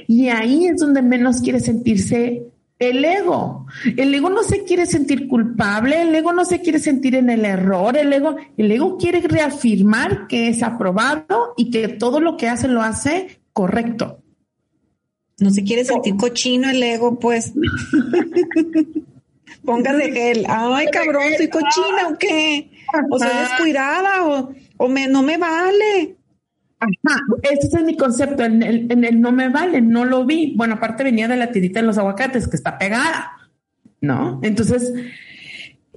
Y 0.06 0.28
ahí 0.28 0.66
es 0.66 0.76
donde 0.76 1.02
menos 1.02 1.40
quiere 1.40 1.60
sentirse 1.60 2.44
el 2.78 3.04
ego. 3.04 3.66
El 3.96 4.14
ego 4.14 4.30
no 4.30 4.42
se 4.42 4.64
quiere 4.64 4.86
sentir 4.86 5.28
culpable, 5.28 6.02
el 6.02 6.14
ego 6.14 6.32
no 6.32 6.44
se 6.44 6.60
quiere 6.60 6.78
sentir 6.78 7.16
en 7.16 7.30
el 7.30 7.44
error, 7.44 7.96
el 7.96 8.12
ego, 8.12 8.36
el 8.56 8.70
ego 8.70 8.96
quiere 8.96 9.20
reafirmar 9.20 10.26
que 10.28 10.48
es 10.48 10.62
aprobado 10.62 11.54
y 11.56 11.70
que 11.70 11.88
todo 11.88 12.20
lo 12.20 12.36
que 12.36 12.48
hace 12.48 12.68
lo 12.68 12.82
hace 12.82 13.40
correcto. 13.52 14.22
No 15.38 15.50
se 15.50 15.62
quiere 15.62 15.84
sentir 15.84 16.16
cochino 16.16 16.68
el 16.68 16.82
ego, 16.82 17.18
pues. 17.18 17.52
Póngase 19.64 20.12
gel. 20.12 20.44
Ay, 20.48 20.86
cabrón, 20.90 21.24
soy 21.36 21.48
cochina 21.48 22.08
o 22.10 22.18
qué? 22.18 22.70
O 23.10 23.18
soy 23.18 23.28
descuidada 23.28 24.26
o, 24.26 24.52
o 24.78 24.88
me, 24.88 25.06
no 25.08 25.22
me 25.22 25.36
vale. 25.36 26.17
Ajá, 26.80 27.20
ese 27.42 27.76
es 27.76 27.82
mi 27.84 27.96
concepto, 27.96 28.44
en 28.44 28.62
el, 28.62 29.20
no 29.20 29.32
me 29.32 29.48
vale, 29.48 29.80
no 29.80 30.04
lo 30.04 30.24
vi. 30.24 30.54
Bueno, 30.56 30.74
aparte 30.74 31.04
venía 31.04 31.28
de 31.28 31.36
la 31.36 31.50
tirita 31.50 31.80
de 31.80 31.86
los 31.86 31.98
aguacates 31.98 32.46
que 32.48 32.56
está 32.56 32.78
pegada, 32.78 33.32
¿no? 34.00 34.40
Entonces, 34.42 34.92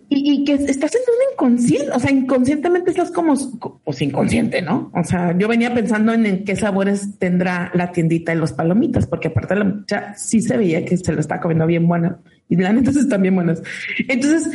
y, 0.10 0.34
y 0.34 0.44
que 0.44 0.54
estás 0.54 0.94
en 0.96 1.02
un 1.02 1.34
inconsciente, 1.34 1.92
o 1.92 2.00
sea, 2.00 2.12
inconscientemente 2.12 2.92
estás 2.92 3.12
como, 3.12 3.36
pues 3.84 4.02
inconsciente, 4.02 4.62
¿no? 4.62 4.92
O 4.94 5.04
sea, 5.04 5.38
yo 5.38 5.48
venía 5.48 5.74
pensando 5.74 6.14
en, 6.14 6.26
en 6.26 6.44
qué 6.44 6.56
sabores 6.56 7.18
tendrá 7.20 7.72
la 7.74 7.92
tiendita 7.92 8.34
de 8.34 8.40
los 8.40 8.52
palomitas, 8.52 9.08
porque 9.08 9.28
aparte 9.30 9.56
la 9.56 9.66
muchacha 9.66 10.14
sí 10.16 10.42
se 10.42 10.58
veía 10.58 10.84
que 10.84 10.98
se 10.98 11.14
lo 11.14 11.20
está 11.20 11.40
comiendo 11.40 11.66
bien 11.68 11.88
buena 11.88 12.20
y 12.50 12.56
la 12.56 12.74
neta 12.74 12.90
están 12.90 13.22
bien 13.22 13.36
buenas. 13.36 13.62
Entonces, 14.08 14.50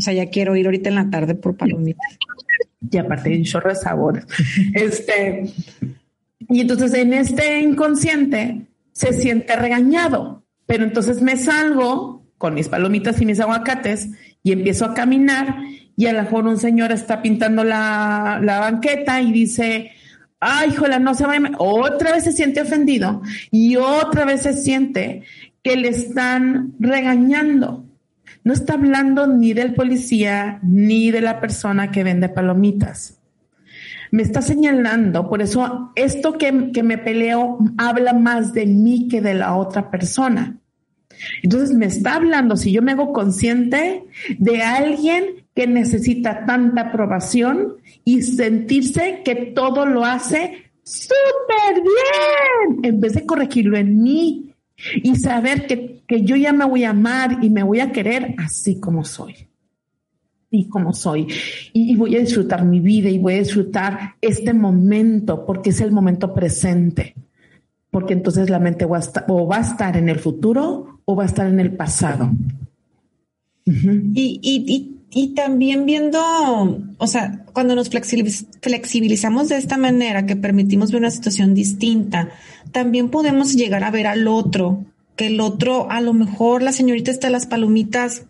O 0.00 0.02
sea, 0.02 0.14
ya 0.14 0.30
quiero 0.30 0.56
ir 0.56 0.64
ahorita 0.64 0.88
en 0.88 0.94
la 0.94 1.10
tarde 1.10 1.34
por 1.34 1.56
palomitas. 1.58 2.18
Y 2.80 2.96
aparte 2.96 3.36
un 3.36 3.44
chorro 3.44 3.70
de 3.70 3.76
sabores. 3.76 4.26
este, 4.74 5.44
y 6.48 6.60
entonces 6.60 6.94
en 6.94 7.12
este 7.14 7.60
inconsciente 7.60 8.66
se 8.92 9.12
siente 9.12 9.56
regañado, 9.56 10.44
pero 10.66 10.84
entonces 10.84 11.22
me 11.22 11.36
salgo 11.36 12.24
con 12.38 12.54
mis 12.54 12.68
palomitas 12.68 13.20
y 13.20 13.26
mis 13.26 13.40
aguacates 13.40 14.08
y 14.42 14.52
empiezo 14.52 14.84
a 14.84 14.94
caminar 14.94 15.56
y 15.96 16.06
a 16.06 16.12
lo 16.12 16.22
mejor 16.22 16.46
un 16.46 16.58
señor 16.58 16.92
está 16.92 17.20
pintando 17.20 17.62
la, 17.62 18.40
la 18.42 18.60
banqueta 18.60 19.20
y 19.20 19.32
dice, 19.32 19.92
ay, 20.40 20.70
híjola, 20.70 20.98
no 20.98 21.14
se 21.14 21.26
vaya. 21.26 21.50
Otra 21.58 22.12
vez 22.12 22.24
se 22.24 22.32
siente 22.32 22.62
ofendido 22.62 23.22
y 23.50 23.76
otra 23.76 24.24
vez 24.24 24.42
se 24.42 24.54
siente 24.54 25.22
que 25.62 25.76
le 25.76 25.88
están 25.88 26.72
regañando. 26.78 27.84
No 28.42 28.52
está 28.52 28.74
hablando 28.74 29.26
ni 29.26 29.52
del 29.52 29.74
policía 29.74 30.58
ni 30.62 31.10
de 31.10 31.20
la 31.20 31.40
persona 31.40 31.90
que 31.90 32.04
vende 32.04 32.28
palomitas. 32.28 33.18
Me 34.10 34.22
está 34.22 34.42
señalando, 34.42 35.28
por 35.28 35.40
eso 35.40 35.92
esto 35.94 36.36
que, 36.36 36.72
que 36.72 36.82
me 36.82 36.98
peleo 36.98 37.58
habla 37.78 38.12
más 38.12 38.52
de 38.52 38.66
mí 38.66 39.08
que 39.08 39.20
de 39.20 39.34
la 39.34 39.54
otra 39.54 39.90
persona. 39.90 40.56
Entonces 41.42 41.76
me 41.76 41.86
está 41.86 42.16
hablando, 42.16 42.56
si 42.56 42.72
yo 42.72 42.82
me 42.82 42.92
hago 42.92 43.12
consciente 43.12 44.04
de 44.38 44.62
alguien 44.62 45.46
que 45.54 45.66
necesita 45.66 46.46
tanta 46.46 46.82
aprobación 46.82 47.76
y 48.04 48.22
sentirse 48.22 49.22
que 49.24 49.34
todo 49.34 49.86
lo 49.86 50.04
hace 50.04 50.70
súper 50.82 51.82
bien, 51.82 52.84
en 52.84 53.00
vez 53.00 53.14
de 53.14 53.26
corregirlo 53.26 53.76
en 53.76 54.02
mí 54.02 54.49
y 55.02 55.16
saber 55.16 55.66
que, 55.66 56.02
que 56.06 56.22
yo 56.22 56.36
ya 56.36 56.52
me 56.52 56.64
voy 56.64 56.84
a 56.84 56.90
amar 56.90 57.38
y 57.42 57.50
me 57.50 57.62
voy 57.62 57.80
a 57.80 57.92
querer 57.92 58.34
así 58.38 58.80
como 58.80 59.04
soy. 59.04 59.34
Y 60.50 60.68
como 60.68 60.92
soy. 60.92 61.28
Y, 61.72 61.94
voy 61.94 62.16
a 62.16 62.20
disfrutar 62.20 62.64
mi 62.64 62.80
vida 62.80 63.08
y 63.08 63.18
voy 63.18 63.34
a 63.34 63.38
disfrutar 63.38 64.16
este 64.20 64.52
momento 64.52 65.46
porque 65.46 65.70
es 65.70 65.80
el 65.80 65.92
momento 65.92 66.34
presente 66.34 67.14
porque 67.90 68.12
entonces 68.12 68.50
la 68.50 68.60
mente 68.60 68.84
va 68.84 68.98
a 68.98 69.00
estar, 69.00 69.24
o 69.28 69.46
va 69.46 69.58
a 69.58 69.62
estar 69.62 69.96
en 69.96 70.08
el 70.08 70.18
futuro 70.18 71.00
o 71.04 71.16
va 71.16 71.24
a 71.24 71.26
estar 71.26 71.46
en 71.46 71.58
el 71.60 71.72
pasado. 71.72 72.30
Y, 73.64 74.99
y 75.12 75.34
también 75.34 75.86
viendo, 75.86 76.20
o 76.98 77.06
sea, 77.06 77.44
cuando 77.52 77.74
nos 77.74 77.90
flexibiliz- 77.90 78.46
flexibilizamos 78.62 79.48
de 79.48 79.56
esta 79.56 79.76
manera, 79.76 80.26
que 80.26 80.36
permitimos 80.36 80.92
ver 80.92 81.00
una 81.00 81.10
situación 81.10 81.54
distinta, 81.54 82.30
también 82.70 83.08
podemos 83.10 83.54
llegar 83.54 83.82
a 83.82 83.90
ver 83.90 84.06
al 84.06 84.28
otro, 84.28 84.84
que 85.16 85.26
el 85.26 85.40
otro, 85.40 85.90
a 85.90 86.00
lo 86.00 86.12
mejor 86.12 86.62
la 86.62 86.72
señorita 86.72 87.10
está 87.10 87.26
de 87.26 87.32
las 87.32 87.46
palomitas, 87.46 88.26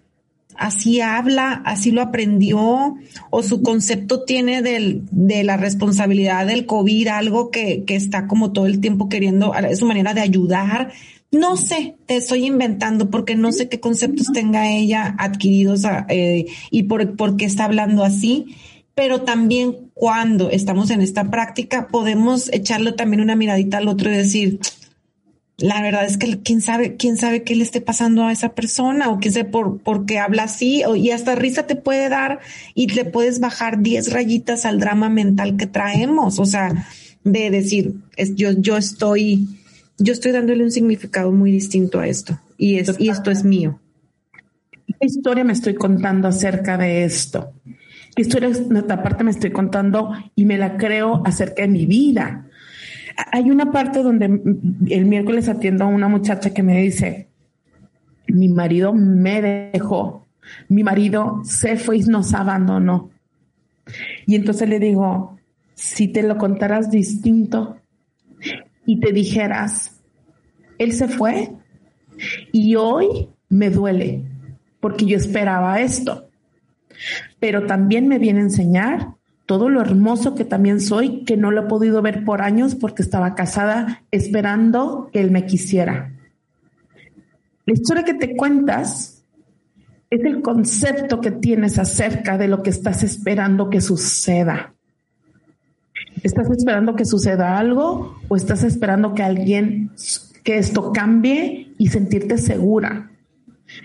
así 0.56 1.00
habla, 1.00 1.62
así 1.64 1.90
lo 1.90 2.00
aprendió, 2.00 2.96
o 3.30 3.42
su 3.42 3.62
concepto 3.62 4.24
tiene 4.24 4.62
del, 4.62 5.02
de 5.10 5.44
la 5.44 5.56
responsabilidad 5.56 6.46
del 6.46 6.66
COVID, 6.66 7.08
algo 7.08 7.50
que, 7.50 7.84
que 7.86 7.94
está 7.94 8.26
como 8.26 8.52
todo 8.52 8.66
el 8.66 8.80
tiempo 8.80 9.08
queriendo, 9.08 9.54
es 9.54 9.78
su 9.78 9.86
manera 9.86 10.14
de 10.14 10.22
ayudar. 10.22 10.92
No 11.32 11.56
sé, 11.56 11.96
te 12.06 12.16
estoy 12.16 12.46
inventando 12.46 13.08
porque 13.10 13.36
no 13.36 13.52
sé 13.52 13.68
qué 13.68 13.78
conceptos 13.78 14.28
tenga 14.32 14.70
ella 14.70 15.14
adquiridos 15.18 15.84
a- 15.84 16.06
eh, 16.08 16.46
y 16.70 16.84
por, 16.84 17.14
por 17.16 17.36
qué 17.36 17.44
está 17.44 17.66
hablando 17.66 18.02
así, 18.04 18.56
pero 18.96 19.22
también 19.22 19.90
cuando 19.94 20.50
estamos 20.50 20.90
en 20.90 21.02
esta 21.02 21.30
práctica 21.30 21.86
podemos 21.88 22.52
echarle 22.52 22.92
también 22.92 23.20
una 23.20 23.36
miradita 23.36 23.78
al 23.78 23.86
otro 23.88 24.10
y 24.12 24.16
decir, 24.16 24.58
la 25.56 25.80
verdad 25.82 26.04
es 26.06 26.16
que 26.16 26.40
quién 26.40 26.60
sabe, 26.62 26.96
quién 26.96 27.16
sabe 27.16 27.44
qué 27.44 27.54
le 27.54 27.62
esté 27.62 27.80
pasando 27.80 28.24
a 28.24 28.32
esa 28.32 28.54
persona 28.54 29.10
o 29.10 29.20
quién 29.20 29.32
sabe 29.34 29.44
por, 29.44 29.78
por 29.82 30.06
qué 30.06 30.18
habla 30.18 30.44
así 30.44 30.82
o, 30.84 30.96
y 30.96 31.10
hasta 31.10 31.34
risa 31.34 31.66
te 31.66 31.76
puede 31.76 32.08
dar 32.08 32.40
y 32.74 32.88
le 32.88 33.04
puedes 33.04 33.40
bajar 33.40 33.82
10 33.82 34.10
rayitas 34.12 34.64
al 34.64 34.80
drama 34.80 35.10
mental 35.10 35.56
que 35.56 35.66
traemos. 35.66 36.38
O 36.38 36.46
sea, 36.46 36.86
de 37.24 37.50
decir, 37.50 37.94
es, 38.16 38.34
yo, 38.36 38.52
yo 38.52 38.78
estoy, 38.78 39.46
yo 40.00 40.12
estoy 40.14 40.32
dándole 40.32 40.64
un 40.64 40.70
significado 40.70 41.30
muy 41.30 41.52
distinto 41.52 42.00
a 42.00 42.06
esto 42.06 42.38
y 42.56 42.78
es, 42.78 42.98
y 42.98 43.10
esto 43.10 43.30
es 43.30 43.44
mío. 43.44 43.78
¿Qué 44.86 45.06
historia 45.06 45.44
me 45.44 45.52
estoy 45.52 45.74
contando 45.74 46.26
acerca 46.26 46.76
de 46.78 47.04
esto? 47.04 47.52
¿Qué 48.16 48.22
historia 48.22 48.50
aparte 48.88 49.24
me 49.24 49.30
estoy 49.30 49.52
contando 49.52 50.12
y 50.34 50.46
me 50.46 50.58
la 50.58 50.76
creo 50.76 51.22
acerca 51.24 51.62
de 51.62 51.68
mi 51.68 51.86
vida? 51.86 52.46
Hay 53.32 53.50
una 53.50 53.70
parte 53.70 54.02
donde 54.02 54.24
el 54.24 55.04
miércoles 55.04 55.48
atiendo 55.48 55.84
a 55.84 55.88
una 55.88 56.08
muchacha 56.08 56.52
que 56.52 56.62
me 56.62 56.80
dice, 56.80 57.28
mi 58.26 58.48
marido 58.48 58.94
me 58.94 59.70
dejó, 59.72 60.26
mi 60.68 60.82
marido 60.82 61.42
se 61.44 61.76
fue 61.76 61.98
y 61.98 62.02
nos 62.04 62.32
abandonó. 62.32 63.10
Y 64.26 64.34
entonces 64.34 64.68
le 64.68 64.78
digo, 64.78 65.38
si 65.74 66.08
te 66.08 66.22
lo 66.22 66.38
contaras 66.38 66.90
distinto 66.90 67.79
y 68.90 68.98
te 68.98 69.12
dijeras, 69.12 70.00
él 70.78 70.92
se 70.94 71.06
fue 71.06 71.52
y 72.50 72.74
hoy 72.74 73.28
me 73.48 73.70
duele 73.70 74.24
porque 74.80 75.06
yo 75.06 75.16
esperaba 75.16 75.80
esto. 75.80 76.28
Pero 77.38 77.66
también 77.66 78.08
me 78.08 78.18
viene 78.18 78.40
a 78.40 78.42
enseñar 78.42 79.14
todo 79.46 79.68
lo 79.68 79.80
hermoso 79.80 80.34
que 80.34 80.44
también 80.44 80.80
soy, 80.80 81.24
que 81.24 81.36
no 81.36 81.52
lo 81.52 81.62
he 81.62 81.68
podido 81.68 82.02
ver 82.02 82.24
por 82.24 82.42
años 82.42 82.74
porque 82.74 83.02
estaba 83.02 83.36
casada 83.36 84.02
esperando 84.10 85.08
que 85.12 85.20
él 85.20 85.30
me 85.30 85.46
quisiera. 85.46 86.12
La 87.66 87.74
historia 87.74 88.04
que 88.04 88.14
te 88.14 88.34
cuentas 88.34 89.24
es 90.10 90.24
el 90.24 90.42
concepto 90.42 91.20
que 91.20 91.30
tienes 91.30 91.78
acerca 91.78 92.36
de 92.36 92.48
lo 92.48 92.64
que 92.64 92.70
estás 92.70 93.04
esperando 93.04 93.70
que 93.70 93.80
suceda. 93.80 94.74
¿Estás 96.22 96.50
esperando 96.50 96.96
que 96.96 97.04
suceda 97.04 97.58
algo 97.58 98.16
o 98.28 98.36
estás 98.36 98.62
esperando 98.64 99.14
que 99.14 99.22
alguien, 99.22 99.90
que 100.44 100.58
esto 100.58 100.92
cambie 100.92 101.72
y 101.78 101.88
sentirte 101.88 102.36
segura? 102.36 103.10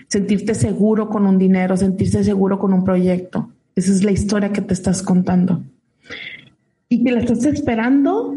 Sentirte 0.08 0.54
seguro 0.54 1.08
con 1.08 1.26
un 1.26 1.38
dinero, 1.38 1.76
sentirse 1.76 2.24
seguro 2.24 2.58
con 2.58 2.72
un 2.72 2.84
proyecto. 2.84 3.50
Esa 3.74 3.92
es 3.92 4.04
la 4.04 4.10
historia 4.10 4.52
que 4.52 4.60
te 4.60 4.74
estás 4.74 5.02
contando. 5.02 5.62
Y 6.88 7.04
que 7.04 7.12
la 7.12 7.20
estás 7.20 7.44
esperando 7.44 8.36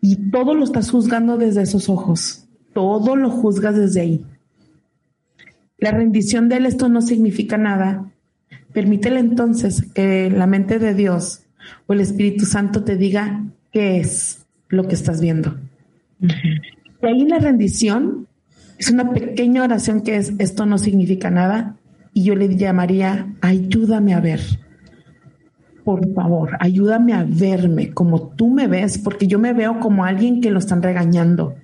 y 0.00 0.30
todo 0.30 0.54
lo 0.54 0.64
estás 0.64 0.90
juzgando 0.90 1.36
desde 1.38 1.62
esos 1.62 1.88
ojos. 1.88 2.46
Todo 2.74 3.16
lo 3.16 3.30
juzgas 3.30 3.76
desde 3.76 4.00
ahí. 4.00 4.26
La 5.78 5.92
rendición 5.92 6.48
de 6.48 6.56
él, 6.56 6.66
esto 6.66 6.88
no 6.88 7.00
significa 7.00 7.56
nada. 7.56 8.10
Permítele 8.72 9.20
entonces 9.20 9.86
que 9.94 10.30
la 10.30 10.46
mente 10.46 10.78
de 10.78 10.94
Dios 10.94 11.42
o 11.86 11.92
el 11.92 12.00
Espíritu 12.00 12.44
Santo 12.44 12.84
te 12.84 12.96
diga 12.96 13.44
qué 13.72 13.98
es 13.98 14.46
lo 14.68 14.86
que 14.86 14.94
estás 14.94 15.20
viendo. 15.20 15.56
Y 16.20 17.06
ahí 17.06 17.26
la 17.26 17.38
rendición 17.38 18.26
es 18.78 18.90
una 18.90 19.10
pequeña 19.12 19.64
oración 19.64 20.02
que 20.02 20.16
es 20.16 20.32
esto 20.38 20.66
no 20.66 20.78
significa 20.78 21.30
nada 21.30 21.76
y 22.12 22.24
yo 22.24 22.34
le 22.34 22.56
llamaría 22.56 23.34
ayúdame 23.40 24.14
a 24.14 24.20
ver. 24.20 24.40
Por 25.84 26.12
favor, 26.12 26.56
ayúdame 26.60 27.14
a 27.14 27.24
verme 27.26 27.92
como 27.92 28.28
tú 28.28 28.50
me 28.50 28.66
ves, 28.66 28.98
porque 28.98 29.26
yo 29.26 29.38
me 29.38 29.54
veo 29.54 29.80
como 29.80 30.04
alguien 30.04 30.40
que 30.42 30.50
lo 30.50 30.58
están 30.58 30.82
regañando, 30.82 31.54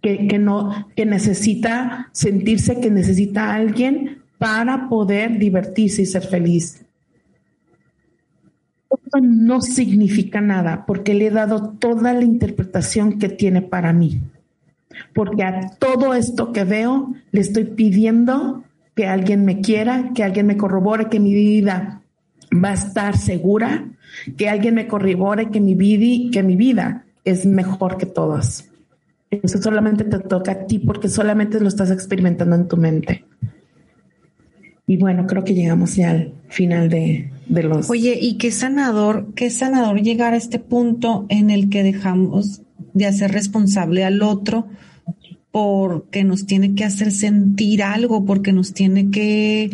que, 0.00 0.26
que 0.26 0.38
no, 0.38 0.88
que 0.96 1.04
necesita 1.04 2.08
sentirse 2.12 2.80
que 2.80 2.90
necesita 2.90 3.50
a 3.50 3.56
alguien 3.56 4.22
para 4.38 4.88
poder 4.88 5.38
divertirse 5.38 6.02
y 6.02 6.06
ser 6.06 6.22
feliz. 6.22 6.86
Esto 9.08 9.20
no 9.22 9.62
significa 9.62 10.42
nada 10.42 10.84
porque 10.84 11.14
le 11.14 11.28
he 11.28 11.30
dado 11.30 11.70
toda 11.78 12.12
la 12.12 12.24
interpretación 12.24 13.18
que 13.18 13.30
tiene 13.30 13.62
para 13.62 13.94
mí. 13.94 14.20
Porque 15.14 15.44
a 15.44 15.70
todo 15.78 16.12
esto 16.12 16.52
que 16.52 16.64
veo 16.64 17.14
le 17.32 17.40
estoy 17.40 17.64
pidiendo 17.64 18.64
que 18.94 19.06
alguien 19.06 19.46
me 19.46 19.62
quiera, 19.62 20.10
que 20.14 20.24
alguien 20.24 20.46
me 20.46 20.58
corrobore 20.58 21.08
que 21.08 21.20
mi 21.20 21.32
vida 21.32 22.02
va 22.52 22.72
a 22.72 22.74
estar 22.74 23.16
segura, 23.16 23.86
que 24.36 24.50
alguien 24.50 24.74
me 24.74 24.86
corrobore 24.86 25.48
que 25.48 25.62
mi 25.62 25.74
vida, 25.74 26.30
que 26.30 26.42
mi 26.42 26.56
vida 26.56 27.06
es 27.24 27.46
mejor 27.46 27.96
que 27.96 28.04
todas. 28.04 28.70
Eso 29.30 29.56
solamente 29.56 30.04
te 30.04 30.18
toca 30.18 30.52
a 30.52 30.66
ti 30.66 30.80
porque 30.80 31.08
solamente 31.08 31.60
lo 31.60 31.68
estás 31.68 31.90
experimentando 31.90 32.56
en 32.56 32.68
tu 32.68 32.76
mente. 32.76 33.24
Y 34.86 34.98
bueno, 34.98 35.26
creo 35.26 35.44
que 35.44 35.54
llegamos 35.54 35.96
ya 35.96 36.10
al 36.10 36.34
final 36.48 36.88
de, 36.88 37.30
los... 37.48 37.88
Oye, 37.90 38.18
y 38.20 38.38
qué 38.38 38.50
sanador, 38.50 39.32
qué 39.34 39.50
sanador 39.50 40.00
llegar 40.00 40.34
a 40.34 40.36
este 40.36 40.58
punto 40.58 41.26
en 41.28 41.50
el 41.50 41.68
que 41.68 41.82
dejamos 41.82 42.62
de 42.94 43.06
hacer 43.06 43.32
responsable 43.32 44.04
al 44.04 44.22
otro 44.22 44.66
porque 45.50 46.24
nos 46.24 46.46
tiene 46.46 46.74
que 46.74 46.84
hacer 46.84 47.10
sentir 47.10 47.82
algo, 47.82 48.24
porque 48.24 48.52
nos 48.52 48.74
tiene 48.74 49.10
que, 49.10 49.70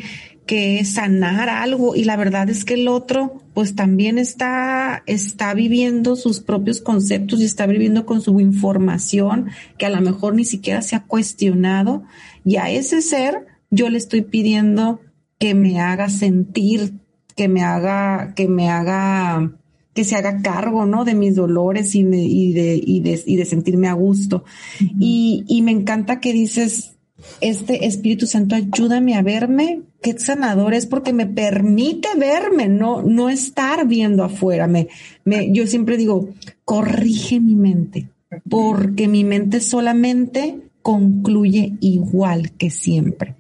que 0.47 0.85
sanar 0.85 1.49
algo 1.49 1.97
y 1.97 2.05
la 2.05 2.17
verdad 2.17 2.49
es 2.49 2.65
que 2.65 2.75
el 2.75 2.89
otro 2.89 3.41
pues 3.55 3.77
también 3.77 4.19
está, 4.19 5.03
está 5.07 5.55
viviendo 5.55 6.17
sus 6.17 6.41
propios 6.41 6.81
conceptos 6.81 7.41
y 7.41 7.45
está 7.45 7.67
viviendo 7.67 8.05
con 8.05 8.21
su 8.21 8.41
información 8.41 9.51
que 9.79 9.87
a 9.87 9.91
lo 9.91 10.01
mejor 10.01 10.35
ni 10.35 10.45
siquiera 10.45 10.83
se 10.83 10.97
ha 10.97 11.05
cuestionado. 11.05 12.03
Y 12.45 12.57
a 12.57 12.71
ese 12.71 13.01
ser 13.01 13.47
yo 13.71 13.89
le 13.91 13.99
estoy 13.99 14.23
pidiendo 14.23 15.01
que 15.39 15.55
me 15.55 15.81
haga 15.81 16.09
sentir, 16.09 16.95
que 17.37 17.49
me 17.49 17.63
haga, 17.63 18.35
que 18.35 18.49
me 18.49 18.71
haga, 18.71 19.53
que 19.95 20.05
se 20.05 20.17
haga 20.17 20.43
cargo, 20.43 20.87
¿no? 20.87 21.05
De 21.05 21.15
mis 21.15 21.35
dolores 21.35 21.95
y, 21.95 22.01
y, 22.01 22.53
de, 22.53 22.81
y, 22.85 23.01
de, 23.01 23.23
y 23.27 23.37
de 23.37 23.45
sentirme 23.45 23.89
a 23.89 23.95
gusto. 23.95 24.45
y, 24.81 25.45
y 25.49 25.63
me 25.63 25.73
encanta 25.73 26.21
que 26.21 26.33
dices, 26.33 26.95
este 27.41 27.87
Espíritu 27.87 28.27
Santo, 28.27 28.55
ayúdame 28.55 29.15
a 29.15 29.23
verme. 29.23 29.83
Qué 30.03 30.19
sanador 30.19 30.75
es 30.75 30.87
porque 30.87 31.13
me 31.13 31.27
permite 31.27 32.09
verme, 32.19 32.69
no, 32.69 33.03
no 33.03 33.31
estar 33.31 33.87
viendo 33.87 34.23
afuera. 34.23 34.67
Me, 34.67 34.89
me, 35.25 35.53
yo 35.53 35.67
siempre 35.67 35.97
digo, 35.97 36.29
corrige 36.65 37.41
mi 37.41 37.55
mente, 37.55 38.09
porque 38.49 39.09
mi 39.09 39.25
mente 39.25 39.61
solamente 39.61 40.59
concluye 40.83 41.75
igual 41.81 42.53
que 42.53 42.71
siempre. 42.71 43.35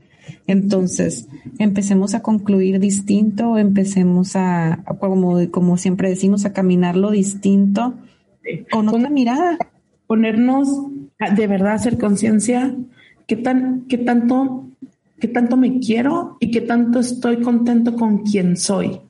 Entonces, 0.46 1.28
empecemos 1.58 2.14
a 2.14 2.20
concluir 2.20 2.78
distinto, 2.78 3.56
empecemos 3.56 4.36
a, 4.36 4.84
como, 5.00 5.50
como 5.50 5.76
siempre 5.78 6.10
decimos, 6.10 6.44
a 6.44 6.52
caminar 6.52 6.96
lo 6.96 7.10
distinto 7.10 7.94
con 8.70 8.88
otra 8.88 9.08
mirada. 9.08 9.58
Ponernos 10.06 10.68
de 11.34 11.46
verdad 11.46 11.74
hacer 11.74 11.98
conciencia 11.98 12.76
qué 13.26 13.36
tan, 13.36 13.86
qué 13.88 13.98
tanto, 13.98 14.68
qué 15.18 15.28
tanto 15.28 15.56
me 15.56 15.80
quiero 15.80 16.36
y 16.40 16.50
qué 16.50 16.60
tanto 16.60 17.00
estoy 17.00 17.40
contento 17.40 17.94
con 17.96 18.18
quien 18.18 18.56
soy. 18.56 19.00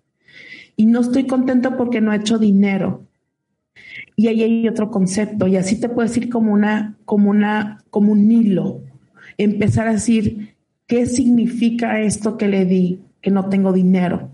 Y 0.77 0.87
no 0.87 1.01
estoy 1.01 1.27
contento 1.27 1.77
porque 1.77 2.01
no 2.01 2.13
he 2.13 2.17
hecho 2.17 2.39
dinero. 2.39 3.05
Y 4.17 4.29
ahí 4.29 4.43
hay 4.43 4.69
otro 4.69 4.91
concepto, 4.91 5.49
y 5.49 5.57
así 5.57 5.81
te 5.81 5.89
puedes 5.89 6.17
ir 6.17 6.29
como 6.29 6.53
una, 6.53 6.97
como 7.05 7.31
una, 7.31 7.83
como 7.91 8.13
un 8.13 8.31
hilo. 8.31 8.81
Empezar 9.39 9.89
a 9.89 9.93
decir, 9.95 10.54
¿qué 10.95 11.07
significa 11.07 12.01
esto 12.01 12.37
que 12.37 12.47
le 12.47 12.65
di? 12.67 13.01
Que 13.21 13.33
no 13.33 13.49
tengo 13.49 13.73
dinero 13.73 14.31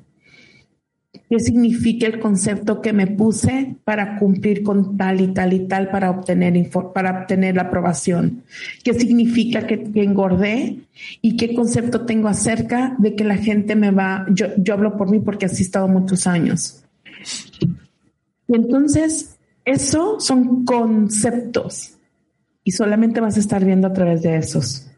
qué 1.30 1.38
significa 1.38 2.08
el 2.08 2.18
concepto 2.18 2.82
que 2.82 2.92
me 2.92 3.06
puse 3.06 3.76
para 3.84 4.18
cumplir 4.18 4.64
con 4.64 4.96
tal 4.96 5.20
y 5.20 5.28
tal 5.28 5.52
y 5.52 5.60
tal 5.68 5.88
para 5.88 6.10
obtener, 6.10 6.68
para 6.92 7.20
obtener 7.20 7.54
la 7.54 7.62
aprobación, 7.62 8.42
qué 8.82 8.94
significa 8.94 9.64
que, 9.64 9.90
engordé 9.94 10.80
y 11.22 11.36
qué 11.36 11.54
concepto 11.54 12.04
tengo 12.04 12.26
acerca 12.26 12.96
de 12.98 13.14
que 13.14 13.22
la 13.22 13.36
gente 13.36 13.76
me 13.76 13.92
va, 13.92 14.26
yo, 14.30 14.48
hablo 14.72 14.96
por 14.96 15.08
mí 15.08 15.20
porque 15.20 15.46
así 15.46 15.62
he 15.62 15.66
estado 15.66 15.86
muchos 15.86 16.26
años. 16.26 16.82
Entonces, 18.48 19.38
eso 19.64 20.18
son 20.18 20.64
conceptos 20.64 21.94
y 22.64 22.72
solamente 22.72 23.20
vas 23.20 23.36
a 23.36 23.40
estar 23.40 23.64
viendo 23.64 23.86
a 23.86 23.92
través 23.92 24.22
de 24.22 24.36
esos. 24.36 24.89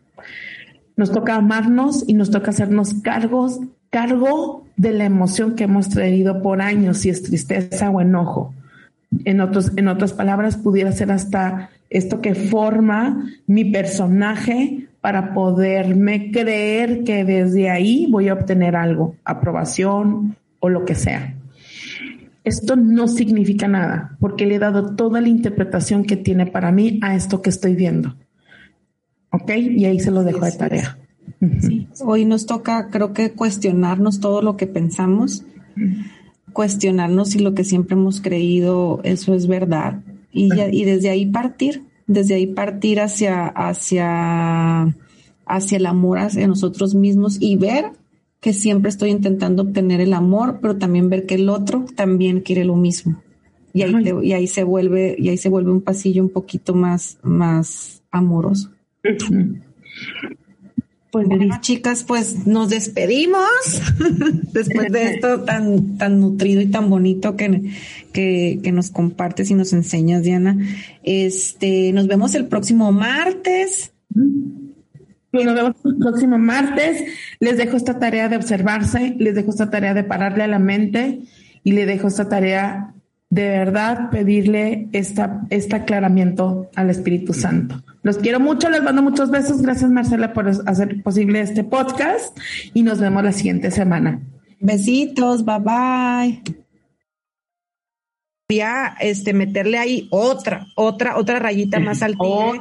Nos 0.97 1.11
toca 1.11 1.37
amarnos 1.37 2.05
y 2.07 2.15
nos 2.15 2.31
toca 2.31 2.51
hacernos 2.51 2.95
cargos 2.95 3.61
cargo 3.93 4.65
de 4.77 4.93
la 4.93 5.05
emoción 5.05 5.55
que 5.55 5.65
hemos 5.65 5.91
traído 5.91 6.41
por 6.41 6.63
años, 6.63 6.99
si 6.99 7.11
es 7.11 7.23
tristeza 7.23 7.91
o 7.91 8.01
enojo. 8.01 8.55
En, 9.27 9.43
otros, 9.43 9.71
en 9.77 9.87
otras 9.87 10.15
palabras, 10.15 10.57
pudiera 10.57 10.91
ser 10.93 11.13
hasta 11.13 11.69
esto 11.91 12.23
que 12.23 12.35
forma 12.35 13.29
mi 13.47 13.67
personaje 13.67 14.89
para 15.03 15.35
poderme 15.35 16.33
creer 16.33 17.05
que 17.05 17.23
desde 17.25 17.69
ahí 17.69 18.09
voy 18.11 18.29
a 18.29 18.35
obtener 18.35 18.77
algo, 18.77 19.15
aprobación 19.25 20.37
o 20.59 20.71
lo 20.71 20.87
que 20.87 20.95
sea. 20.95 21.35
Esto 22.45 22.77
no 22.77 23.09
significa 23.09 23.69
nada, 23.69 24.17
porque 24.21 24.47
le 24.47 24.55
he 24.55 24.59
dado 24.59 24.97
toda 24.97 25.21
la 25.21 25.29
interpretación 25.29 26.05
que 26.05 26.17
tiene 26.17 26.47
para 26.47 26.73
mí 26.73 26.99
a 27.03 27.15
esto 27.15 27.43
que 27.43 27.51
estoy 27.51 27.75
viendo. 27.75 28.17
¿Ok? 29.33 29.51
Y 29.57 29.85
ahí 29.87 29.99
se 29.99 30.11
lo 30.11 30.23
dejo 30.23 30.45
de 30.45 30.53
tarea. 30.53 30.99
Hoy 32.05 32.25
nos 32.25 32.47
toca, 32.47 32.89
creo 32.91 33.13
que, 33.13 33.33
cuestionarnos 33.33 34.21
todo 34.21 34.43
lo 34.43 34.57
que 34.57 34.67
pensamos, 34.67 35.45
cuestionarnos 36.53 37.31
si 37.31 37.39
lo 37.39 37.55
que 37.55 37.65
siempre 37.65 37.95
hemos 37.95 38.21
creído 38.21 39.01
eso 39.05 39.35
es 39.35 39.47
verdad 39.47 40.03
y, 40.33 40.51
y 40.71 40.85
desde 40.85 41.11
ahí 41.11 41.27
partir, 41.27 41.85
desde 42.07 42.35
ahí 42.35 42.47
partir 42.47 43.01
hacia, 43.01 43.47
hacia, 43.47 44.95
hacia 45.47 45.77
el 45.77 45.87
amor 45.87 46.19
hacia 46.19 46.47
nosotros 46.47 46.95
mismos 46.95 47.39
y 47.41 47.57
ver 47.57 47.93
que 48.41 48.53
siempre 48.53 48.91
estoy 48.91 49.11
intentando 49.11 49.63
obtener 49.63 50.01
el 50.01 50.15
amor, 50.15 50.59
pero 50.61 50.77
también 50.77 51.09
ver 51.09 51.27
que 51.27 51.37
el 51.37 51.49
otro 51.49 51.85
también 51.95 52.41
quiere 52.41 52.65
lo 52.65 52.75
mismo. 52.75 53.23
Y 53.73 53.83
ahí, 53.83 53.95
y 54.25 54.33
ahí 54.33 54.47
se 54.49 54.65
vuelve, 54.65 55.15
y 55.17 55.29
ahí 55.29 55.37
se 55.37 55.49
vuelve 55.49 55.71
un 55.71 55.81
pasillo 55.81 56.23
un 56.23 56.29
poquito 56.29 56.75
más, 56.75 57.19
más 57.23 58.03
amoroso. 58.11 58.71
Pues 61.13 61.29
chicas, 61.61 62.05
pues 62.05 62.47
nos 62.47 62.71
despedimos 62.71 63.43
después 64.55 64.91
de 64.91 65.15
esto 65.15 65.43
tan, 65.43 65.99
tan 65.99 66.21
nutrido 66.21 66.63
y 66.63 66.69
tan 66.69 66.89
bonito 66.89 67.37
que, 67.37 67.71
que, 68.15 68.73
nos 68.73 68.91
compartes 68.91 69.51
y 69.51 69.55
nos 69.55 69.75
enseñas, 69.75 70.23
Diana. 70.23 70.57
Este, 71.03 71.93
nos 71.93 72.07
vemos 72.07 72.35
el 72.35 72.47
próximo 72.47 72.93
martes. 72.93 73.93
Pues 75.31 75.45
nos 75.45 75.55
vemos 75.55 75.75
el 75.85 75.97
próximo 75.99 76.39
martes. 76.39 77.05
Les 77.41 77.59
dejo 77.59 77.77
esta 77.77 77.99
tarea 77.99 78.31
de 78.31 78.37
observarse, 78.37 79.15
les 79.19 79.35
dejo 79.35 79.51
esta 79.51 79.69
tarea 79.69 79.93
de 79.93 80.05
pararle 80.05 80.45
a 80.45 80.49
la 80.49 80.59
mente 80.59 81.21
y 81.63 81.73
le 81.73 81.85
dejo 81.85 82.09
esta 82.09 82.31
tarea 82.31 82.95
de 83.29 83.49
verdad 83.49 84.09
pedirle 84.11 84.89
esta, 84.93 85.43
este 85.51 85.77
aclaramiento 85.77 86.71
al 86.75 86.89
Espíritu 86.89 87.35
Santo. 87.35 87.83
Los 88.03 88.19
quiero 88.19 88.41
mucho, 88.41 88.69
les 88.69 88.83
mando 88.83 89.03
muchos 89.03 89.31
besos. 89.31 89.63
Gracias 89.63 89.91
Marcela 89.91 90.33
por 90.33 90.49
hacer 90.49 91.03
posible 91.03 91.41
este 91.41 91.65
podcast 91.65 92.37
y 92.75 92.83
nos 92.83 92.99
vemos 92.99 93.23
la 93.23 93.33
siguiente 93.33 93.71
semana. 93.71 94.21
Besitos, 94.61 95.45
bye 95.45 95.59
bye. 95.61 96.43
Ya, 98.49 98.97
este, 99.01 99.33
meterle 99.33 99.79
ahí 99.79 100.09
otra, 100.11 100.67
otra, 100.77 101.17
otra 101.17 101.39
rayita 101.39 101.79
más 101.81 102.03
al 102.03 102.19
tigre. 102.19 102.61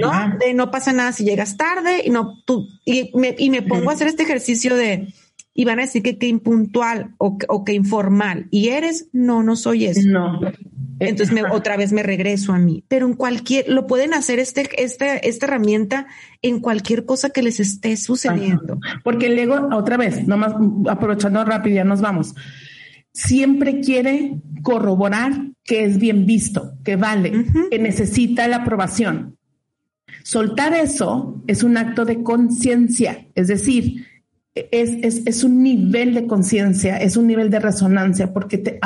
¿no? 0.00 0.38
De 0.38 0.54
no 0.54 0.70
pasa 0.70 0.92
nada 0.92 1.12
si 1.12 1.24
llegas 1.24 1.58
tarde 1.58 2.02
y 2.06 2.10
no, 2.10 2.42
tú, 2.46 2.66
y 2.86 3.10
me, 3.14 3.34
y 3.38 3.50
me 3.50 3.60
pongo 3.60 3.90
a 3.90 3.92
hacer 3.92 4.06
este 4.06 4.22
ejercicio 4.22 4.74
de, 4.76 5.12
y 5.52 5.64
van 5.64 5.78
a 5.78 5.82
decir 5.82 6.02
que, 6.02 6.16
que 6.16 6.26
impuntual 6.26 7.14
o, 7.18 7.36
o, 7.48 7.64
que 7.64 7.74
informal. 7.74 8.46
¿Y 8.50 8.68
eres? 8.68 9.08
No, 9.12 9.42
no 9.42 9.56
soy 9.56 9.86
eso. 9.86 10.08
No. 10.08 10.40
Entonces 11.00 11.34
me, 11.34 11.42
otra 11.42 11.76
vez 11.76 11.92
me 11.92 12.02
regreso 12.02 12.52
a 12.52 12.58
mí. 12.58 12.84
Pero 12.88 13.06
en 13.06 13.14
cualquier, 13.14 13.68
lo 13.68 13.86
pueden 13.86 14.14
hacer 14.14 14.38
este, 14.38 14.68
este, 14.82 15.28
esta 15.28 15.46
herramienta 15.46 16.06
en 16.42 16.60
cualquier 16.60 17.06
cosa 17.06 17.30
que 17.30 17.42
les 17.42 17.58
esté 17.58 17.96
sucediendo. 17.96 18.78
Porque 19.02 19.26
el 19.26 19.38
ego, 19.38 19.68
otra 19.72 19.96
vez, 19.96 20.28
nomás 20.28 20.54
aprovechando 20.88 21.44
rápido, 21.44 21.76
ya 21.76 21.84
nos 21.84 22.00
vamos. 22.00 22.34
Siempre 23.12 23.80
quiere 23.80 24.38
corroborar 24.62 25.32
que 25.64 25.84
es 25.84 25.98
bien 25.98 26.26
visto, 26.26 26.74
que 26.84 26.96
vale, 26.96 27.46
que 27.70 27.78
necesita 27.78 28.46
la 28.46 28.58
aprobación. 28.58 29.36
Soltar 30.22 30.74
eso 30.74 31.42
es 31.46 31.62
un 31.62 31.76
acto 31.76 32.04
de 32.04 32.22
conciencia, 32.22 33.26
es 33.34 33.48
decir, 33.48 34.06
es, 34.54 35.22
es, 35.26 35.44
un 35.44 35.62
nivel 35.62 36.14
de 36.14 36.26
conciencia, 36.26 36.96
es 36.96 37.16
un 37.16 37.26
nivel 37.26 37.50
de 37.50 37.60
resonancia, 37.60 38.32
porque 38.32 38.58
te 38.58 38.78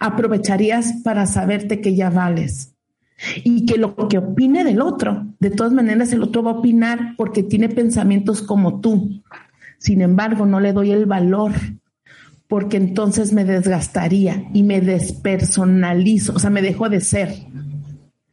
aprovecharías 0.00 0.94
para 1.04 1.26
saberte 1.26 1.80
que 1.80 1.94
ya 1.94 2.10
vales. 2.10 2.74
Y 3.44 3.64
que 3.64 3.78
lo 3.78 3.94
que 4.08 4.18
opine 4.18 4.64
del 4.64 4.80
otro, 4.80 5.26
de 5.38 5.50
todas 5.50 5.72
maneras 5.72 6.12
el 6.12 6.22
otro 6.22 6.42
va 6.42 6.50
a 6.52 6.58
opinar 6.58 7.14
porque 7.16 7.42
tiene 7.42 7.68
pensamientos 7.68 8.42
como 8.42 8.80
tú. 8.80 9.22
Sin 9.78 10.00
embargo, 10.00 10.46
no 10.46 10.60
le 10.60 10.72
doy 10.72 10.90
el 10.90 11.06
valor 11.06 11.52
porque 12.48 12.76
entonces 12.76 13.32
me 13.32 13.44
desgastaría 13.44 14.48
y 14.52 14.62
me 14.62 14.80
despersonalizo, 14.80 16.34
o 16.34 16.38
sea, 16.38 16.50
me 16.50 16.62
dejo 16.62 16.88
de 16.88 17.00
ser. 17.00 17.34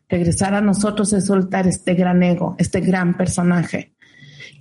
Regresar 0.10 0.56
a 0.56 0.62
nosotros 0.62 1.14
es 1.14 1.26
soltar 1.26 1.68
este 1.68 1.94
gran 1.94 2.22
ego, 2.24 2.56
este 2.58 2.82
gran 2.82 3.16
personaje 3.16 3.94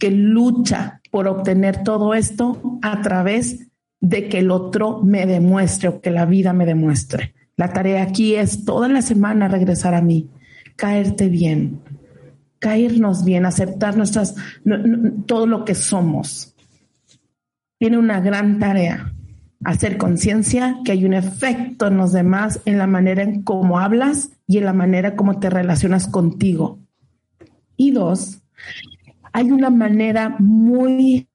que 0.01 0.11
lucha 0.11 1.00
por 1.11 1.29
obtener 1.29 1.83
todo 1.83 2.15
esto 2.15 2.61
a 2.83 3.01
través 3.03 3.69
de 4.01 4.29
que 4.29 4.39
el 4.39 4.51
otro 4.51 5.03
me 5.03 5.27
demuestre 5.27 5.89
o 5.89 6.01
que 6.01 6.11
la 6.11 6.25
vida 6.25 6.53
me 6.53 6.67
demuestre. 6.67 7.35
La 7.57 7.73
tarea 7.73 8.03
aquí 8.03 8.37
es 8.37 8.65
toda 8.65 8.89
la 8.89 9.03
semana 9.03 9.49
regresar 9.49 9.95
a 9.95 10.01
mí, 10.01 10.31
caerte 10.77 11.29
bien, 11.29 11.81
caernos 12.59 13.25
bien, 13.25 13.45
aceptar 13.45 13.97
nuestras, 13.97 14.35
todo 15.27 15.47
lo 15.47 15.65
que 15.65 15.75
somos. 15.75 16.55
Tiene 17.79 17.99
una 17.99 18.21
gran 18.21 18.59
tarea, 18.59 19.13
hacer 19.65 19.99
conciencia 19.99 20.79
que 20.85 20.93
hay 20.93 21.05
un 21.05 21.13
efecto 21.13 21.87
en 21.87 21.97
los 21.97 22.13
demás 22.13 22.61
en 22.65 22.79
la 22.79 22.87
manera 22.87 23.23
en 23.23 23.43
cómo 23.43 23.79
hablas 23.79 24.31
y 24.47 24.59
en 24.59 24.65
la 24.65 24.73
manera 24.73 25.17
como 25.17 25.39
te 25.39 25.51
relacionas 25.51 26.07
contigo. 26.07 26.79
Y 27.77 27.91
dos, 27.91 28.43
hay 29.33 29.51
una 29.51 29.71
manera 29.71 30.37
muy, 30.39 31.29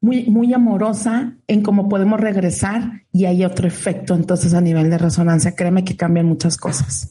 muy, 0.00 0.26
muy 0.26 0.54
amorosa 0.54 1.36
en 1.46 1.62
cómo 1.62 1.88
podemos 1.88 2.20
regresar 2.20 3.02
y 3.12 3.24
hay 3.24 3.44
otro 3.44 3.66
efecto 3.66 4.14
entonces 4.14 4.54
a 4.54 4.60
nivel 4.60 4.90
de 4.90 4.98
resonancia. 4.98 5.54
Créeme 5.54 5.84
que 5.84 5.96
cambian 5.96 6.26
muchas 6.26 6.56
cosas. 6.56 7.10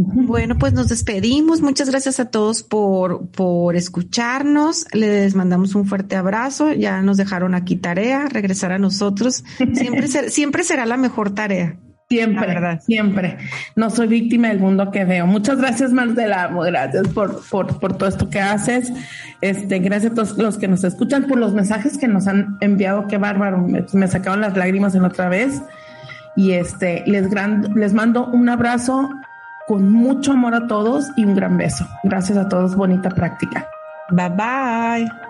Bueno, 0.00 0.56
pues 0.56 0.72
nos 0.72 0.88
despedimos. 0.88 1.60
Muchas 1.60 1.90
gracias 1.90 2.20
a 2.20 2.26
todos 2.26 2.62
por, 2.62 3.30
por 3.30 3.74
escucharnos. 3.74 4.86
Les 4.92 5.34
mandamos 5.34 5.74
un 5.74 5.86
fuerte 5.86 6.14
abrazo. 6.14 6.72
Ya 6.72 7.02
nos 7.02 7.16
dejaron 7.16 7.56
aquí 7.56 7.74
tarea, 7.74 8.28
regresar 8.28 8.70
a 8.70 8.78
nosotros. 8.78 9.42
Siempre, 9.74 10.06
siempre 10.30 10.62
será 10.62 10.86
la 10.86 10.96
mejor 10.96 11.34
tarea. 11.34 11.80
Siempre, 12.08 12.80
siempre. 12.80 13.36
No 13.76 13.90
soy 13.90 14.06
víctima 14.06 14.48
del 14.48 14.60
mundo 14.60 14.90
que 14.90 15.04
veo. 15.04 15.26
Muchas 15.26 15.58
gracias, 15.58 15.92
Marcela. 15.92 16.48
Gracias 16.48 17.06
por, 17.08 17.46
por, 17.50 17.78
por 17.78 17.98
todo 17.98 18.08
esto 18.08 18.30
que 18.30 18.40
haces. 18.40 18.90
Este, 19.42 19.78
gracias 19.80 20.12
a 20.12 20.14
todos 20.14 20.38
los 20.38 20.56
que 20.56 20.68
nos 20.68 20.84
escuchan, 20.84 21.24
por 21.24 21.36
los 21.36 21.52
mensajes 21.52 21.98
que 21.98 22.08
nos 22.08 22.26
han 22.26 22.56
enviado. 22.62 23.08
Qué 23.08 23.18
bárbaro. 23.18 23.58
Me, 23.58 23.84
me 23.92 24.08
sacaron 24.08 24.40
las 24.40 24.56
lágrimas 24.56 24.94
en 24.94 25.04
otra 25.04 25.28
vez. 25.28 25.60
Y 26.34 26.52
este, 26.52 27.04
les, 27.06 27.28
gran, 27.28 27.74
les 27.74 27.92
mando 27.92 28.26
un 28.26 28.48
abrazo 28.48 29.10
con 29.66 29.92
mucho 29.92 30.32
amor 30.32 30.54
a 30.54 30.66
todos 30.66 31.10
y 31.16 31.24
un 31.26 31.34
gran 31.34 31.58
beso. 31.58 31.86
Gracias 32.04 32.38
a 32.38 32.48
todos. 32.48 32.74
Bonita 32.74 33.10
práctica. 33.10 33.68
Bye 34.10 34.30
bye. 34.30 35.27